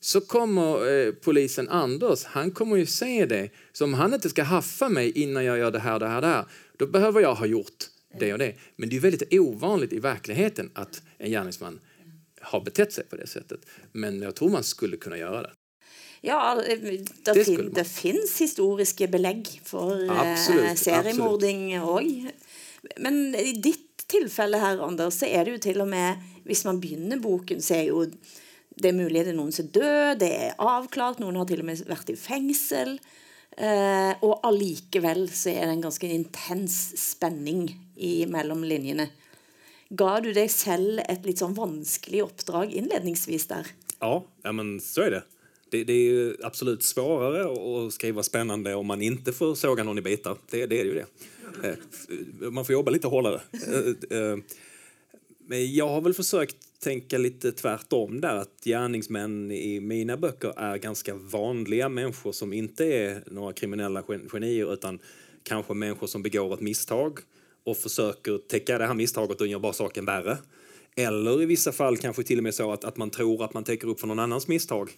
så 0.00 0.20
kommer 0.20 0.92
eh, 0.92 1.12
polisen 1.12 1.68
Anders, 1.68 2.24
han 2.24 2.50
kommer 2.50 2.76
ju 2.76 2.86
se 2.86 3.26
det. 3.26 3.50
Så 3.72 3.84
om 3.84 3.94
han 3.94 4.14
inte 4.14 4.28
ska 4.28 4.42
haffa 4.42 4.88
mig 4.88 5.10
innan 5.10 5.44
jag 5.44 5.58
gör 5.58 5.70
det 5.70 5.78
här, 5.78 5.98
det 5.98 6.08
här, 6.08 6.20
det 6.20 6.26
här, 6.26 6.44
då 6.76 6.86
behöver 6.86 7.20
jag 7.20 7.34
ha 7.34 7.46
gjort 7.46 7.84
det 8.18 8.32
och 8.32 8.38
det. 8.38 8.54
Men 8.76 8.88
det 8.88 8.96
är 8.96 9.00
väldigt 9.00 9.32
ovanligt 9.32 9.92
i 9.92 9.98
verkligheten 9.98 10.70
att 10.74 11.02
en 11.18 11.30
gärningsman 11.30 11.80
har 12.40 12.60
betett 12.60 12.92
sig 12.92 13.04
på 13.04 13.16
det 13.16 13.26
sättet. 13.26 13.60
Men 13.92 14.22
jag 14.22 14.34
tror 14.34 14.50
man 14.50 14.64
skulle 14.64 14.96
kunna 14.96 15.18
göra 15.18 15.42
det. 15.42 15.50
Ja, 16.20 16.62
eh, 16.68 16.78
det, 16.78 17.34
det, 17.34 17.44
fin 17.44 17.72
det 17.74 17.84
finns 17.84 18.40
historiska 18.40 19.06
belägg 19.06 19.60
för 19.64 20.10
absolut, 20.10 20.78
seriemording 20.78 21.80
òg. 21.80 22.30
Men 22.98 23.34
i 23.38 23.52
ditt 23.62 24.04
tilfelle 24.10 24.58
her, 24.58 24.82
Anders, 24.82 25.20
så 25.20 25.28
er 25.30 25.44
det 25.44 25.56
jo 25.56 25.64
til 25.68 25.82
og 25.84 25.90
med 25.92 26.22
Hvis 26.46 26.64
man 26.66 26.80
begynner 26.82 27.20
boken, 27.22 27.60
så 27.62 27.76
er 27.78 27.84
jo 27.92 28.06
det 28.72 28.88
er 28.88 28.96
mulig 28.96 29.20
det 29.26 29.34
er 29.34 29.36
noen 29.36 29.52
som 29.52 29.66
er 29.66 29.74
død, 29.74 30.20
det 30.22 30.30
er 30.32 30.54
avklart, 30.58 31.18
noen 31.20 31.36
har 31.36 31.46
til 31.46 31.60
og 31.60 31.66
med 31.68 31.82
vært 31.86 32.08
i 32.08 32.16
fengsel. 32.16 32.94
Eh, 33.52 34.12
og 34.24 34.40
allikevel 34.48 35.26
så 35.28 35.52
er 35.52 35.66
det 35.66 35.74
en 35.74 35.84
ganske 35.84 36.08
intens 36.08 36.78
spenning 36.96 37.66
i 38.00 38.14
mellom 38.32 38.64
linjene. 38.64 39.10
Ga 39.92 40.14
du 40.24 40.30
deg 40.32 40.48
selv 40.50 41.02
et 41.04 41.26
litt 41.28 41.42
sånn 41.42 41.56
vanskelig 41.56 42.24
oppdrag 42.24 42.72
innledningsvis 42.72 43.44
der? 43.50 43.68
Ja, 43.98 44.22
ja 44.42 44.52
men 44.56 44.80
så 44.80 45.02
är 45.02 45.10
det. 45.10 45.22
det. 45.70 45.84
Det, 45.84 45.92
är 45.92 46.04
ju 46.04 46.36
absolut 46.42 46.82
svårare 46.82 47.44
att 47.44 47.92
skriva 47.92 48.22
spännande 48.22 48.74
om 48.74 48.86
man 48.86 49.02
inte 49.02 49.32
får 49.32 49.54
såga 49.54 49.84
någon 49.84 49.98
i 49.98 50.02
bitar. 50.02 50.36
Det, 50.50 50.66
det 50.66 50.80
är 50.80 50.84
ju 50.84 50.94
det. 50.94 51.06
Eh, 51.62 52.50
man 52.50 52.64
får 52.64 52.72
jobba 52.72 52.90
lite 52.90 53.08
hårdare. 53.08 53.40
Eh, 53.52 54.18
eh, 54.18 54.36
men 55.38 55.74
jag 55.74 55.88
har 55.88 56.00
väl 56.00 56.14
försökt 56.14 56.56
tänka 56.80 57.18
lite 57.18 57.52
tvärtom 57.52 58.20
där 58.20 58.36
att 58.36 58.64
gärningsmän 58.64 59.50
i 59.50 59.80
mina 59.80 60.16
böcker 60.16 60.58
är 60.58 60.76
ganska 60.76 61.14
vanliga 61.14 61.88
människor 61.88 62.32
som 62.32 62.52
inte 62.52 62.84
är 62.84 63.22
några 63.26 63.52
kriminella 63.52 64.02
genier 64.32 64.72
utan 64.72 64.98
kanske 65.42 65.74
människor 65.74 66.06
som 66.06 66.22
begår 66.22 66.54
ett 66.54 66.60
misstag 66.60 67.18
och 67.64 67.76
försöker 67.76 68.38
täcka 68.38 68.78
det 68.78 68.86
här 68.86 68.94
misstaget 68.94 69.40
och 69.40 69.46
gör 69.46 69.58
bara 69.58 69.72
saken 69.72 70.04
värre. 70.04 70.38
Eller 70.96 71.42
i 71.42 71.46
vissa 71.46 71.72
fall 71.72 71.96
kanske 71.96 72.22
till 72.22 72.38
och 72.38 72.44
med 72.44 72.54
så 72.54 72.72
att, 72.72 72.84
att 72.84 72.96
man 72.96 73.10
tror 73.10 73.44
att 73.44 73.54
man 73.54 73.64
täcker 73.64 73.88
upp 73.88 74.00
för 74.00 74.06
någon 74.06 74.18
annans 74.18 74.48
misstag. 74.48 74.90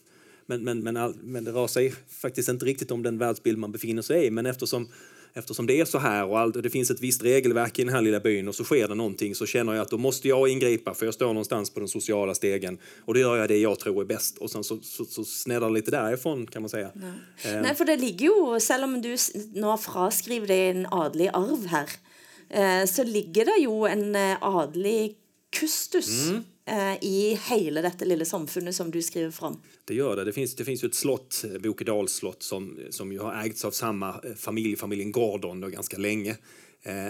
Men, 0.46 0.64
men, 0.64 0.80
men, 0.80 0.96
all, 0.96 1.14
men 1.22 1.44
det 1.44 1.52
rör 1.52 1.66
sig 1.66 1.94
faktiskt 2.08 2.48
inte 2.48 2.64
riktigt 2.64 2.90
om 2.90 3.02
den 3.02 3.18
världsbild 3.18 3.58
man 3.58 3.72
befinner 3.72 4.02
sig 4.02 4.26
i. 4.26 4.30
Men 4.30 4.46
eftersom, 4.46 4.88
eftersom 5.34 5.66
det 5.66 5.80
är 5.80 5.84
så 5.84 5.98
här 5.98 6.26
och, 6.26 6.38
allt, 6.38 6.56
och 6.56 6.62
det 6.62 6.70
finns 6.70 6.90
ett 6.90 7.00
visst 7.00 7.22
regelverk 7.22 7.78
i 7.78 7.84
den 7.84 7.94
här 7.94 8.02
lilla 8.02 8.20
byn 8.20 8.48
och 8.48 8.54
så 8.54 8.64
sker 8.64 8.88
det 8.88 8.94
någonting 8.94 9.34
så 9.34 9.46
känner 9.46 9.72
jag 9.72 9.82
att 9.82 9.90
då 9.90 9.98
måste 9.98 10.28
jag 10.28 10.48
ingripa 10.48 10.94
för 10.94 11.06
jag 11.06 11.14
står 11.14 11.26
någonstans 11.26 11.70
på 11.70 11.80
den 11.80 11.88
sociala 11.88 12.34
stegen 12.34 12.78
och 13.04 13.14
då 13.14 13.20
gör 13.20 13.36
jag 13.36 13.48
det 13.48 13.58
jag 13.58 13.78
tror 13.78 14.02
är 14.02 14.06
bäst 14.06 14.38
och 14.38 14.50
sen 14.50 14.64
så, 14.64 14.78
så, 14.82 15.04
så 15.04 15.24
sneddar 15.24 15.70
lite 15.70 15.90
därifrån 15.90 16.46
kan 16.46 16.62
man 16.62 16.68
säga. 16.68 16.90
Nej. 16.94 17.54
Eh. 17.54 17.62
Nej, 17.62 17.74
för 17.74 17.84
det 17.84 17.96
ligger 17.96 18.26
ju, 18.26 18.60
även 18.70 18.84
om 18.84 19.02
du 19.02 19.16
nu 19.52 19.76
fraskriver 19.78 20.46
dig 20.46 20.68
en 20.68 20.86
adlig 20.86 21.30
arv 21.32 21.66
här 21.66 21.88
Eh, 22.50 22.86
så 22.86 23.04
ligger 23.04 23.44
det 23.44 23.56
jo 23.58 23.86
en 23.86 24.16
eh, 24.16 24.36
adelig 24.40 25.16
kustus 25.60 26.28
mm. 26.28 26.44
Eh, 26.66 27.04
I 27.04 27.38
hela 27.48 27.82
detta 27.82 28.04
lilla 28.04 28.24
samfundet 28.24 28.74
som 28.74 28.90
du 28.90 29.02
skriver 29.02 29.30
fram. 29.30 29.60
Det 29.84 29.94
gör 29.94 30.16
det. 30.16 30.24
Det 30.24 30.32
finns, 30.32 30.54
det 30.54 30.64
finns 30.64 30.84
ju 30.84 30.88
ett 30.88 30.94
slott, 30.94 31.44
eh, 31.44 31.60
Bokedals 31.60 32.12
slott, 32.12 32.42
som, 32.42 32.78
som 32.90 33.12
ju 33.12 33.18
har 33.18 33.44
ägts 33.44 33.64
av 33.64 33.70
samma 33.70 34.08
eh, 34.08 34.34
familj, 34.36 34.76
familjen 34.76 35.12
Gordon, 35.12 35.60
då, 35.60 35.68
ganska 35.68 35.96
länge. 35.96 36.36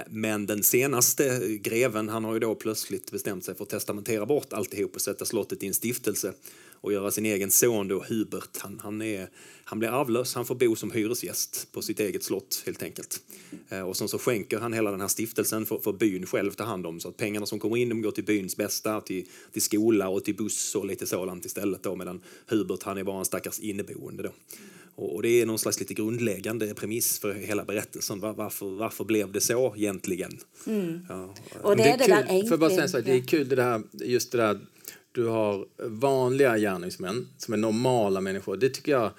Men 0.09 0.47
den 0.47 0.63
senaste 0.63 1.49
greven 1.61 2.09
han 2.09 2.25
har 2.25 2.35
ju 2.35 2.41
då 2.41 2.55
plötsligt 2.55 3.11
bestämt 3.11 3.45
sig 3.45 3.55
för 3.55 3.63
att 3.65 3.71
testamentera 3.71 4.27
bort 4.27 4.53
alltihop 4.53 4.95
och 4.95 5.01
sätta 5.01 5.25
slottet 5.25 5.63
i 5.63 5.67
en 5.67 5.75
stiftelse 5.75 6.33
och 6.85 6.93
göra 6.93 7.11
sin 7.11 7.27
egen 7.27 7.51
son 7.51 7.89
då, 7.89 8.05
Hubert. 8.09 8.59
Han, 8.59 8.81
han, 8.83 9.03
är, 9.03 9.29
han 9.65 9.79
blir 9.79 9.89
arvlös, 9.89 10.35
han 10.35 10.47
får 10.47 10.55
bo 10.55 10.77
som 10.77 10.91
hyresgäst 10.91 11.69
på 11.73 11.83
sitt 11.83 12.01
eget 12.01 12.23
slott 12.23 12.63
helt 12.67 12.83
enkelt. 12.83 13.21
Eh, 13.69 13.81
och 13.81 13.97
sen 13.97 14.09
så 14.09 14.19
skänker 14.19 14.59
han 14.59 14.73
hela 14.73 14.91
den 14.91 15.01
här 15.01 15.09
stiftelsen 15.09 15.67
för, 15.67 15.79
för 15.79 15.93
byn 15.93 16.27
själv 16.27 16.51
ta 16.51 16.65
hand 16.65 16.87
om 16.87 17.01
så 17.01 17.09
att 17.09 17.17
pengarna 17.17 17.47
som 17.47 17.59
kommer 17.59 17.77
in 17.77 17.89
de 17.89 18.03
går 18.03 18.11
till 18.11 18.25
byns 18.25 18.57
bästa, 18.57 19.01
till, 19.01 19.27
till 19.53 19.63
skola 19.63 20.09
och 20.09 20.25
till 20.25 20.37
buss 20.37 20.75
och 20.75 20.87
lite 20.87 21.07
sådant 21.07 21.45
istället 21.45 21.83
då 21.83 21.97
medan 21.97 22.21
Hubert 22.47 22.83
han 22.83 22.99
är 22.99 23.05
bara 23.05 23.19
en 23.19 23.25
stackars 23.25 23.61
inneboende 23.61 24.23
då. 24.23 24.31
Och, 24.97 25.23
det 25.23 25.29
är 25.29 25.47
någon 25.47 25.59
slags 25.59 25.81
lite 25.81 25.95
grundläggande 25.95 26.75
premiss 26.75 27.19
för 27.19 27.35
hela 27.35 27.65
berättelsen. 27.65 28.21
Var, 28.21 28.33
varför, 28.33 28.67
varför 28.67 29.05
blev 29.05 29.33
det 29.33 29.41
så 29.41 29.75
egentligen? 29.77 30.39
Mm. 30.67 31.07
Ja. 31.09 31.35
Och 31.63 31.77
det, 31.77 31.83
är 31.83 31.99
det, 31.99 32.05
det 32.05 32.11
där 32.11 32.41
kul, 32.41 32.49
för 32.49 32.57
bara 32.57 32.71
säga 32.71 32.89
så 32.89 32.97
här, 32.97 33.05
det 33.05 33.13
är 33.13 33.23
kul 33.23 33.49
det 33.49 33.57
där, 33.57 33.83
just 33.93 34.33
det 34.33 34.39
där 34.39 34.61
du 35.15 35.27
har 35.27 35.67
vanliga 35.79 36.59
gärningsmän 36.59 37.29
som 37.39 37.55
är 37.55 37.59
normala 37.59 38.21
människor. 38.21 38.57
Det 38.57 38.69
tycker 38.69 38.93
jag, 38.93 39.11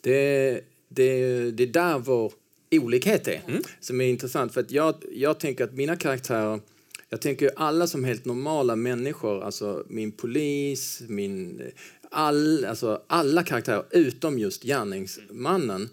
det, 0.00 0.60
det, 0.88 1.50
det 1.50 1.62
är 1.62 1.66
där 1.66 1.98
vår 1.98 2.32
olikhet 2.70 3.28
är, 3.28 3.42
mm. 3.48 3.62
som 3.80 4.00
är 4.00 4.04
intressant. 4.04 4.54
För 4.54 4.60
att 4.60 4.70
jag, 4.70 4.94
jag 5.12 5.40
tänker 5.40 5.64
att 5.64 5.72
mina 5.72 5.96
karaktärer, 5.96 6.60
jag 7.08 7.20
tänker 7.20 7.50
alla 7.56 7.86
som 7.86 8.04
helt 8.04 8.24
normala 8.24 8.76
människor, 8.76 9.42
alltså 9.42 9.84
min 9.88 10.12
polis, 10.12 11.02
min, 11.08 11.62
all, 12.10 12.64
alltså 12.64 13.02
alla 13.06 13.42
karaktärer 13.42 13.84
utom 13.90 14.38
just 14.38 14.62
gärningsmannen. 14.62 15.88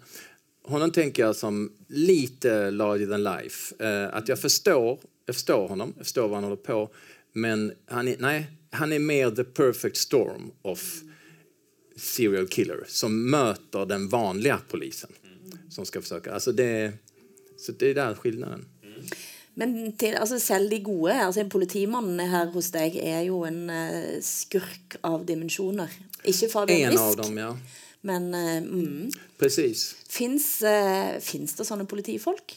Honom 0.64 0.90
tänker 0.90 1.22
jag 1.22 1.36
som 1.36 1.72
lite 1.88 2.70
larger 2.70 3.06
than 3.06 3.22
life. 3.22 3.84
Eh, 3.84 4.16
att 4.16 4.28
jag 4.28 4.38
förstår, 4.38 4.98
jag 5.26 5.34
förstår 5.34 5.68
honom, 5.68 5.92
jag 5.96 6.06
förstår 6.06 6.28
vad 6.28 6.34
han 6.34 6.44
håller 6.44 6.56
på 6.56 6.90
men 7.32 7.72
han 7.86 8.08
är, 8.08 8.16
nej, 8.18 8.50
han 8.70 8.92
är 8.92 8.98
mer 8.98 9.30
the 9.30 9.44
perfect 9.44 9.96
storm 9.96 10.50
of 10.62 11.02
serial 11.96 12.48
killer 12.48 12.84
som 12.88 13.30
möter 13.30 13.86
den 13.86 14.08
vanliga 14.08 14.60
polisen 14.68 15.10
som 15.70 15.86
ska 15.86 16.02
försöka. 16.02 16.32
Alltså 16.32 16.52
det, 16.52 16.92
så 17.56 17.72
det 17.72 17.90
är 17.90 17.94
där 17.94 18.14
skillnaden. 18.14 18.64
Men 19.54 19.92
til, 19.98 20.14
altså 20.14 20.38
selv 20.38 20.70
de 20.70 20.78
gode, 20.78 21.14
altså 21.14 21.40
en 21.40 21.50
politimann 21.50 22.20
her 22.20 22.46
hos 22.54 22.70
deg 22.70 22.94
er 23.02 23.24
jo 23.26 23.40
en 23.42 23.64
uh, 23.66 24.20
skurk 24.22 24.94
av 25.02 25.24
dimensjoner. 25.26 25.90
Ikke 26.22 26.46
Fabian 26.52 26.92
En 26.92 26.98
av 26.98 27.16
dem, 27.18 27.40
ja. 27.42 27.56
Men 28.06 28.28
uh, 28.34 28.62
mm. 28.62 29.10
Fins, 30.08 30.46
uh, 30.62 31.18
fins 31.18 31.56
det 31.58 31.66
sånne 31.66 31.88
politifolk? 31.90 32.54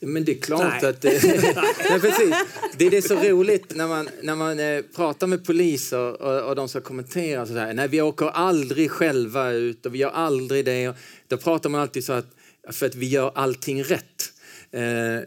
Men 0.00 0.24
det 0.24 0.32
är 0.32 0.40
klart 0.40 0.82
Nej. 0.82 0.90
att... 0.90 1.02
Det, 1.02 1.22
nej, 1.90 2.00
precis. 2.00 2.34
Det 2.76 2.86
är 2.86 2.90
det 2.90 3.02
så 3.02 3.14
roligt 3.14 3.74
när 3.74 3.88
man, 3.88 4.08
när 4.22 4.34
man 4.34 4.60
eh, 4.60 4.82
pratar 4.96 5.26
med 5.26 5.44
poliser 5.44 6.22
och, 6.22 6.48
och 6.48 6.56
de 6.56 6.68
ska 6.68 6.80
kommentera 6.80 7.46
så 7.46 7.52
här. 7.52 7.74
Nej, 7.74 7.88
vi 7.88 8.02
åker 8.02 8.26
aldrig 8.26 8.90
själva 8.90 9.50
ut 9.50 9.86
och 9.86 9.94
vi 9.94 9.98
gör 9.98 10.10
aldrig 10.10 10.64
det. 10.64 10.88
Och 10.88 10.96
då 11.28 11.36
pratar 11.36 11.70
man 11.70 11.80
alltid 11.80 12.04
så 12.04 12.12
att 12.12 12.26
för 12.70 12.86
att 12.86 12.94
vi 12.94 13.06
gör 13.06 13.32
allting 13.34 13.82
rätt. 13.82 14.32
Eh, 14.70 14.80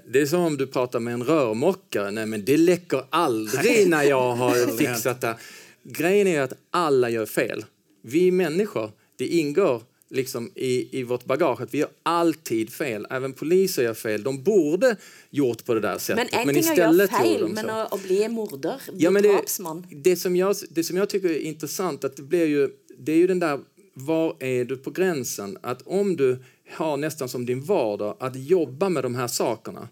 det 0.08 0.22
är 0.22 0.26
som 0.26 0.42
om 0.42 0.58
du 0.58 0.68
pratar 0.68 1.00
med 1.00 1.14
en 1.14 1.24
rörmokare. 1.24 2.12
Nej, 2.12 2.26
men 2.26 2.46
det 2.46 2.58
läcker 2.58 3.04
aldrig 3.10 3.90
när 3.90 4.04
jag 4.04 4.32
har 4.32 4.78
fixat 4.78 5.22
det. 5.22 5.36
Grejen 5.84 6.28
är 6.28 6.42
att 6.42 6.54
alla 6.72 7.10
gör 7.10 7.26
fel. 7.26 7.66
Vi 8.02 8.32
människor, 8.32 8.92
det 9.18 9.28
ingår 9.28 9.82
liksom 10.10 10.52
i, 10.56 11.00
i 11.00 11.04
vårt 11.04 11.26
bagage 11.26 11.62
att 11.62 11.74
vi 11.74 11.78
gör 11.78 11.90
alltid 12.04 12.70
fel. 12.70 13.08
Även 13.10 13.34
poliser 13.34 13.84
gör 13.84 13.94
fel. 13.94 14.24
De 14.24 14.44
borde 14.44 14.96
gjort 15.30 15.66
på 15.66 15.74
det 15.74 15.80
där 15.80 15.90
Men 15.90 16.00
sättet. 16.00 16.28
en 16.32 16.48
ting 16.48 16.78
är 16.78 17.04
att 17.04 17.12
fel, 17.12 17.48
men 17.48 17.66
så. 17.66 17.72
att, 17.72 18.04
bli 18.04 18.28
morder, 18.28 18.82
bli 18.92 19.04
Ja, 19.04 19.12
men 19.12 19.24
det, 19.24 19.42
det, 19.90 20.16
som 20.16 20.36
jag, 20.36 20.56
det 20.70 20.84
som 20.84 20.98
jag 20.98 21.10
tycker 21.10 21.30
är 21.30 21.40
intressant 21.40 22.04
att 22.04 22.16
det 22.16 22.24
blir 22.24 22.46
ju, 22.46 22.70
det 22.98 23.12
är 23.12 23.18
ju 23.18 23.28
den 23.28 23.40
där, 23.40 23.60
var 23.94 24.36
är 24.40 24.66
du 24.66 24.78
på 24.78 24.92
gränsen? 24.92 25.58
Att 25.62 25.82
om 25.82 26.16
du 26.16 26.40
har 26.72 26.98
nästan 26.98 27.30
som 27.30 27.46
din 27.46 27.62
vardag 27.62 28.18
att 28.20 28.36
jobba 28.36 28.90
med 28.90 29.04
de 29.04 29.16
här 29.16 29.28
sakerna, 29.28 29.88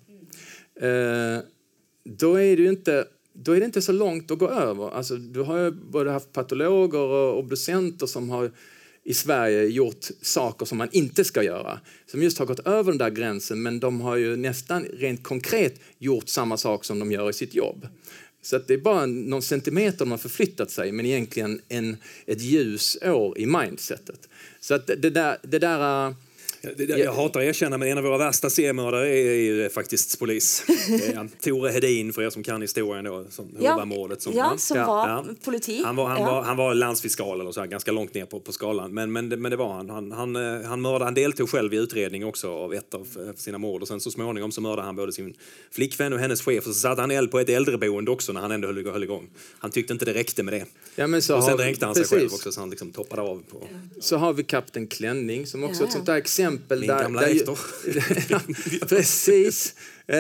eh, 0.82 1.44
då 2.04 2.36
är 2.36 2.58
det 2.58 2.66
inte 2.66 3.08
då 3.44 3.52
är 3.52 3.60
det 3.60 3.66
inte 3.66 3.82
så 3.82 3.92
långt 3.92 4.32
att 4.32 4.40
gå 4.40 4.50
över. 4.50 4.90
Alltså, 4.90 5.16
du 5.16 5.42
har 5.42 5.58
ju 5.58 5.72
både 5.72 6.12
haft 6.12 6.34
patologer 6.34 7.00
och 7.00 7.40
obducenter 7.40 8.06
som 8.06 8.30
har 8.30 8.52
i 9.08 9.14
Sverige 9.14 9.66
gjort 9.66 10.06
saker 10.22 10.66
som 10.66 10.78
man 10.78 10.90
inte 10.92 11.24
ska 11.24 11.44
göra. 11.44 11.80
Som 12.06 12.24
just 12.24 12.38
har 12.38 12.46
gått 12.46 12.68
över 12.68 12.92
den 12.92 12.98
där 12.98 13.10
gränsen 13.10 13.62
men 13.62 13.80
de 13.80 14.02
har 14.02 14.16
ju 14.16 14.36
nästan 14.36 14.84
rent 14.84 15.24
konkret 15.24 15.80
gjort 15.98 16.30
samma 16.30 16.58
sak 16.58 16.86
som 16.86 17.00
de 17.00 17.12
gör 17.12 17.30
i 17.30 17.34
sitt 17.34 17.56
jobb. 17.56 17.88
Så 18.42 18.56
att 18.56 18.68
det 18.68 18.74
är 18.74 18.78
bara 18.78 19.06
någon 19.06 19.42
centimeter 19.42 20.00
de 20.00 20.12
har 20.12 20.18
förflyttat 20.18 20.72
sig 20.72 20.92
men 20.92 21.06
egentligen 21.06 21.62
en, 21.70 21.98
ett 22.26 22.42
ljusår 22.42 23.38
i 23.38 23.46
mindsetet. 23.46 24.30
Så 24.60 24.74
att 24.74 24.88
det, 24.88 24.96
det 24.96 25.10
där... 25.10 25.38
Det 25.44 25.60
där 25.60 26.08
äh, 26.08 26.14
det- 26.62 26.84
Jag 26.90 27.14
hatar 27.14 27.40
att 27.40 27.46
erkänna, 27.46 27.78
men 27.78 27.88
en 27.88 27.98
av 27.98 28.04
våra 28.04 28.18
värsta 28.18 28.50
seriemördare 28.50 29.08
är, 29.10 29.26
är 29.30 29.36
ju 29.36 29.70
faktiskt 29.70 30.20
polis. 30.20 30.64
Tore 31.42 31.72
Hedin, 31.72 32.14
för 32.14 32.22
er 32.22 32.30
som 32.30 32.44
kan 32.44 32.62
historien 32.62 33.06
då, 33.06 33.26
som 33.30 33.50
Ja, 33.60 33.72
Hurva-mordet. 33.74 34.22
Som, 34.22 34.34
ja, 34.34 34.54
som 34.58 34.78
var 34.78 35.08
Ja. 35.08 35.26
politi. 35.46 35.82
Han 35.86 35.96
var, 35.96 36.08
han, 36.08 36.22
Ja. 36.22 36.26
var, 36.32 36.42
han 36.42 36.58
var 36.58 36.74
landsfiskal 36.76 37.42
eller 37.42 37.52
så 37.52 37.60
här, 37.60 37.68
ganska 37.68 37.92
långt 37.92 38.14
ner 38.14 38.26
på, 38.26 38.40
på 38.40 38.52
skalan. 38.52 38.94
Men, 38.94 39.12
men, 39.12 39.30
det, 39.30 39.38
men 39.38 39.52
det 39.52 39.58
var 39.58 39.74
han. 39.74 39.90
Han, 39.90 40.12
han, 40.12 40.36
eh, 40.36 40.62
han, 40.68 40.82
mördade, 40.82 41.06
han 41.06 41.14
deltog 41.14 41.50
själv 41.50 41.74
i 41.74 41.78
utredning 41.78 42.26
också 42.26 42.50
av 42.52 42.74
ett 42.74 42.94
av 42.94 43.02
eh, 43.28 43.34
sina 43.36 43.58
mord. 43.58 43.82
Och 43.82 43.88
sen 43.88 44.00
så 44.00 44.12
småningom 44.12 44.52
så 44.52 44.62
mördade 44.62 44.82
han 44.82 44.96
både 44.96 45.12
sin 45.12 45.34
flickvän 45.72 46.14
och 46.14 46.20
hennes 46.20 46.42
chef. 46.42 46.68
Och 46.68 46.74
så 46.74 46.80
satte 46.80 47.02
han 47.02 47.12
eld 47.12 47.32
på 47.32 47.40
ett 47.40 47.50
äldreboende 47.50 48.12
också 48.12 48.34
när 48.34 48.42
han 48.42 48.52
ändå 48.52 48.68
höll, 48.68 48.88
höll 48.88 49.04
igång. 49.04 49.30
Han 49.60 49.72
tyckte 49.72 49.94
inte 49.94 50.06
det 50.06 50.14
räckte 50.14 50.44
med 50.44 50.54
det. 50.54 50.66
Ja, 50.96 51.08
men 51.08 51.22
så 51.22 51.38
och 51.38 51.44
sen 51.44 51.58
dränkte 51.58 51.86
han 51.86 51.96
sig 51.96 52.04
precis. 52.04 52.18
själv 52.18 52.34
också 52.34 52.52
så 52.52 52.60
han 52.60 52.70
liksom 52.70 52.92
toppade 52.92 53.22
av. 53.22 53.44
På. 53.52 53.64
Så 54.00 54.18
har 54.18 54.34
vi 54.34 54.44
Kapten 54.44 54.88
Klänning 54.88 55.48
som 55.48 55.64
också 55.64 55.76
är 55.82 55.84
Ja. 55.84 55.88
ett 55.88 55.94
sånt 55.94 56.06
där 56.06 56.16
exempel. 56.16 56.47
Min 56.52 56.88
där, 56.88 57.02
gamla 57.02 57.22
där 57.22 57.28
rektor. 57.28 57.60
Precis. 58.88 59.76
Eh, 60.08 60.16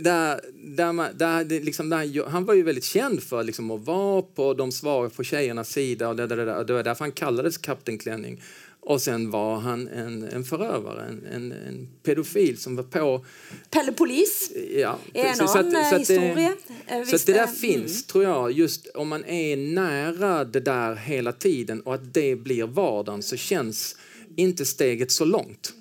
där, 0.00 0.40
där 0.76 0.92
man, 0.92 1.08
där, 1.16 1.44
det 1.44 1.60
liksom, 1.60 1.88
där, 1.90 2.28
han 2.28 2.44
var 2.44 2.54
ju 2.54 2.62
väldigt 2.62 2.84
känd 2.84 3.22
för 3.22 3.42
liksom, 3.44 3.70
att 3.70 3.80
vara 3.80 4.22
på 4.22 4.54
de 4.54 4.72
svaga, 4.72 5.10
på 5.10 5.24
tjejernas 5.24 5.68
sida. 5.70 6.08
Och 6.08 6.16
det, 6.16 6.26
det, 6.26 6.36
det, 6.36 6.44
det, 6.44 6.64
det 6.64 6.72
var 6.72 6.82
därför 6.82 7.04
han 7.04 7.12
kallades 7.12 7.58
Kapten 7.58 7.98
Klänning. 7.98 8.42
Och 8.80 9.02
sen 9.02 9.30
var 9.30 9.58
han 9.58 9.88
en, 9.88 10.22
en 10.22 10.44
förövare, 10.44 11.04
en, 11.08 11.26
en, 11.32 11.52
en 11.52 11.88
pedofil 12.02 12.58
som 12.58 12.76
var 12.76 12.82
på... 12.82 13.24
Pelle 13.70 13.92
Polis 13.92 14.52
Ja, 14.76 14.98
är 15.14 15.24
en. 15.24 15.36
Så 15.36 15.44
att- 15.44 15.56
annan 15.56 15.72
så 15.72 15.78
eh, 15.78 15.86
att 15.86 15.90
det- 15.90 15.98
historia. 15.98 16.54
Eh, 16.86 16.96
så 16.96 17.02
att 17.02 17.12
visst, 17.12 17.26
det 17.26 17.32
där 17.32 17.42
eh, 17.42 17.48
finns, 17.48 18.06
tror 18.06 18.24
jag, 18.24 18.52
just 18.52 18.86
om 18.94 19.08
man 19.08 19.24
är 19.24 19.56
nära 19.56 20.44
det 20.44 20.60
där 20.60 20.94
hela 20.94 21.32
tiden 21.32 21.80
och 21.80 21.94
att 21.94 22.14
det 22.14 22.36
blir 22.36 22.64
vardagen 22.64 23.22
så 23.22 23.36
känns 23.36 23.96
inte 24.38 24.66
steget 24.66 25.12
så 25.12 25.24
långt. 25.24 25.72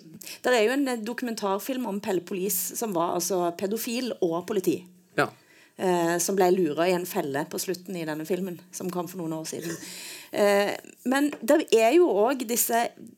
Det 0.41 0.49
är 0.49 0.63
ju 0.63 0.69
en 0.69 0.87
eh, 0.87 0.97
dokumentarfilm 0.97 1.85
om 1.85 1.99
Pelle 1.99 2.21
Polis 2.21 2.75
som 2.75 2.93
var 2.93 3.07
alltså 3.07 3.51
pedofil 3.51 4.13
och 4.21 4.47
politi. 4.47 4.85
Ja. 5.15 5.29
Eh, 5.77 6.17
som 6.17 6.35
ble 6.35 6.51
lura 6.51 6.87
i 6.89 6.91
en 6.91 7.05
felle 7.05 7.45
på 7.49 7.59
slutten 7.59 7.95
i 7.95 8.05
denne 8.05 8.25
filmen, 8.25 8.61
som 8.71 8.89
kom 8.89 9.07
for 9.07 9.21
noen 9.21 9.33
år 9.37 9.45
siden. 9.45 9.75
Eh, 10.31 10.71
men 11.05 11.29
det 11.39 11.67
jo 11.93 12.09
òg 12.09 12.41
disse 12.49 12.81
altså, 12.81 13.16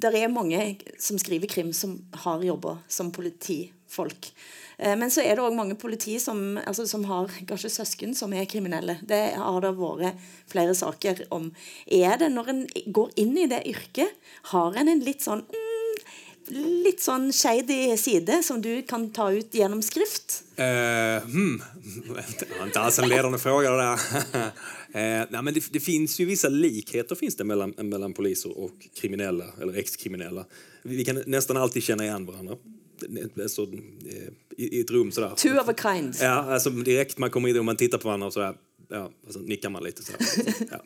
det 0.00 0.08
är 0.18 0.28
många 0.28 0.74
som 0.98 1.18
skriver 1.18 1.46
krim, 1.46 1.72
som 1.72 1.98
har 2.12 2.42
jobbat 2.42 2.78
som 2.88 3.12
politifolk. 3.12 4.32
Eh, 4.78 4.96
men 4.96 5.10
så 5.10 5.20
är 5.20 5.36
det 5.36 5.42
òg 5.44 5.54
mange 5.54 5.76
politi 5.76 6.16
som, 6.20 6.56
altså, 6.66 6.86
som 6.88 7.04
har 7.04 7.28
kanskje 7.48 7.72
søsken 7.74 8.14
som 8.16 8.32
er 8.32 8.48
kriminelle. 8.48 8.96
Det 9.04 9.20
har 9.36 9.60
det 9.60 9.74
vært 9.76 10.22
flere 10.48 10.74
saker 10.74 11.26
om. 11.36 11.50
Er 11.84 12.16
det, 12.22 12.30
når 12.32 12.52
en 12.52 12.62
går 12.86 13.12
inn 13.20 13.36
i 13.36 13.48
det 13.50 13.60
yrket, 13.68 14.16
har 14.54 14.78
en 14.80 14.88
en 14.88 15.04
litt 15.04 15.26
sånn 15.26 15.44
mm, 15.44 15.69
litt 16.50 17.00
sånn 17.02 17.32
shady 17.32 17.96
side 17.96 18.40
som 18.44 18.62
du 18.62 18.82
kan 18.82 19.10
ta 19.10 19.30
ut 19.32 19.54
gjennom 19.54 19.82
skrift? 19.82 20.42
Eh, 20.56 21.22
hmm. 21.24 21.62
Inte 22.64 22.80
alls 22.80 22.98
en 22.98 23.08
ledande 23.08 23.38
fråga 23.38 23.70
det 23.70 23.76
där. 23.76 23.98
eh, 24.92 25.26
nej, 25.30 25.42
men 25.42 25.54
det, 25.54 25.72
det 25.72 25.80
finns 25.80 26.20
ju 26.20 26.24
vissa 26.24 26.48
likheter 26.48 27.14
finns 27.14 27.36
det 27.36 27.44
mellan, 27.44 27.70
mellan 27.70 28.12
poliser 28.12 28.58
och 28.58 28.88
kriminella 28.94 29.44
eller 29.62 29.78
ex-kriminella. 29.78 30.44
Vi, 30.82 31.04
kan 31.04 31.22
nästan 31.26 31.56
alltid 31.56 31.82
känna 31.82 32.04
igen 32.04 32.26
varandra. 32.26 32.56
Alltså, 33.42 33.62
i, 34.56 34.78
I 34.78 34.80
ett 34.80 34.90
rum 34.90 35.12
sådär. 35.12 35.32
Two 35.36 35.58
of 35.58 35.68
a 35.68 35.74
kind. 35.82 36.14
Ja, 36.20 36.52
alltså 36.52 36.70
direkt 36.70 37.18
man 37.18 37.30
kommer 37.30 37.48
in 37.48 37.58
och 37.58 37.64
man 37.64 37.76
tittar 37.76 37.98
på 37.98 38.08
varandra 38.08 38.26
och 38.26 38.32
sådär, 38.32 38.54
ja, 38.88 39.10
och 39.26 39.32
så 39.32 39.38
nickar 39.38 39.70
man 39.70 39.84
lite 39.84 40.02
sådär. 40.02 40.26
Ja. 40.70 40.82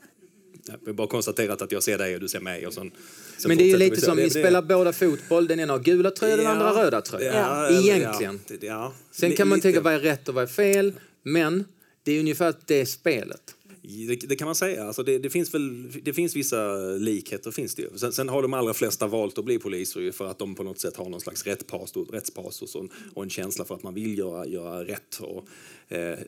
Vi 0.67 0.87
har 0.87 0.93
bara 0.93 1.07
konstaterat 1.07 1.63
att 1.63 1.73
jag 1.73 1.83
ser 1.83 1.99
dig 1.99 2.15
och 2.15 2.21
du 2.21 2.29
ser 2.29 2.41
mig. 2.41 2.67
Och 2.67 2.75
sen, 2.75 2.91
sen 3.39 3.49
Men 3.49 3.59
det 3.59 3.65
är 3.65 3.69
ju 3.69 3.77
lite 3.77 4.01
som 4.01 4.17
ni 4.17 4.23
det- 4.25 4.31
spelar 4.31 4.63
båda 4.63 4.93
fotboll, 4.93 5.47
den 5.47 5.61
ena 5.61 5.73
har 5.73 5.81
gula 5.81 6.11
tröjor, 6.11 6.37
den 6.37 6.45
Ja, 6.47 6.51
andra 6.53 6.85
röda 6.85 7.01
tröjor. 7.01 7.33
Ja, 7.35 7.71
Egentligen. 7.71 8.41
Ja. 8.61 8.93
Sen 9.11 9.33
kan 9.37 9.49
man 9.49 9.57
lite. 9.59 9.69
tänka 9.69 9.81
vad 9.81 9.93
är 9.95 9.99
rätt 9.99 10.29
och 10.29 10.35
vad 10.35 10.43
är 10.45 10.49
fel, 10.49 10.93
men 11.23 11.65
det 12.03 12.13
är 12.13 12.21
ungefär 12.21 12.55
det 12.67 12.87
spelet. 12.87 13.55
Det, 13.87 14.17
det 14.29 14.37
kan 14.37 14.47
man 14.47 14.55
säga. 14.55 14.85
Alltså 14.85 15.03
det, 15.03 15.19
det, 15.19 15.31
finns 15.31 15.55
väl, 15.55 15.91
det 16.03 16.13
finns 16.13 16.37
vissa 16.37 16.75
likheter. 16.99 17.51
Finns 17.51 17.75
det 17.75 17.83
ju. 17.83 17.99
Sen, 17.99 18.13
sen 18.13 18.29
har 18.29 18.43
de 18.43 18.55
allra 18.55 18.75
flesta 18.75 19.07
valt 19.07 19.39
att 19.39 19.45
bli 19.45 19.59
poliser 19.59 20.01
ju 20.01 20.13
för 20.13 20.27
att 20.27 20.39
de 20.39 20.55
på 20.55 20.63
något 20.63 20.79
sätt 20.79 20.97
har 20.97 21.09
någon 21.09 21.21
slags 21.21 21.47
rättpatos, 21.47 22.09
rättspatos 22.11 22.75
och, 22.75 22.83
en- 22.83 22.91
och 23.15 23.23
en 23.23 23.31
känsla 23.31 23.65
för 23.65 23.75
att 23.75 23.83
man 23.83 23.95
vill 23.95 24.19
göra, 24.19 24.47
göra 24.47 24.85
rätt. 24.85 25.21
Och, 25.21 25.49
eh, 25.97 26.19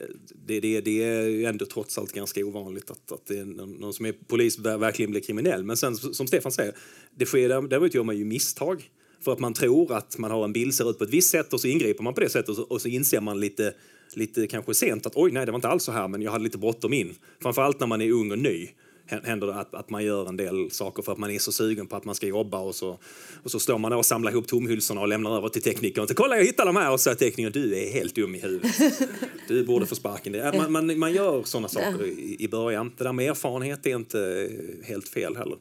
det, 0.47 0.61
det, 0.61 0.81
det 0.81 1.03
är 1.05 1.23
ju 1.23 1.45
ändå 1.45 1.67
trots 1.67 1.99
allt 1.99 2.13
ganska 2.13 2.45
ovanligt 2.47 2.91
att, 2.91 3.13
att 3.13 3.27
det 3.27 3.39
är 3.39 3.45
någon, 3.45 3.73
någon 3.73 3.93
som 3.93 4.07
är 4.07 4.13
polis 4.13 4.59
verkligen 4.59 5.11
blir 5.11 5.21
kriminell. 5.21 5.65
Men 5.65 5.77
sen 5.77 5.97
som 5.97 6.27
Stefan 6.27 6.53
säger, 6.53 6.75
det 7.15 7.27
sker, 7.27 7.49
däremot 7.69 7.95
gör 7.95 8.05
man 8.05 8.17
ju 8.19 8.25
misstag. 8.25 8.91
För 9.27 9.33
att 9.33 9.39
man 9.39 9.55
tror 9.55 9.93
att 9.93 10.19
man 10.19 10.31
har 10.31 10.45
en 10.45 10.53
bild 10.53 10.75
ser 10.75 10.91
ut 10.91 10.99
på 10.99 11.05
ett 11.05 11.11
visst 11.11 11.31
sätt 11.31 11.53
och 11.53 11.61
så 11.61 11.69
ingriper 11.69 12.05
man 12.05 12.15
på 12.15 12.21
det 12.21 12.29
sättet 12.29 12.49
och 12.49 12.57
så, 12.57 12.63
och 12.63 12.81
så 12.81 12.89
inser 12.89 13.21
man 13.21 13.41
lite, 13.41 13.75
lite 14.15 14.47
kanske 14.47 14.75
sent 14.75 15.07
att 15.07 15.13
oj, 15.17 15.33
nej, 15.33 15.47
det 15.47 15.53
var 15.53 15.57
inte 15.59 15.69
alls 15.69 15.85
så 15.85 15.93
här, 15.93 16.09
men 16.09 16.23
jag 16.23 16.33
hade 16.33 16.45
lite 16.45 16.59
bråttom 16.59 16.93
in. 16.93 17.15
Framförallt 17.43 17.81
när 17.81 17.87
man 17.87 18.01
är 18.01 18.11
ung 18.11 18.31
och 18.33 18.39
ny 18.39 18.69
hä- 18.69 18.71
händer 19.07 19.47
det 19.47 19.55
att, 19.55 19.75
att 19.75 19.91
man 19.91 20.05
gör 20.05 20.29
en 20.29 20.37
del 20.37 20.71
saker 20.71 21.03
för 21.03 21.13
att 21.13 21.19
man 21.19 21.31
är 21.31 21.39
så 21.39 21.53
sugen 21.53 21.87
på 21.87 21.97
att 21.97 22.05
man 22.05 22.15
ska 22.15 22.27
jobba 22.27 22.59
och 22.59 22.75
så, 22.75 22.99
och 23.43 23.51
så 23.51 23.61
står 23.61 23.79
man 23.79 23.93
och 23.93 24.07
samlar 24.07 24.33
ihop 24.33 24.49
tomhylsorna 24.49 25.01
och 25.01 25.09
lämnar 25.09 25.37
över 25.37 25.49
till 25.49 25.63
teknikern. 25.63 26.03
Och 26.03 26.09
så, 26.09 26.15
Kolla, 26.15 26.37
jag 26.37 26.45
hittade 26.45 26.69
de 26.69 26.77
här! 26.77 26.93
Och 26.93 27.01
så 27.01 27.05
säger 27.05 27.17
teknikern, 27.17 27.53
du 27.53 27.77
är 27.77 27.93
helt 27.93 28.15
dum 28.15 28.35
i 28.35 28.39
huvudet. 28.39 28.73
Du 29.49 29.65
borde 29.65 29.87
få 29.87 29.95
sparken. 29.95 30.57
Man, 30.57 30.73
man, 30.73 30.99
man 30.99 31.13
gör 31.13 31.43
sådana 31.43 31.69
saker 31.69 32.07
i, 32.07 32.37
i 32.39 32.49
början. 32.49 32.93
Det 32.99 33.05
där 33.05 33.13
med 33.13 33.31
erfarenhet 33.31 33.87
är 33.87 33.97
inte 33.97 34.51
helt 34.85 35.09
fel 35.09 35.37
heller. 35.37 35.59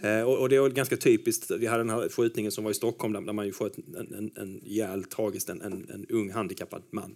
Eh, 0.00 0.22
och, 0.22 0.38
och 0.38 0.48
det 0.48 0.56
är 0.56 0.68
ganska 0.68 0.96
typiskt. 0.96 1.50
Vi 1.50 1.66
hade 1.66 1.80
den 1.80 1.90
här 1.90 2.08
skjutningen 2.08 2.52
som 2.52 2.64
var 2.64 2.70
i 2.70 2.74
Stockholm 2.74 3.12
där, 3.12 3.20
där 3.20 3.32
man 3.32 3.46
ju 3.46 3.52
sköt 3.52 3.76
en, 3.78 4.14
en, 4.14 4.30
en 4.34 4.60
ihjäl 4.64 5.04
tragiskt 5.04 5.48
en, 5.48 5.62
en, 5.62 5.86
en 5.94 6.06
ung 6.08 6.30
handikappad 6.30 6.82
man. 6.90 7.14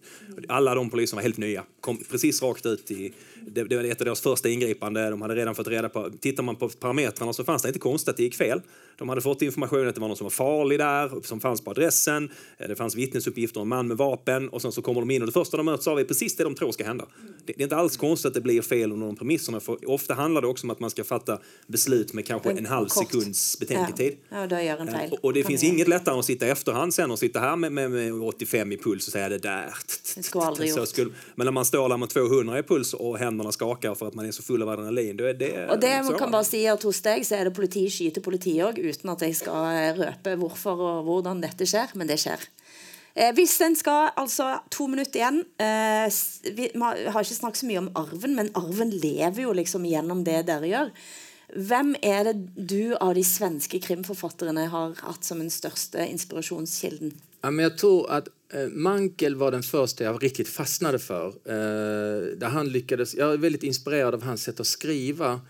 Alla 0.49 0.75
de 0.75 0.91
poliserna 0.91 1.17
var 1.17 1.23
helt 1.23 1.37
nya. 1.37 1.65
Kom 1.81 1.99
precis 2.11 2.43
rakt 2.43 2.67
ut 2.67 2.91
i... 2.91 3.13
Det, 3.47 3.65
det 3.65 3.77
var 3.77 3.85
ett 3.85 4.01
av 4.01 4.05
deras 4.05 4.21
första 4.21 4.49
ingripande. 4.49 5.11
De 5.11 5.23
hade 5.23 5.35
redan 5.35 5.55
fått 5.55 5.69
reda 5.73 5.89
på... 5.89 6.11
Tittar 6.21 6.43
man 6.43 6.57
på 6.57 6.69
parametrarna 6.69 7.33
så 7.33 7.45
fanns 7.45 7.63
det 7.63 7.69
inte 7.69 7.79
konstigt 7.79 8.09
att 8.09 8.17
det 8.17 8.23
gick 8.23 8.35
fel. 8.35 8.61
De 8.99 9.09
hade 9.09 9.21
fått 9.21 9.43
information 9.43 9.89
att 9.89 9.95
det 9.95 10.01
var 10.01 10.09
någon 10.09 10.17
som 10.17 10.25
var 10.25 10.31
farlig 10.31 10.79
där, 10.79 11.21
som 11.23 11.41
fanns 11.41 11.61
på 11.61 11.71
adressen. 11.71 12.31
Eh, 12.59 12.69
Det 12.69 12.77
fanns 12.77 12.95
vittnesuppgifter 12.95 13.61
om 13.61 13.65
en 13.65 13.69
man 13.69 13.89
med 13.89 13.97
vapen. 13.97 14.49
Och 14.49 14.63
sen 14.63 14.73
så 14.73 14.83
kommer 14.83 15.01
de 15.01 15.11
in 15.11 15.23
och 15.23 15.27
det 15.27 15.33
första 15.33 15.57
de 15.57 15.67
möts 15.67 15.87
av 15.87 15.99
är 15.99 16.05
precis 16.05 16.37
det 16.37 16.45
de 16.45 16.55
tror 16.55 16.73
ska 16.73 16.85
hända. 16.85 17.07
Det, 17.47 17.53
är 17.61 17.63
inte 17.63 17.77
alls 17.77 17.97
konstigt 17.97 18.27
att 18.27 18.35
det 18.35 18.41
blir 18.41 18.63
fel 18.63 18.93
under 18.93 19.07
de 19.07 19.17
premisserna. 19.17 19.61
För 19.61 19.91
ofta 19.91 20.15
handlar 20.15 20.41
det 20.43 20.47
också 20.49 20.67
om 20.67 20.71
att 20.71 20.81
man 20.81 20.91
ska 20.91 21.05
fatta 21.05 21.39
beslut 21.67 22.13
med 22.13 22.27
kanske 22.27 22.51
en, 22.51 22.67
halv 22.67 22.89
kort. 22.89 23.11
sekunds 23.11 23.59
betänketid. 23.59 24.17
Ja, 24.29 24.61
ja 24.61 24.77
en 24.77 24.87
fel. 24.87 25.13
Och, 25.13 25.25
och 25.25 25.33
det 25.33 25.45
finns 25.45 25.65
inget 25.65 25.89
lättare 25.89 26.13
än 26.13 26.19
att 26.19 26.25
sitta 26.25 26.47
i 26.47 26.51
efterhand 26.51 26.95
sen 26.95 27.11
och 27.11 27.19
sitta 27.19 27.41
här 27.41 27.57
med, 27.57 27.73
med, 27.73 27.91
med 27.91 28.23
85 28.23 28.73
i 28.73 28.77
puls 28.77 29.07
och 29.07 29.13
säga 29.13 29.29
det 29.29 29.39
där. 29.39 29.75
Det 30.15 30.23
skulle 30.23 30.45
aldrig 30.45 30.69
gjort. 30.69 30.99
men 31.35 31.45
när 31.45 31.53
man 31.53 31.65
står 31.65 31.89
där 31.89 31.97
med 31.97 32.09
200 32.09 32.59
i 32.59 32.63
puls 32.63 32.95
och 32.95 33.19
händerna 33.19 33.53
skakar 33.53 33.95
för 33.95 34.09
att 34.09 34.15
man 34.15 34.27
är 34.27 34.33
så 34.33 34.43
full 34.43 34.63
av 34.63 34.69
adrenalin, 34.69 35.17
då 35.17 35.25
är 35.25 35.35
det... 35.35 35.62
Og 35.71 35.81
det 35.83 35.93
man 36.07 36.19
kan 36.19 36.33
bare 36.33 36.49
si 36.49 36.65
at 36.71 36.83
Hos 36.87 37.03
deg 37.05 37.27
så 37.27 37.39
er 37.39 37.49
det 37.49 37.55
politi 37.57 37.85
skyter 37.93 38.25
politi 38.25 38.57
òg, 38.65 38.81
uten 38.83 39.13
at 39.13 39.25
jeg 39.27 39.37
skal 39.39 39.69
eh, 39.71 39.95
røpe 39.99 40.37
hvorfor 40.41 40.83
og 40.89 41.07
hvordan 41.09 41.43
dette 41.45 41.69
skjer. 41.69 41.95
Men 41.99 42.11
det 42.11 42.19
skjer. 42.23 42.43
Eh, 43.15 43.33
hvis 43.37 43.59
en 43.65 43.77
skal, 43.77 44.11
altså 44.17 44.55
To 44.73 44.87
minutter 44.91 45.21
igjen. 45.21 45.43
Eh, 45.61 46.07
vi, 46.57 46.71
vi 46.73 46.81
har 46.83 47.21
ikke 47.21 47.41
snakket 47.41 47.63
så 47.63 47.69
mye 47.69 47.83
om 47.83 47.91
arven, 47.99 48.39
men 48.39 48.53
arven 48.59 48.95
lever 48.95 49.45
jo 49.45 49.53
liksom 49.57 49.85
gjennom 49.89 50.25
det 50.27 50.41
dere 50.49 50.71
gjør. 50.71 50.95
Hvem 51.53 51.93
er 52.01 52.31
det 52.31 52.37
du 52.57 52.95
av 52.97 53.13
de 53.19 53.25
svenske 53.27 53.77
krimforfatterne 53.85 54.71
har 54.73 54.95
hatt 55.05 55.27
som 55.27 55.43
den 55.43 55.53
største 55.53 56.01
inspirasjonskilden? 56.09 57.13
Ja, 57.43 57.51
men 57.51 57.67
jeg 57.67 57.77
tror 57.83 58.07
at 58.15 58.31
Eh, 58.53 58.69
Mankel 58.69 59.35
var 59.37 59.51
den 59.51 59.63
första 59.63 60.05
jag 60.05 60.23
riktigt 60.23 60.49
fastnade 60.49 60.99
för. 60.99 61.27
Eh, 61.27 62.37
där 62.37 62.49
han 62.49 62.69
lyckades, 62.69 63.15
jag 63.15 63.33
är 63.33 63.37
väldigt 63.37 63.63
inspirerad 63.63 64.15
av 64.15 64.23
hans 64.23 64.43
sätt 64.43 64.61
att 64.61 64.67
skriva. 64.67 65.41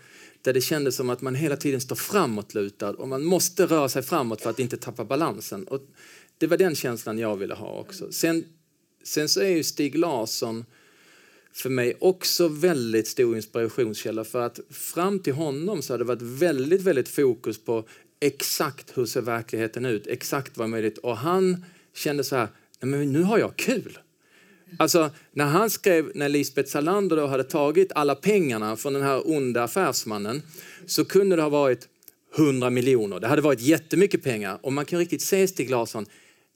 Där 0.41 0.53
det 0.53 0.61
kändes 0.61 0.95
som 0.95 1.09
att 1.09 1.21
man 1.21 1.35
hela 1.35 1.55
tiden 1.55 1.81
står 1.81 1.95
framåtlutad 1.95 2.89
och 2.89 3.07
man 3.07 3.23
måste 3.23 3.65
röra 3.65 3.89
sig 3.89 4.03
framåt 4.03 4.41
för 4.41 4.49
att 4.49 4.59
inte 4.59 4.77
tappa 4.77 5.05
balansen. 5.05 5.63
Och 5.67 5.81
det 6.37 6.47
var 6.47 6.57
den 6.57 6.75
känslan 6.75 7.19
jag 7.19 7.35
ville 7.35 7.53
ha 7.53 7.79
också. 7.79 8.11
Sen, 8.11 8.45
sen 9.03 9.29
så 9.29 9.41
är 9.41 9.49
ju 9.49 9.63
Stig 9.63 9.97
Larsson 9.97 10.65
för 11.53 11.69
mig 11.69 11.97
också 11.99 12.47
väldigt 12.47 13.07
stor 13.07 13.35
inspirationskälla 13.35 14.23
för 14.23 14.41
att 14.41 14.59
fram 14.69 15.19
till 15.19 15.33
honom 15.33 15.81
så 15.81 15.93
har 15.93 15.97
det 15.97 16.03
varit 16.03 16.21
väldigt, 16.21 16.81
väldigt 16.81 17.09
fokus 17.09 17.65
på 17.65 17.87
exakt 18.19 18.97
hur 18.97 19.05
ser 19.05 19.21
verkligheten 19.21 19.85
ut, 19.85 20.07
exakt 20.07 20.57
vad 20.57 20.69
möjligt. 20.69 20.97
Och 20.97 21.17
han 21.17 21.65
kände 21.93 22.23
så 22.23 22.35
här, 22.35 22.47
men 22.85 23.13
nu 23.13 23.21
har 23.21 23.37
jag 23.37 23.55
kul. 23.55 23.97
Alltså, 24.79 25.11
när 25.31 25.45
han 25.45 25.69
skrev, 25.69 26.11
när 26.15 26.29
Lisbeth 26.29 26.69
Salander 26.69 27.15
då 27.15 27.27
hade 27.27 27.43
tagit 27.43 27.91
alla 27.95 28.15
pengarna 28.15 28.75
från 28.75 28.93
den 28.93 29.01
här 29.01 29.31
onda 29.31 29.63
affärsmannen 29.63 30.41
så 30.85 31.05
kunde 31.05 31.35
det 31.35 31.41
ha 31.41 31.49
varit 31.49 31.87
100 32.37 32.69
miljoner. 32.69 33.19
Det 33.19 33.27
hade 33.27 33.41
varit 33.41 33.61
jättemycket 33.61 34.23
pengar 34.23 34.59
och 34.61 34.73
man 34.73 34.85
kan 34.85 34.99
riktigt 34.99 35.21
se 35.21 35.47
Stig 35.47 35.69
Larsson 35.69 36.05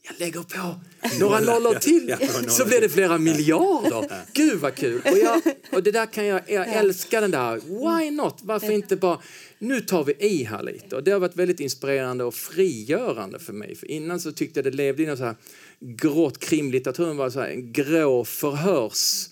jag 0.10 0.20
lägger 0.20 0.42
på 0.42 0.76
några 1.20 1.40
nollor 1.40 1.76
till 1.76 2.16
så 2.50 2.66
blir 2.66 2.82
det 2.82 2.90
flera 2.90 3.18
miljarder. 3.18 4.22
Gud 4.34 4.60
vad 4.60 4.76
kul! 4.76 5.02
Och, 5.06 5.18
jag, 5.18 5.42
och 5.72 5.84
det 5.84 5.92
där 5.92 6.06
kan 6.06 6.26
jag, 6.26 6.42
jag 6.48 6.68
älskar 6.68 7.22
den 7.22 7.32
där, 7.32 7.56
why 7.56 8.12
not? 8.12 8.40
Varför 8.44 8.72
inte 8.72 8.96
bara, 8.96 9.20
nu 9.60 9.82
tar 9.82 10.04
vi 10.04 10.14
i 10.14 10.44
här 10.44 10.64
lite. 10.64 10.96
Och 10.96 11.04
det 11.04 11.12
har 11.12 11.20
varit 11.20 11.36
väldigt 11.36 11.60
inspirerande 11.60 12.24
och 12.24 12.34
frigörande 12.34 13.40
för 13.40 13.54
mig. 13.54 13.76
För 13.76 13.92
innan 13.92 14.20
så 14.20 14.32
tyckte 14.32 14.60
jag 14.60 14.66
det 14.66 14.78
levde 14.78 15.04
i 15.04 15.06
något 15.06 15.20
så 15.20 15.26
här 15.26 15.36
grått 15.80 16.40
krimlitteraturen 16.40 17.18
var 17.18 17.30
så 17.30 17.40
här, 17.40 17.50
en 17.50 17.74
grå 17.74 18.26
förhörs 18.26 19.30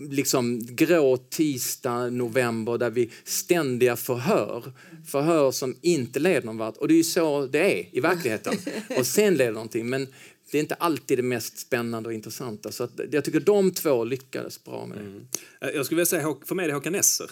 liksom 0.00 0.60
grå 0.66 1.16
tisdag, 1.16 2.10
november 2.10 2.78
där 2.78 2.90
vi 2.90 3.10
ständiga 3.24 3.96
förhör. 3.96 4.72
Förhör 5.06 5.50
som 5.50 5.76
inte 5.80 6.18
leder 6.18 6.46
någon 6.46 6.58
vart. 6.58 6.76
Och 6.76 6.88
det 6.88 6.94
är 6.94 6.96
ju 6.96 7.04
så 7.04 7.46
det 7.46 7.80
är 7.80 7.96
i 7.96 8.00
verkligheten. 8.00 8.54
Och 8.98 9.06
sen 9.06 9.34
leder 9.34 9.52
någonting. 9.52 9.88
Men 9.88 10.06
det 10.50 10.58
är 10.58 10.62
inte 10.62 10.74
alltid 10.74 11.18
det 11.18 11.22
mest 11.22 11.58
spännande 11.58 12.08
och 12.08 12.12
intressanta. 12.12 12.72
Så 12.72 12.84
att 12.84 13.00
jag 13.10 13.24
tycker 13.24 13.40
de 13.40 13.70
två 13.70 14.04
lyckades 14.04 14.64
bra 14.64 14.86
med 14.86 14.98
det. 14.98 15.04
Mm. 15.04 15.26
Jag 15.74 15.86
skulle 15.86 15.96
vilja 15.96 16.06
säga 16.06 16.36
för 16.44 16.54
mig 16.54 16.64
är 16.64 16.68
det 16.68 16.74
Håkan 16.74 16.92
Nesser. 16.92 17.30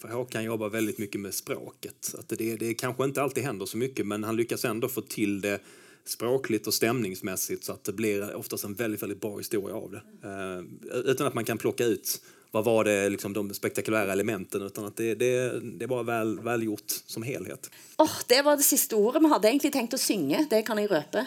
För 0.00 0.08
Håkan 0.08 0.44
jobbar 0.44 0.68
väldigt 0.68 0.98
mycket 0.98 1.20
med 1.20 1.34
språket. 1.34 2.14
Att 2.18 2.28
det, 2.28 2.56
det 2.56 2.74
kanske 2.74 3.04
inte 3.04 3.22
alltid 3.22 3.44
händer 3.44 3.66
så 3.66 3.76
mycket 3.76 4.06
men 4.06 4.24
han 4.24 4.36
lyckas 4.36 4.64
ändå 4.64 4.88
få 4.88 5.00
till 5.00 5.40
det 5.40 5.60
språkligt 6.04 6.66
och 6.66 6.74
stämningsmässigt 6.74 7.64
så 7.64 7.72
att 7.72 7.84
det 7.84 7.92
blir 7.92 8.34
oftast 8.34 8.64
en 8.64 8.74
väldigt, 8.74 9.02
väldigt 9.02 9.20
bra 9.20 9.38
historia 9.38 9.76
av 9.76 9.90
det. 9.90 10.28
Uh, 10.28 10.64
utan 11.04 11.26
att 11.26 11.34
man 11.34 11.44
kan 11.44 11.58
plocka 11.58 11.84
ut 11.84 12.22
vad 12.50 12.64
var 12.64 12.84
det 12.84 13.08
liksom 13.08 13.32
de 13.32 13.54
spektakulära 13.54 14.12
elementen 14.12 14.62
utan 14.62 14.84
att 14.84 14.96
det, 14.96 15.14
det, 15.14 15.60
det 15.60 15.86
var 15.86 16.04
väl, 16.04 16.40
väl 16.40 16.62
gjort 16.62 16.92
som 17.06 17.22
helhet. 17.22 17.70
Oh, 17.98 18.12
det 18.26 18.42
var 18.42 18.56
det 18.56 18.62
sista 18.62 18.96
ordet. 18.96 19.22
Vi 19.22 19.28
hade 19.28 19.48
egentligen 19.48 19.72
tänkt 19.72 19.94
att 19.94 20.00
sjunga, 20.00 20.46
det 20.50 20.62
kan 20.62 20.78
jag 20.78 20.90
röpa. 20.90 21.26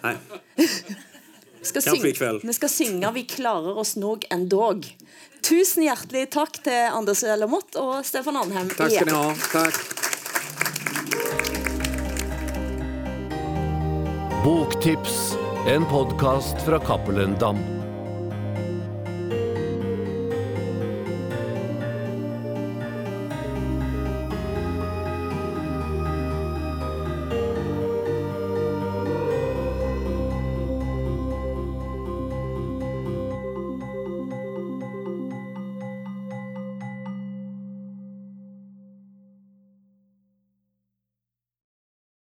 Nej. 0.00 0.16
ska 1.62 1.80
Kanske 1.80 2.08
ikväll. 2.08 2.40
Vi 2.42 2.52
ska 2.52 2.68
sjunga 2.68 3.12
Vi 3.12 3.22
klarar 3.22 3.78
oss 3.78 3.96
nog 3.96 4.24
ändå. 4.30 4.80
Tusen 5.48 5.82
hjärtligt 5.82 6.30
tack 6.30 6.62
till 6.62 6.72
Anders 6.72 7.22
Lamotte 7.22 7.78
och 7.78 8.06
Stefan 8.06 8.36
Arnhem. 8.36 8.70
Tack 8.70 8.92
ska 8.92 9.04
ni 9.04 9.12
ha. 9.12 9.36
Tack. 9.52 9.74
Boktips, 14.44 15.38
en 15.66 15.84
podkast 15.84 16.62
fra 16.62 16.78
Cappelen 16.78 17.36
Dam. 17.40 17.83